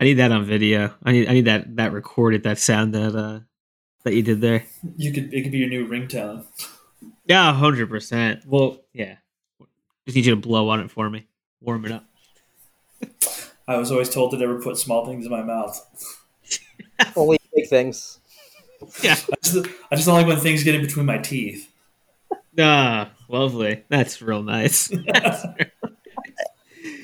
I 0.00 0.04
need 0.04 0.14
that 0.14 0.32
on 0.32 0.44
video. 0.44 0.94
I 1.02 1.12
need 1.12 1.28
I 1.28 1.34
need 1.34 1.44
that 1.44 1.76
that 1.76 1.92
recorded 1.92 2.44
that 2.44 2.58
sound 2.58 2.94
that 2.94 3.14
uh 3.14 3.40
that 4.04 4.14
you 4.14 4.22
did 4.22 4.40
there. 4.40 4.64
You 4.96 5.12
could, 5.12 5.32
it 5.34 5.42
could 5.42 5.52
be 5.52 5.58
your 5.58 5.68
new 5.68 5.86
ringtone. 5.86 6.46
Yeah, 7.26 7.52
hundred 7.52 7.90
percent. 7.90 8.44
Well, 8.46 8.78
yeah. 8.94 9.16
Just 10.06 10.16
need 10.16 10.24
you 10.26 10.34
to 10.34 10.40
blow 10.40 10.70
on 10.70 10.80
it 10.80 10.90
for 10.90 11.08
me. 11.10 11.26
Warm 11.60 11.84
it 11.84 11.92
up. 11.92 12.04
I 13.68 13.76
was 13.76 13.92
always 13.92 14.10
told 14.10 14.32
to 14.32 14.36
never 14.36 14.60
put 14.60 14.78
small 14.78 15.06
things 15.06 15.24
in 15.24 15.30
my 15.30 15.42
mouth. 15.42 15.80
Only 17.16 17.38
big 17.54 17.68
things. 17.68 18.18
Yeah. 19.02 19.16
I 19.32 19.36
just, 19.42 19.66
I 19.90 19.96
just 19.96 20.06
don't 20.06 20.16
like 20.16 20.26
when 20.26 20.38
things 20.38 20.64
get 20.64 20.74
in 20.74 20.80
between 20.80 21.06
my 21.06 21.18
teeth. 21.18 21.70
Ah, 22.58 23.10
lovely. 23.28 23.84
That's 23.88 24.20
real 24.20 24.42
nice. 24.42 24.86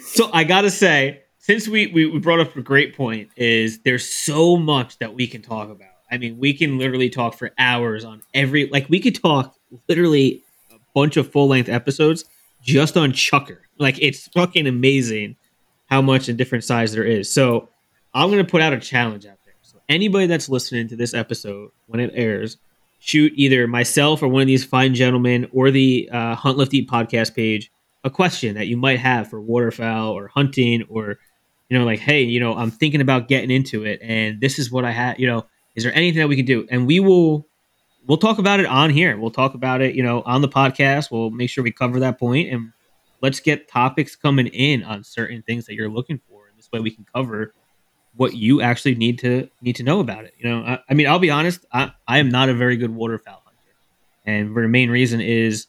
so 0.07 0.31
I 0.33 0.45
gotta 0.45 0.71
say, 0.71 1.23
since 1.39 1.69
we, 1.69 1.87
we 1.89 2.07
we 2.07 2.19
brought 2.19 2.41
up 2.41 2.57
a 2.57 2.63
great 2.63 2.97
point, 2.97 3.31
is 3.37 3.81
there's 3.83 4.09
so 4.09 4.57
much 4.57 4.99
that 4.99 5.15
we 5.15 5.27
can 5.27 5.43
talk 5.43 5.71
about. 5.71 5.89
I 6.11 6.19
mean, 6.19 6.39
we 6.39 6.53
can 6.53 6.79
literally 6.79 7.11
talk 7.11 7.35
for 7.35 7.53
hours 7.59 8.05
on 8.05 8.23
every 8.35 8.69
like 8.69 8.89
we 8.89 9.01
could 9.01 9.15
talk 9.15 9.55
literally 9.89 10.43
a 10.73 10.79
bunch 10.95 11.17
of 11.17 11.31
full 11.31 11.49
length 11.49 11.69
episodes 11.69 12.25
just 12.63 12.97
on 12.97 13.13
Chukar. 13.13 13.59
Like 13.79 14.01
it's 14.01 14.29
fucking 14.29 14.67
amazing 14.67 15.37
how 15.87 16.03
much 16.03 16.29
and 16.29 16.37
different 16.37 16.65
size 16.65 16.93
there 16.93 17.05
is. 17.05 17.31
So 17.31 17.69
I'm 18.15 18.31
gonna 18.31 18.45
put 18.45 18.63
out 18.63 18.73
a 18.73 18.81
challenge 18.81 19.27
out 19.27 19.39
there. 19.45 19.55
So 19.63 19.79
anybody 19.89 20.27
that's 20.27 20.49
listening 20.49 20.89
to 20.89 20.97
this 20.97 21.15
episode 21.15 21.71
when 21.87 22.01
it 22.01 22.13
airs, 22.15 22.59
shoot 22.99 23.33
either 23.37 23.67
myself 23.67 24.23
or 24.23 24.29
one 24.29 24.43
of 24.43 24.49
these 24.49 24.65
fine 24.65 24.95
gentlemen 24.95 25.49
or 25.53 25.71
the 25.71 26.09
uh, 26.13 26.35
Hunt 26.35 26.59
Lift 26.59 26.75
Eat 26.75 26.89
podcast 26.89 27.35
page 27.35 27.71
a 28.07 28.11
question 28.11 28.55
that 28.55 28.69
you 28.69 28.77
might 28.77 29.01
have 29.01 29.29
for 29.29 29.41
waterfowl 29.41 30.13
or 30.13 30.29
hunting 30.29 30.85
or 30.89 31.19
you 31.69 31.77
know 31.77 31.85
like 31.85 31.99
hey 31.99 32.23
you 32.23 32.39
know 32.39 32.55
I'm 32.55 32.71
thinking 32.71 33.01
about 33.01 33.27
getting 33.27 33.51
into 33.51 33.85
it 33.85 34.01
and 34.01 34.41
this 34.41 34.61
is 34.61 34.71
what 34.71 34.85
I 34.85 34.93
have 34.93 35.19
you 35.19 35.27
know 35.27 35.45
is 35.75 35.83
there 35.83 35.93
anything 35.93 36.21
that 36.21 36.29
we 36.29 36.37
can 36.37 36.45
do 36.45 36.67
and 36.71 36.87
we 36.87 37.01
will 37.01 37.49
we'll 38.07 38.19
talk 38.19 38.39
about 38.39 38.61
it 38.61 38.67
on 38.67 38.91
here 38.91 39.19
we'll 39.19 39.33
talk 39.33 39.55
about 39.55 39.83
it 39.83 39.97
you 39.97 40.05
know 40.05 40.23
on 40.23 40.41
the 40.41 40.49
podcast 40.49 41.11
we'll 41.11 41.31
make 41.31 41.51
sure 41.51 41.65
we 41.65 41.73
cover 41.73 41.99
that 42.01 42.19
point 42.19 42.53
and 42.53 42.73
let's 43.23 43.41
get 43.41 43.69
topics 43.69 44.15
coming 44.17 44.47
in 44.49 44.83
on 44.83 45.03
certain 45.05 45.43
things 45.43 45.67
that 45.67 45.75
you're 45.75 45.89
looking 45.89 46.21
for 46.29 46.49
and 46.49 46.59
this 46.59 46.71
way 46.73 46.81
we 46.81 46.91
can 46.91 47.05
cover 47.15 47.55
what 48.17 48.35
you 48.35 48.61
actually 48.63 48.95
need 48.95 49.19
to 49.19 49.49
need 49.61 49.77
to 49.77 49.83
know 49.83 50.01
about 50.01 50.25
it 50.25 50.35
you 50.39 50.49
know 50.49 50.61
i, 50.63 50.79
I 50.89 50.95
mean 50.95 51.07
i'll 51.07 51.19
be 51.19 51.31
honest 51.31 51.65
I, 51.73 51.93
I 52.09 52.19
am 52.19 52.29
not 52.31 52.49
a 52.49 52.55
very 52.55 52.77
good 52.77 52.95
waterfowl 52.95 53.43
hunter 53.45 53.75
and 54.25 54.55
the 54.57 54.69
main 54.69 54.91
reason 54.91 55.21
is 55.21 55.67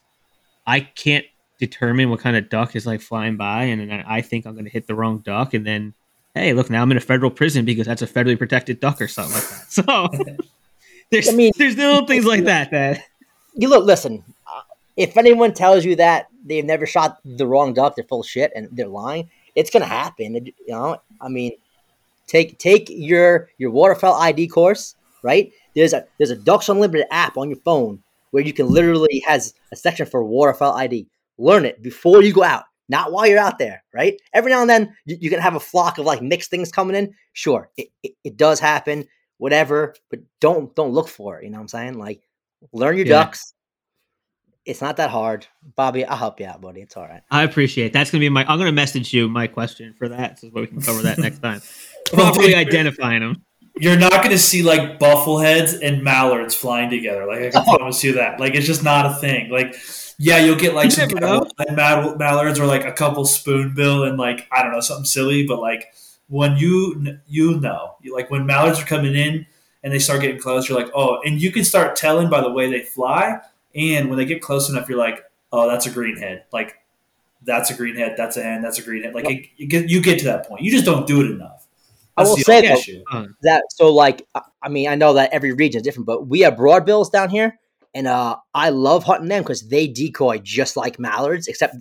i 0.65 0.79
can't 0.79 1.25
determine 1.59 2.09
what 2.09 2.19
kind 2.19 2.37
of 2.37 2.49
duck 2.49 2.75
is 2.75 2.85
like 2.85 3.01
flying 3.01 3.35
by 3.37 3.63
and 3.63 3.81
then 3.89 4.03
i 4.07 4.21
think 4.21 4.45
i'm 4.45 4.53
going 4.53 4.65
to 4.65 4.71
hit 4.71 4.87
the 4.87 4.95
wrong 4.95 5.19
duck 5.19 5.53
and 5.53 5.65
then 5.65 5.93
hey 6.35 6.53
look 6.53 6.69
now 6.69 6.81
i'm 6.81 6.91
in 6.91 6.97
a 6.97 7.01
federal 7.01 7.31
prison 7.31 7.65
because 7.65 7.87
that's 7.87 8.01
a 8.01 8.07
federally 8.07 8.37
protected 8.37 8.79
duck 8.79 9.01
or 9.01 9.07
something 9.07 9.33
like 9.33 9.43
that 9.49 9.71
so 10.29 10.35
there's 11.11 11.29
I 11.29 11.31
mean- 11.33 11.53
there's 11.57 11.75
little 11.75 12.05
things 12.05 12.25
like 12.25 12.43
that 12.45 12.71
that 12.71 13.03
You 13.55 13.69
look, 13.69 13.85
listen. 13.85 14.23
If 14.97 15.15
anyone 15.15 15.53
tells 15.53 15.85
you 15.85 15.95
that 15.97 16.27
they've 16.43 16.65
never 16.65 16.85
shot 16.85 17.19
the 17.23 17.47
wrong 17.47 17.73
duck, 17.73 17.95
they're 17.95 18.03
full 18.05 18.21
of 18.21 18.27
shit 18.27 18.51
and 18.55 18.67
they're 18.71 18.87
lying. 18.87 19.29
It's 19.55 19.69
gonna 19.69 19.85
happen. 19.85 20.35
You 20.35 20.53
know, 20.67 20.97
I 21.21 21.29
mean, 21.29 21.53
take 22.27 22.57
take 22.57 22.89
your 22.89 23.49
your 23.57 23.71
waterfowl 23.71 24.15
ID 24.15 24.47
course. 24.47 24.95
Right 25.23 25.51
there's 25.77 25.93
a 25.93 26.05
there's 26.17 26.31
a 26.31 26.35
Ducks 26.35 26.69
Unlimited 26.69 27.05
app 27.11 27.37
on 27.37 27.49
your 27.49 27.59
phone 27.59 28.01
where 28.31 28.43
you 28.43 28.51
can 28.51 28.67
literally 28.67 29.23
has 29.25 29.53
a 29.71 29.75
section 29.75 30.05
for 30.05 30.23
waterfowl 30.23 30.73
ID. 30.73 31.07
Learn 31.37 31.65
it 31.65 31.81
before 31.83 32.23
you 32.23 32.33
go 32.33 32.43
out, 32.43 32.63
not 32.89 33.11
while 33.11 33.27
you're 33.27 33.37
out 33.39 33.59
there. 33.59 33.83
Right. 33.93 34.19
Every 34.33 34.51
now 34.51 34.61
and 34.61 34.69
then 34.69 34.95
you, 35.05 35.17
you 35.21 35.29
can 35.29 35.39
have 35.39 35.55
a 35.55 35.59
flock 35.59 35.99
of 35.99 36.05
like 36.05 36.21
mixed 36.21 36.49
things 36.49 36.71
coming 36.71 36.95
in. 36.95 37.13
Sure, 37.33 37.69
it, 37.77 37.89
it, 38.01 38.13
it 38.23 38.37
does 38.37 38.59
happen. 38.59 39.05
Whatever, 39.37 39.93
but 40.09 40.19
don't 40.41 40.75
don't 40.75 40.91
look 40.93 41.07
for 41.07 41.37
it. 41.39 41.43
You 41.43 41.51
know 41.51 41.57
what 41.57 41.63
I'm 41.63 41.67
saying? 41.67 41.99
Like 41.99 42.21
learn 42.73 42.97
your 42.97 43.05
Yeah. 43.05 43.23
ducks. 43.23 43.53
It's 44.67 44.81
not 44.81 44.97
that 44.97 45.09
hard, 45.09 45.47
Bobby. 45.75 46.03
I'll 46.05 46.17
help 46.17 46.39
you 46.39 46.45
out, 46.45 46.59
buddy. 46.61 46.81
It's 46.81 46.97
all 46.97 47.07
right. 47.07 47.21
i 47.31 47.43
appreciate 47.43 47.85
it. 47.87 47.93
that's 47.93 48.11
going 48.11 48.19
to 48.19 48.25
be 48.25 48.29
my 48.29 48.41
i'm 48.41 48.57
going 48.59 48.67
to 48.67 48.71
message 48.83 49.13
you 49.13 49.27
my 49.29 49.47
question 49.47 49.93
for 49.97 50.07
that 50.09 50.39
so 50.39 50.49
we 50.53 50.67
can 50.67 50.81
cover 50.81 51.01
that 51.03 51.17
next 51.17 51.39
time 51.39 51.61
Well, 52.13 52.31
properly 52.31 52.53
identifying 52.55 53.21
them 53.21 53.41
You're 53.77 53.97
not 53.97 54.11
going 54.11 54.29
to 54.31 54.39
see 54.39 54.63
like 54.63 54.99
buffleheads 54.99 55.81
and 55.81 56.03
mallards 56.03 56.55
flying 56.55 56.89
together. 56.89 57.25
Like 57.27 57.39
I 57.39 57.49
can 57.51 57.63
Oh. 57.67 57.77
promise 57.77 58.03
you 58.03 58.13
that. 58.13 58.39
Like 58.39 58.55
it's 58.55 58.65
just 58.65 58.83
not 58.83 59.05
a 59.05 59.13
thing. 59.15 59.49
Like 59.51 59.75
yeah, 60.19 60.39
you'll 60.39 60.55
get 60.55 60.73
like 60.73 60.85
You 60.85 60.91
some 60.91 61.09
cattle- 61.09 61.47
mall- 61.75 62.15
mallards 62.15 62.59
or 62.59 62.65
like 62.65 62.85
a 62.85 62.91
couple 62.91 63.23
spoonbill 63.25 64.03
and 64.05 64.17
like 64.17 64.47
I 64.51 64.63
don't 64.63 64.71
know 64.71 64.79
something 64.79 65.05
silly. 65.05 65.45
But 65.45 65.59
like 65.61 65.93
when 66.27 66.57
you 66.57 67.17
you 67.27 67.59
know, 67.59 67.95
like 68.11 68.29
when 68.31 68.45
mallards 68.45 68.81
are 68.81 68.85
coming 68.85 69.15
in 69.15 69.45
and 69.83 69.93
they 69.93 69.99
start 69.99 70.21
getting 70.21 70.39
close, 70.41 70.67
you're 70.67 70.79
like 70.79 70.91
oh, 70.95 71.19
and 71.23 71.39
you 71.41 71.51
can 71.51 71.63
start 71.63 71.95
telling 71.95 72.29
by 72.29 72.41
the 72.41 72.51
way 72.51 72.69
they 72.71 72.81
fly. 72.81 73.39
And 73.77 74.09
when 74.09 74.17
they 74.17 74.25
get 74.25 74.41
close 74.41 74.69
enough, 74.69 74.89
you're 74.89 74.97
like 74.97 75.23
oh, 75.53 75.69
that's 75.69 75.85
a 75.85 75.89
greenhead. 75.89 76.41
Like 76.51 76.75
that's 77.43 77.69
a 77.69 77.73
greenhead. 77.75 78.17
That's 78.17 78.35
a 78.37 78.43
hen. 78.43 78.61
That's 78.61 78.79
a 78.79 78.83
greenhead. 78.83 79.13
Like 79.13 79.29
it, 79.29 79.47
you 79.57 79.67
get 79.67 79.89
you 79.89 80.01
get 80.01 80.19
to 80.19 80.25
that 80.25 80.47
point. 80.47 80.61
You 80.61 80.71
just 80.71 80.85
don't 80.85 81.07
do 81.07 81.21
it 81.21 81.31
enough. 81.31 81.65
I 82.17 82.23
will 82.23 82.35
the 82.35 82.41
say, 82.41 82.67
though, 82.67 82.73
issue. 82.73 83.03
That 83.43 83.63
so 83.69 83.93
like 83.93 84.27
I- 84.33 84.41
I 84.63 84.69
mean 84.69 84.89
I 84.89 84.95
know 84.95 85.13
that 85.13 85.31
every 85.31 85.53
region 85.53 85.79
is 85.79 85.83
different, 85.83 86.07
but 86.07 86.27
we 86.27 86.39
have 86.41 86.55
broadbills 86.55 87.11
down 87.11 87.29
here, 87.29 87.59
and 87.93 88.07
uh 88.07 88.37
I 88.53 88.69
love 88.69 89.03
hunting 89.03 89.29
them 89.29 89.43
because 89.43 89.67
they 89.69 89.87
decoy 89.87 90.39
just 90.39 90.75
like 90.75 90.97
mallards, 90.99 91.47
except 91.47 91.75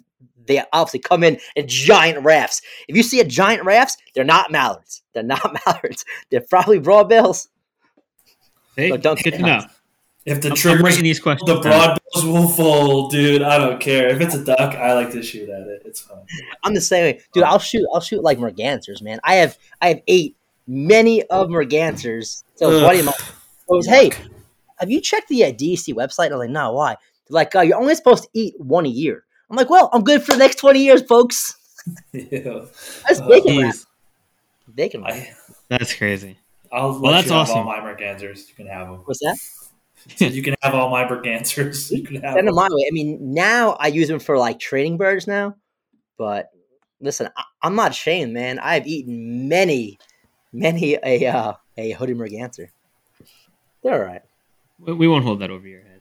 they 0.47 0.63
obviously 0.73 1.01
come 1.01 1.25
in 1.25 1.39
in 1.57 1.67
giant 1.67 2.23
rafts. 2.25 2.61
If 2.87 2.97
you 2.97 3.03
see 3.03 3.21
a 3.21 3.25
giant 3.25 3.65
rafts, 3.65 3.97
they're 4.15 4.25
not 4.25 4.53
mallards. 4.53 5.03
They're 5.15 5.23
not 5.23 5.57
mallards. 5.67 6.05
They're 6.31 6.45
probably 6.49 6.79
broadbills. 6.79 7.49
hey, 8.77 8.91
But 8.91 9.03
don't 9.03 9.17
good 9.17 9.31
get 9.31 9.37
to 9.39 9.43
know 9.43 9.49
nuts. 9.49 9.75
If 10.27 10.41
the 10.41 10.49
I'm, 10.69 10.85
I'm 10.85 11.03
these 11.03 11.21
questions 11.21 11.47
The 11.47 11.55
down. 11.55 11.63
broad 11.63 12.01
bills 12.13 12.27
will 12.27 12.49
fold, 12.49 13.13
dude. 13.13 13.43
I 13.43 13.59
don't 13.59 13.79
care. 13.81 14.09
If 14.09 14.21
it's 14.21 14.35
a 14.35 14.45
duck, 14.45 14.75
I 14.75 14.93
like 14.95 15.13
to 15.13 15.23
shoot 15.23 15.49
at 15.49 15.69
it. 15.69 15.83
It's 15.85 16.01
fun. 16.01 16.19
I'm 16.65 16.75
the 16.75 16.81
same 16.81 17.03
way, 17.05 17.21
dude. 17.33 17.45
I'll 17.45 17.61
shoot. 17.61 17.87
I'll 17.95 18.01
shoot 18.01 18.25
like 18.25 18.39
mergansers, 18.39 19.01
man. 19.01 19.21
I 19.23 19.37
have 19.37 19.57
I 19.81 19.89
have 19.89 20.01
eight 20.09 20.37
many 20.67 21.23
of 21.25 21.47
mergansers. 21.49 22.43
So 22.57 22.71
a 22.73 22.77
Ugh. 22.77 22.83
buddy 22.83 22.99
of 23.01 23.05
mine 23.07 23.15
goes, 23.69 23.87
"Hey, 23.87 24.11
have 24.81 24.91
you 24.91 25.01
checked 25.01 25.29
the 25.29 25.45
uh, 25.45 25.53
DEC 25.53 25.95
website?" 25.95 26.33
I'm 26.33 26.39
like, 26.39 26.51
"No, 26.51 26.73
why?" 26.73 26.97
They're 27.29 27.35
like, 27.35 27.55
uh, 27.55 27.61
"You're 27.61 27.79
only 27.79 27.95
supposed 27.95 28.25
to 28.25 28.29
eat 28.35 28.55
one 28.61 28.85
a 28.85 28.89
year." 28.91 29.23
I'm 29.49 29.57
like, 29.57 29.71
"Well, 29.71 29.91
I'm 29.93 30.03
good 30.03 30.25
for 30.25 30.33
the 30.33 30.39
next 30.39 30.57
20 30.57 30.83
years, 30.83 31.03
folks." 31.03 31.55
Ew. 32.13 32.69
That's 33.07 33.21
bacon 33.21 33.59
wrap. 33.63 33.75
Bacon 34.75 35.03
wrap. 35.05 35.15
I, 35.15 35.29
that's 35.69 35.95
crazy. 35.95 36.37
I'll 36.73 37.01
Well, 37.01 37.13
that's 37.13 37.29
you 37.29 37.33
have 37.35 37.43
awesome. 37.49 37.59
all 37.59 37.65
my 37.65 37.79
mergansers. 37.79 38.49
You 38.49 38.55
can 38.57 38.67
have 38.67 38.89
them. 38.89 39.03
What's 39.05 39.21
that? 39.21 39.39
So 40.17 40.27
you 40.27 40.43
can 40.43 40.55
have 40.63 40.75
all 40.75 40.91
my 40.91 41.03
answers. 41.03 41.91
You 41.91 42.03
can 42.03 42.23
have 42.23 42.35
Send 42.35 42.49
them 42.49 42.55
my 42.55 42.69
way. 42.71 42.87
I 42.89 42.93
mean, 42.93 43.35
now 43.35 43.73
I 43.81 43.89
use 43.89 44.09
them 44.09 44.21
for 44.21 44.39
like 44.39 44.59
trading 44.59 44.97
birds 44.97 45.27
now, 45.27 45.57
but 46.19 46.51
listen, 47.01 47.29
I, 47.37 47.67
am 47.67 47.75
not 47.75 47.91
ashamed, 47.91 48.33
man. 48.33 48.59
I've 48.59 48.87
eaten 48.87 49.49
many, 49.49 49.99
many 50.53 50.99
a 51.03 51.27
uh, 51.27 51.53
a 51.77 51.93
hoodie 51.93 52.15
merganser. 52.15 52.71
They're 53.83 53.95
all 53.95 54.01
right. 54.01 54.23
We 54.79 55.09
won't 55.09 55.25
hold 55.25 55.41
that 55.41 55.51
over 55.51 55.67
your 55.67 55.83
head. 55.83 56.01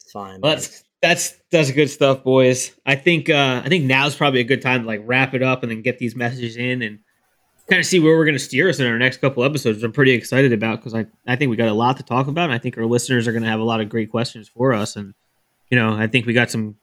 It's 0.00 0.12
fine. 0.12 0.40
But 0.40 0.56
that's 0.56 0.84
that's 1.00 1.34
that's 1.50 1.70
good 1.70 1.88
stuff, 1.88 2.24
boys. 2.24 2.72
I 2.86 2.96
think 2.96 3.30
uh, 3.30 3.62
I 3.64 3.68
think 3.68 3.84
now's 3.84 4.16
probably 4.16 4.40
a 4.40 4.44
good 4.44 4.62
time 4.62 4.82
to 4.82 4.86
like 4.86 5.02
wrap 5.04 5.34
it 5.34 5.42
up 5.42 5.62
and 5.62 5.70
then 5.70 5.82
get 5.82 5.98
these 5.98 6.16
messages 6.16 6.56
in 6.56 6.82
and 6.82 7.00
kind 7.68 7.80
of 7.80 7.86
see 7.86 8.00
where 8.00 8.16
we're 8.16 8.24
going 8.24 8.34
to 8.34 8.38
steer 8.38 8.68
us 8.68 8.80
in 8.80 8.86
our 8.86 8.98
next 8.98 9.18
couple 9.18 9.44
episodes. 9.44 9.82
I'm 9.82 9.92
pretty 9.92 10.12
excited 10.12 10.52
about 10.52 10.78
because 10.78 10.94
I 10.94 11.06
I 11.26 11.36
think 11.36 11.50
we 11.50 11.56
got 11.56 11.68
a 11.68 11.74
lot 11.74 11.96
to 11.98 12.02
talk 12.02 12.26
about. 12.26 12.44
And 12.44 12.52
I 12.52 12.58
think 12.58 12.78
our 12.78 12.86
listeners 12.86 13.28
are 13.28 13.32
going 13.32 13.44
to 13.44 13.50
have 13.50 13.60
a 13.60 13.64
lot 13.64 13.80
of 13.80 13.88
great 13.88 14.10
questions 14.10 14.48
for 14.48 14.72
us. 14.72 14.96
And 14.96 15.14
you 15.70 15.78
know, 15.78 15.92
I 15.92 16.06
think 16.06 16.26
we 16.26 16.32
got 16.32 16.50
some 16.50 16.76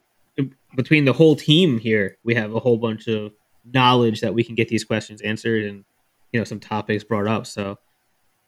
between 0.75 1.05
the 1.05 1.13
whole 1.13 1.35
team 1.35 1.79
here. 1.79 2.17
We 2.23 2.35
have 2.35 2.53
a 2.53 2.59
whole 2.59 2.77
bunch 2.77 3.07
of 3.07 3.33
knowledge 3.73 4.21
that 4.21 4.33
we 4.33 4.43
can 4.43 4.55
get 4.55 4.67
these 4.67 4.83
questions 4.83 5.21
answered 5.21 5.63
and 5.65 5.83
you 6.31 6.39
know 6.39 6.43
some 6.43 6.59
topics 6.59 7.03
brought 7.03 7.27
up. 7.27 7.47
So 7.47 7.77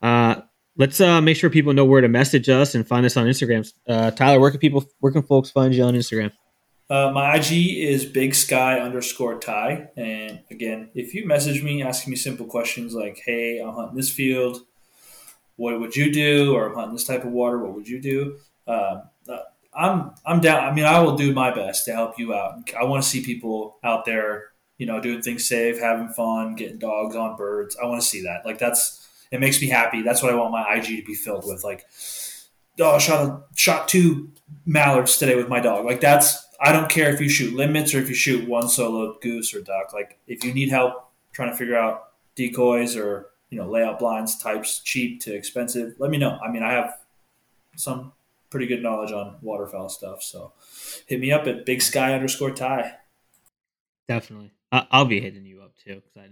uh, 0.02 0.42
let's 0.78 1.02
uh, 1.02 1.22
make 1.22 1.38
sure 1.38 1.50
people 1.50 1.74
know 1.74 1.86
where 1.86 2.02
to 2.02 2.08
message 2.08 2.50
us 2.50 2.76
and 2.76 2.88
find 2.88 3.06
us 3.06 3.18
on 3.18 3.26
Instagram. 3.26 3.72
Uh, 3.88 4.12
Tyler, 4.12 4.40
where 4.40 4.52
can 4.52 4.60
people, 4.60 4.86
where 5.00 5.12
can 5.12 5.24
folks 5.24 5.50
find 5.50 5.74
you 5.74 5.84
on 5.84 5.96
Instagram? 5.96 6.32
Uh, 6.90 7.12
my 7.12 7.36
IG 7.36 7.78
is 7.78 8.06
big 8.06 8.34
sky 8.34 8.80
underscore 8.80 9.40
ty. 9.40 9.90
And 9.98 10.40
again, 10.50 10.90
if 10.96 11.14
you 11.14 11.28
message 11.28 11.62
me 11.62 11.84
asking 11.84 12.12
me 12.12 12.18
simple 12.18 12.46
questions 12.46 12.94
like, 12.94 13.22
hey, 13.26 13.60
I'm 13.60 13.74
hunting 13.74 13.98
this 13.98 14.12
field, 14.12 14.62
what 15.58 15.80
would 15.80 15.96
you 15.96 16.12
do? 16.12 16.56
Or 16.56 16.70
I'm 16.70 16.76
hunting 16.76 16.94
this 16.94 17.04
type 17.04 17.26
of 17.26 17.32
water, 17.32 17.60
what 17.60 17.74
would 17.74 17.88
you 17.88 18.00
do? 18.00 18.38
Uh, 18.66 19.02
uh 19.30 19.40
I'm 19.78 20.12
I'm 20.26 20.42
down. 20.42 20.64
I 20.64 20.74
mean, 20.74 20.86
I 20.86 21.00
will 21.02 21.16
do 21.16 21.34
my 21.34 21.54
best 21.54 21.86
to 21.86 21.94
help 21.94 22.18
you 22.18 22.34
out. 22.34 22.74
I 22.74 22.84
want 22.86 23.04
to 23.04 23.08
see 23.08 23.24
people 23.24 23.78
out 23.84 24.06
there, 24.06 24.46
you 24.78 24.88
know, 24.88 25.00
doing 25.00 25.22
things 25.22 25.48
safe, 25.48 25.80
having 25.80 26.10
fun, 26.10 26.56
getting 26.56 26.80
dogs 26.80 27.16
on 27.16 27.38
birds. 27.38 27.78
I 27.82 27.86
want 27.86 28.02
to 28.02 28.08
see 28.08 28.24
that. 28.24 28.44
Like 28.44 28.58
that's 28.58 29.08
it 29.32 29.40
makes 29.40 29.62
me 29.62 29.68
happy. 29.68 30.02
That's 30.02 30.24
what 30.24 30.32
I 30.32 30.36
want 30.36 30.52
my 30.52 30.76
IG 30.76 30.86
to 30.86 31.04
be 31.04 31.14
filled 31.14 31.46
with. 31.46 31.64
Like, 31.64 31.86
oh, 32.80 32.96
I 32.96 32.98
shot 32.98 33.28
a, 33.28 33.44
shot 33.56 33.88
two 33.88 34.32
mallards 34.66 35.18
today 35.18 35.36
with 35.36 35.48
my 35.48 35.60
dog. 35.60 35.86
Like 35.86 36.02
that's 36.02 36.47
I 36.60 36.72
don't 36.72 36.90
care 36.90 37.14
if 37.14 37.22
you 37.22 37.30
shoot 37.30 37.56
limits 37.56 37.94
or 37.94 38.00
if 38.00 38.10
you 38.10 38.16
shoot 38.16 38.48
one 38.48 38.68
solo 38.68 39.18
goose 39.22 39.54
or 39.54 39.62
duck. 39.62 39.94
Like 39.94 40.20
if 40.28 40.44
you 40.44 40.54
need 40.54 40.70
help 40.70 41.12
trying 41.32 41.52
to 41.52 41.56
figure 41.56 41.78
out 41.78 42.10
decoys 42.36 42.96
or 42.96 43.28
you 43.50 43.58
know 43.58 43.70
layout 43.70 44.00
blinds 44.00 44.38
types, 44.38 44.80
cheap 44.80 45.22
to 45.22 45.34
expensive, 45.34 45.96
let 46.00 46.10
me 46.10 46.18
know. 46.18 46.38
I 46.44 46.50
mean, 46.52 46.64
I 46.64 46.72
have 46.72 46.98
some 47.76 48.14
pretty 48.50 48.66
good 48.68 48.82
knowledge 48.82 49.12
on 49.12 49.38
waterfowl 49.42 49.90
stuff. 49.90 50.24
So 50.24 50.54
hit 51.06 51.20
me 51.20 51.32
up 51.32 51.48
at 51.48 51.66
big 51.66 51.82
sky 51.82 52.14
underscore 52.14 52.52
ty. 52.52 52.96
Definitely, 54.08 54.52
I'll 54.72 55.06
be 55.06 55.20
hitting 55.20 55.46
you 55.46 55.62
up 55.62 55.74
too 55.84 55.96
because 55.96 56.18
I 56.18 56.30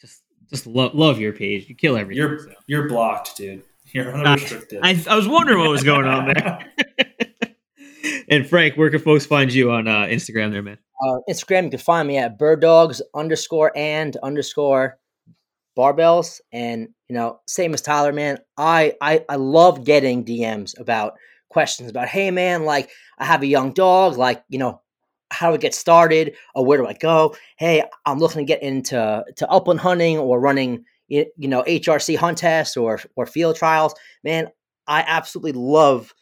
just 0.00 0.22
just 0.48 0.66
love 0.66 0.94
love 0.94 1.18
your 1.20 1.32
page. 1.32 1.68
You 1.68 1.74
kill 1.74 1.96
everything. 1.96 2.18
You're 2.18 2.38
so. 2.38 2.54
you're 2.66 2.88
blocked, 2.88 3.36
dude. 3.36 3.62
You're 3.92 4.14
unrestricted. 4.14 4.80
I, 4.82 4.90
I, 4.90 5.04
I 5.10 5.16
was 5.16 5.26
wondering 5.26 5.58
what 5.58 5.70
was 5.70 5.82
going 5.82 6.06
on 6.06 6.32
there. 6.32 6.66
and 8.30 8.48
Frank, 8.48 8.76
where 8.76 8.88
can 8.90 9.00
folks 9.00 9.26
find 9.26 9.52
you 9.52 9.72
on 9.72 9.88
uh, 9.88 10.02
Instagram 10.02 10.52
there, 10.52 10.62
man? 10.62 10.78
Uh, 11.02 11.18
Instagram, 11.28 11.64
you 11.64 11.70
can 11.70 11.78
find 11.78 12.06
me 12.06 12.16
at 12.16 12.38
bird 12.38 12.60
dogs 12.60 13.02
underscore 13.14 13.72
and 13.76 14.16
underscore 14.22 14.98
barbells. 15.76 16.40
And, 16.52 16.88
you 17.08 17.14
know, 17.14 17.40
same 17.46 17.74
as 17.74 17.82
Tyler, 17.82 18.12
man, 18.12 18.38
I, 18.56 18.94
I, 19.00 19.24
I 19.28 19.36
love 19.36 19.84
getting 19.84 20.24
DMs 20.24 20.78
about 20.78 21.14
questions 21.48 21.90
about, 21.90 22.08
hey, 22.08 22.30
man, 22.30 22.64
like 22.64 22.90
I 23.18 23.24
have 23.24 23.42
a 23.42 23.46
young 23.46 23.72
dog, 23.72 24.16
like, 24.16 24.44
you 24.48 24.58
know, 24.58 24.80
how 25.32 25.48
do 25.48 25.54
I 25.54 25.58
get 25.58 25.74
started 25.74 26.34
or 26.54 26.64
where 26.64 26.78
do 26.78 26.86
I 26.86 26.92
go? 26.94 27.34
Hey, 27.56 27.82
I'm 28.06 28.18
looking 28.18 28.40
to 28.40 28.44
get 28.44 28.62
into 28.62 29.24
to 29.36 29.48
upland 29.50 29.80
hunting 29.80 30.18
or 30.18 30.40
running, 30.40 30.84
you 31.08 31.26
know, 31.36 31.62
HRC 31.62 32.16
hunt 32.16 32.38
tests 32.38 32.76
or 32.76 33.00
or 33.16 33.26
field 33.26 33.56
trials. 33.56 33.94
Man, 34.24 34.48
I 34.86 35.04
absolutely 35.06 35.52
love 35.52 36.12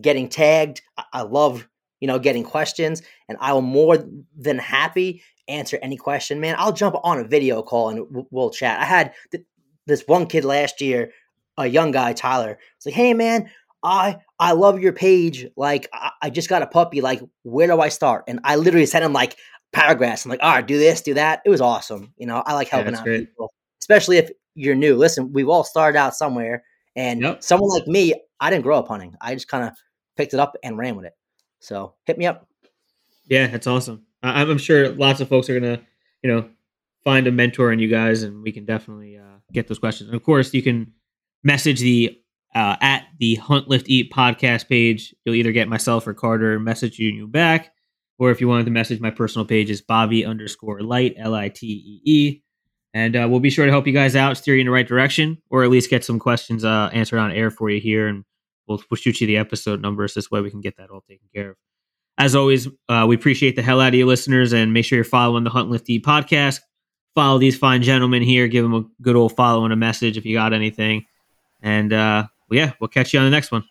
getting 0.00 0.28
tagged. 0.28 0.82
I 1.12 1.22
love 1.22 1.68
you 2.00 2.08
know 2.08 2.18
getting 2.18 2.44
questions, 2.44 3.02
and 3.28 3.38
I 3.40 3.52
will 3.52 3.62
more 3.62 3.98
than 4.36 4.58
happy 4.58 5.22
answer 5.48 5.78
any 5.82 5.96
question. 5.96 6.40
Man, 6.40 6.56
I'll 6.58 6.72
jump 6.72 6.96
on 7.02 7.18
a 7.18 7.24
video 7.24 7.62
call 7.62 7.90
and 7.90 8.26
we'll 8.30 8.50
chat. 8.50 8.80
I 8.80 8.84
had 8.84 9.14
th- 9.30 9.44
this 9.86 10.04
one 10.06 10.26
kid 10.26 10.44
last 10.44 10.80
year, 10.80 11.12
a 11.58 11.66
young 11.66 11.90
guy, 11.90 12.12
Tyler. 12.12 12.58
It's 12.76 12.86
like, 12.86 12.94
hey 12.94 13.14
man, 13.14 13.50
I 13.82 14.18
I 14.38 14.52
love 14.52 14.80
your 14.80 14.92
page. 14.92 15.46
Like 15.56 15.88
I, 15.92 16.10
I, 16.22 16.30
just 16.30 16.48
got 16.48 16.62
a 16.62 16.66
puppy. 16.66 17.00
Like 17.00 17.20
where 17.42 17.66
do 17.66 17.80
I 17.80 17.88
start? 17.88 18.24
And 18.28 18.40
I 18.44 18.56
literally 18.56 18.86
sent 18.86 19.04
him 19.04 19.12
like 19.12 19.36
paragraphs. 19.72 20.24
I'm 20.24 20.30
like, 20.30 20.42
all 20.42 20.52
right, 20.52 20.66
do 20.66 20.78
this, 20.78 21.02
do 21.02 21.14
that. 21.14 21.42
It 21.44 21.50
was 21.50 21.60
awesome. 21.60 22.12
You 22.16 22.26
know, 22.26 22.42
I 22.46 22.54
like 22.54 22.68
helping 22.68 22.92
yeah, 22.92 22.98
out 22.98 23.04
great. 23.04 23.28
people, 23.28 23.52
especially 23.80 24.18
if 24.18 24.30
you're 24.54 24.74
new. 24.74 24.96
Listen, 24.96 25.32
we've 25.32 25.48
all 25.48 25.64
started 25.64 25.98
out 25.98 26.14
somewhere, 26.14 26.64
and 26.94 27.22
yep. 27.22 27.42
someone 27.42 27.70
like 27.70 27.86
me, 27.86 28.14
I 28.42 28.50
didn't 28.50 28.64
grow 28.64 28.78
up 28.78 28.88
hunting. 28.88 29.14
I 29.20 29.34
just 29.34 29.48
kind 29.48 29.64
of 29.64 29.72
picked 30.16 30.34
it 30.34 30.40
up 30.40 30.56
and 30.64 30.76
ran 30.76 30.96
with 30.96 31.06
it. 31.06 31.14
So 31.60 31.94
hit 32.04 32.18
me 32.18 32.26
up. 32.26 32.48
Yeah, 33.28 33.46
that's 33.46 33.68
awesome. 33.68 34.04
I, 34.22 34.42
I'm 34.42 34.58
sure 34.58 34.90
lots 34.90 35.20
of 35.20 35.28
folks 35.28 35.48
are 35.48 35.58
gonna, 35.58 35.80
you 36.22 36.30
know, 36.30 36.50
find 37.04 37.28
a 37.28 37.32
mentor 37.32 37.72
in 37.72 37.78
you 37.78 37.88
guys, 37.88 38.24
and 38.24 38.42
we 38.42 38.50
can 38.50 38.64
definitely 38.64 39.16
uh, 39.16 39.38
get 39.52 39.68
those 39.68 39.78
questions. 39.78 40.10
And 40.10 40.16
of 40.16 40.24
course, 40.24 40.52
you 40.52 40.60
can 40.60 40.92
message 41.44 41.80
the 41.80 42.18
uh, 42.54 42.76
at 42.80 43.06
the 43.18 43.36
Hunt 43.36 43.68
Lift 43.68 43.88
Eat 43.88 44.12
podcast 44.12 44.68
page. 44.68 45.14
You'll 45.24 45.36
either 45.36 45.52
get 45.52 45.68
myself 45.68 46.06
or 46.06 46.14
Carter 46.14 46.58
messaging 46.58 47.14
you 47.14 47.28
back, 47.28 47.72
or 48.18 48.32
if 48.32 48.40
you 48.40 48.48
wanted 48.48 48.64
to 48.64 48.72
message 48.72 49.00
my 49.00 49.10
personal 49.10 49.46
page, 49.46 49.70
is 49.70 49.80
Bobby 49.80 50.24
underscore 50.24 50.82
Light 50.82 51.14
L 51.16 51.34
I 51.34 51.48
T 51.48 51.66
E 51.66 52.10
E, 52.10 52.42
and 52.92 53.14
uh, 53.14 53.26
we'll 53.30 53.40
be 53.40 53.50
sure 53.50 53.66
to 53.66 53.72
help 53.72 53.86
you 53.86 53.92
guys 53.92 54.16
out, 54.16 54.36
steer 54.36 54.56
you 54.56 54.60
in 54.62 54.66
the 54.66 54.72
right 54.72 54.86
direction, 54.86 55.38
or 55.48 55.62
at 55.62 55.70
least 55.70 55.90
get 55.90 56.04
some 56.04 56.18
questions 56.18 56.64
uh, 56.64 56.90
answered 56.92 57.18
on 57.18 57.30
air 57.30 57.50
for 57.50 57.70
you 57.70 57.80
here, 57.80 58.08
and 58.08 58.24
we'll, 58.72 58.84
we'll 58.90 58.98
shoot 58.98 59.20
you 59.20 59.26
the 59.26 59.36
episode 59.36 59.80
numbers. 59.80 60.14
This 60.14 60.30
way, 60.30 60.40
we 60.40 60.50
can 60.50 60.60
get 60.60 60.76
that 60.76 60.90
all 60.90 61.02
taken 61.02 61.28
care 61.34 61.50
of. 61.50 61.56
As 62.18 62.34
always, 62.34 62.68
uh, 62.88 63.06
we 63.08 63.14
appreciate 63.14 63.56
the 63.56 63.62
hell 63.62 63.80
out 63.80 63.88
of 63.88 63.94
you 63.94 64.06
listeners, 64.06 64.52
and 64.52 64.72
make 64.72 64.84
sure 64.84 64.96
you're 64.96 65.04
following 65.04 65.44
the 65.44 65.50
Hunt 65.50 65.70
Lift 65.70 65.88
Eat 65.88 66.04
podcast. 66.04 66.60
Follow 67.14 67.38
these 67.38 67.56
fine 67.58 67.82
gentlemen 67.82 68.22
here. 68.22 68.48
Give 68.48 68.64
them 68.64 68.74
a 68.74 68.84
good 69.02 69.16
old 69.16 69.36
follow 69.36 69.64
and 69.64 69.72
a 69.72 69.76
message 69.76 70.16
if 70.16 70.24
you 70.24 70.36
got 70.36 70.52
anything. 70.52 71.06
And 71.62 71.92
uh, 71.92 72.26
well, 72.48 72.58
yeah, 72.58 72.72
we'll 72.80 72.88
catch 72.88 73.12
you 73.12 73.18
on 73.18 73.24
the 73.24 73.30
next 73.30 73.52
one. 73.52 73.64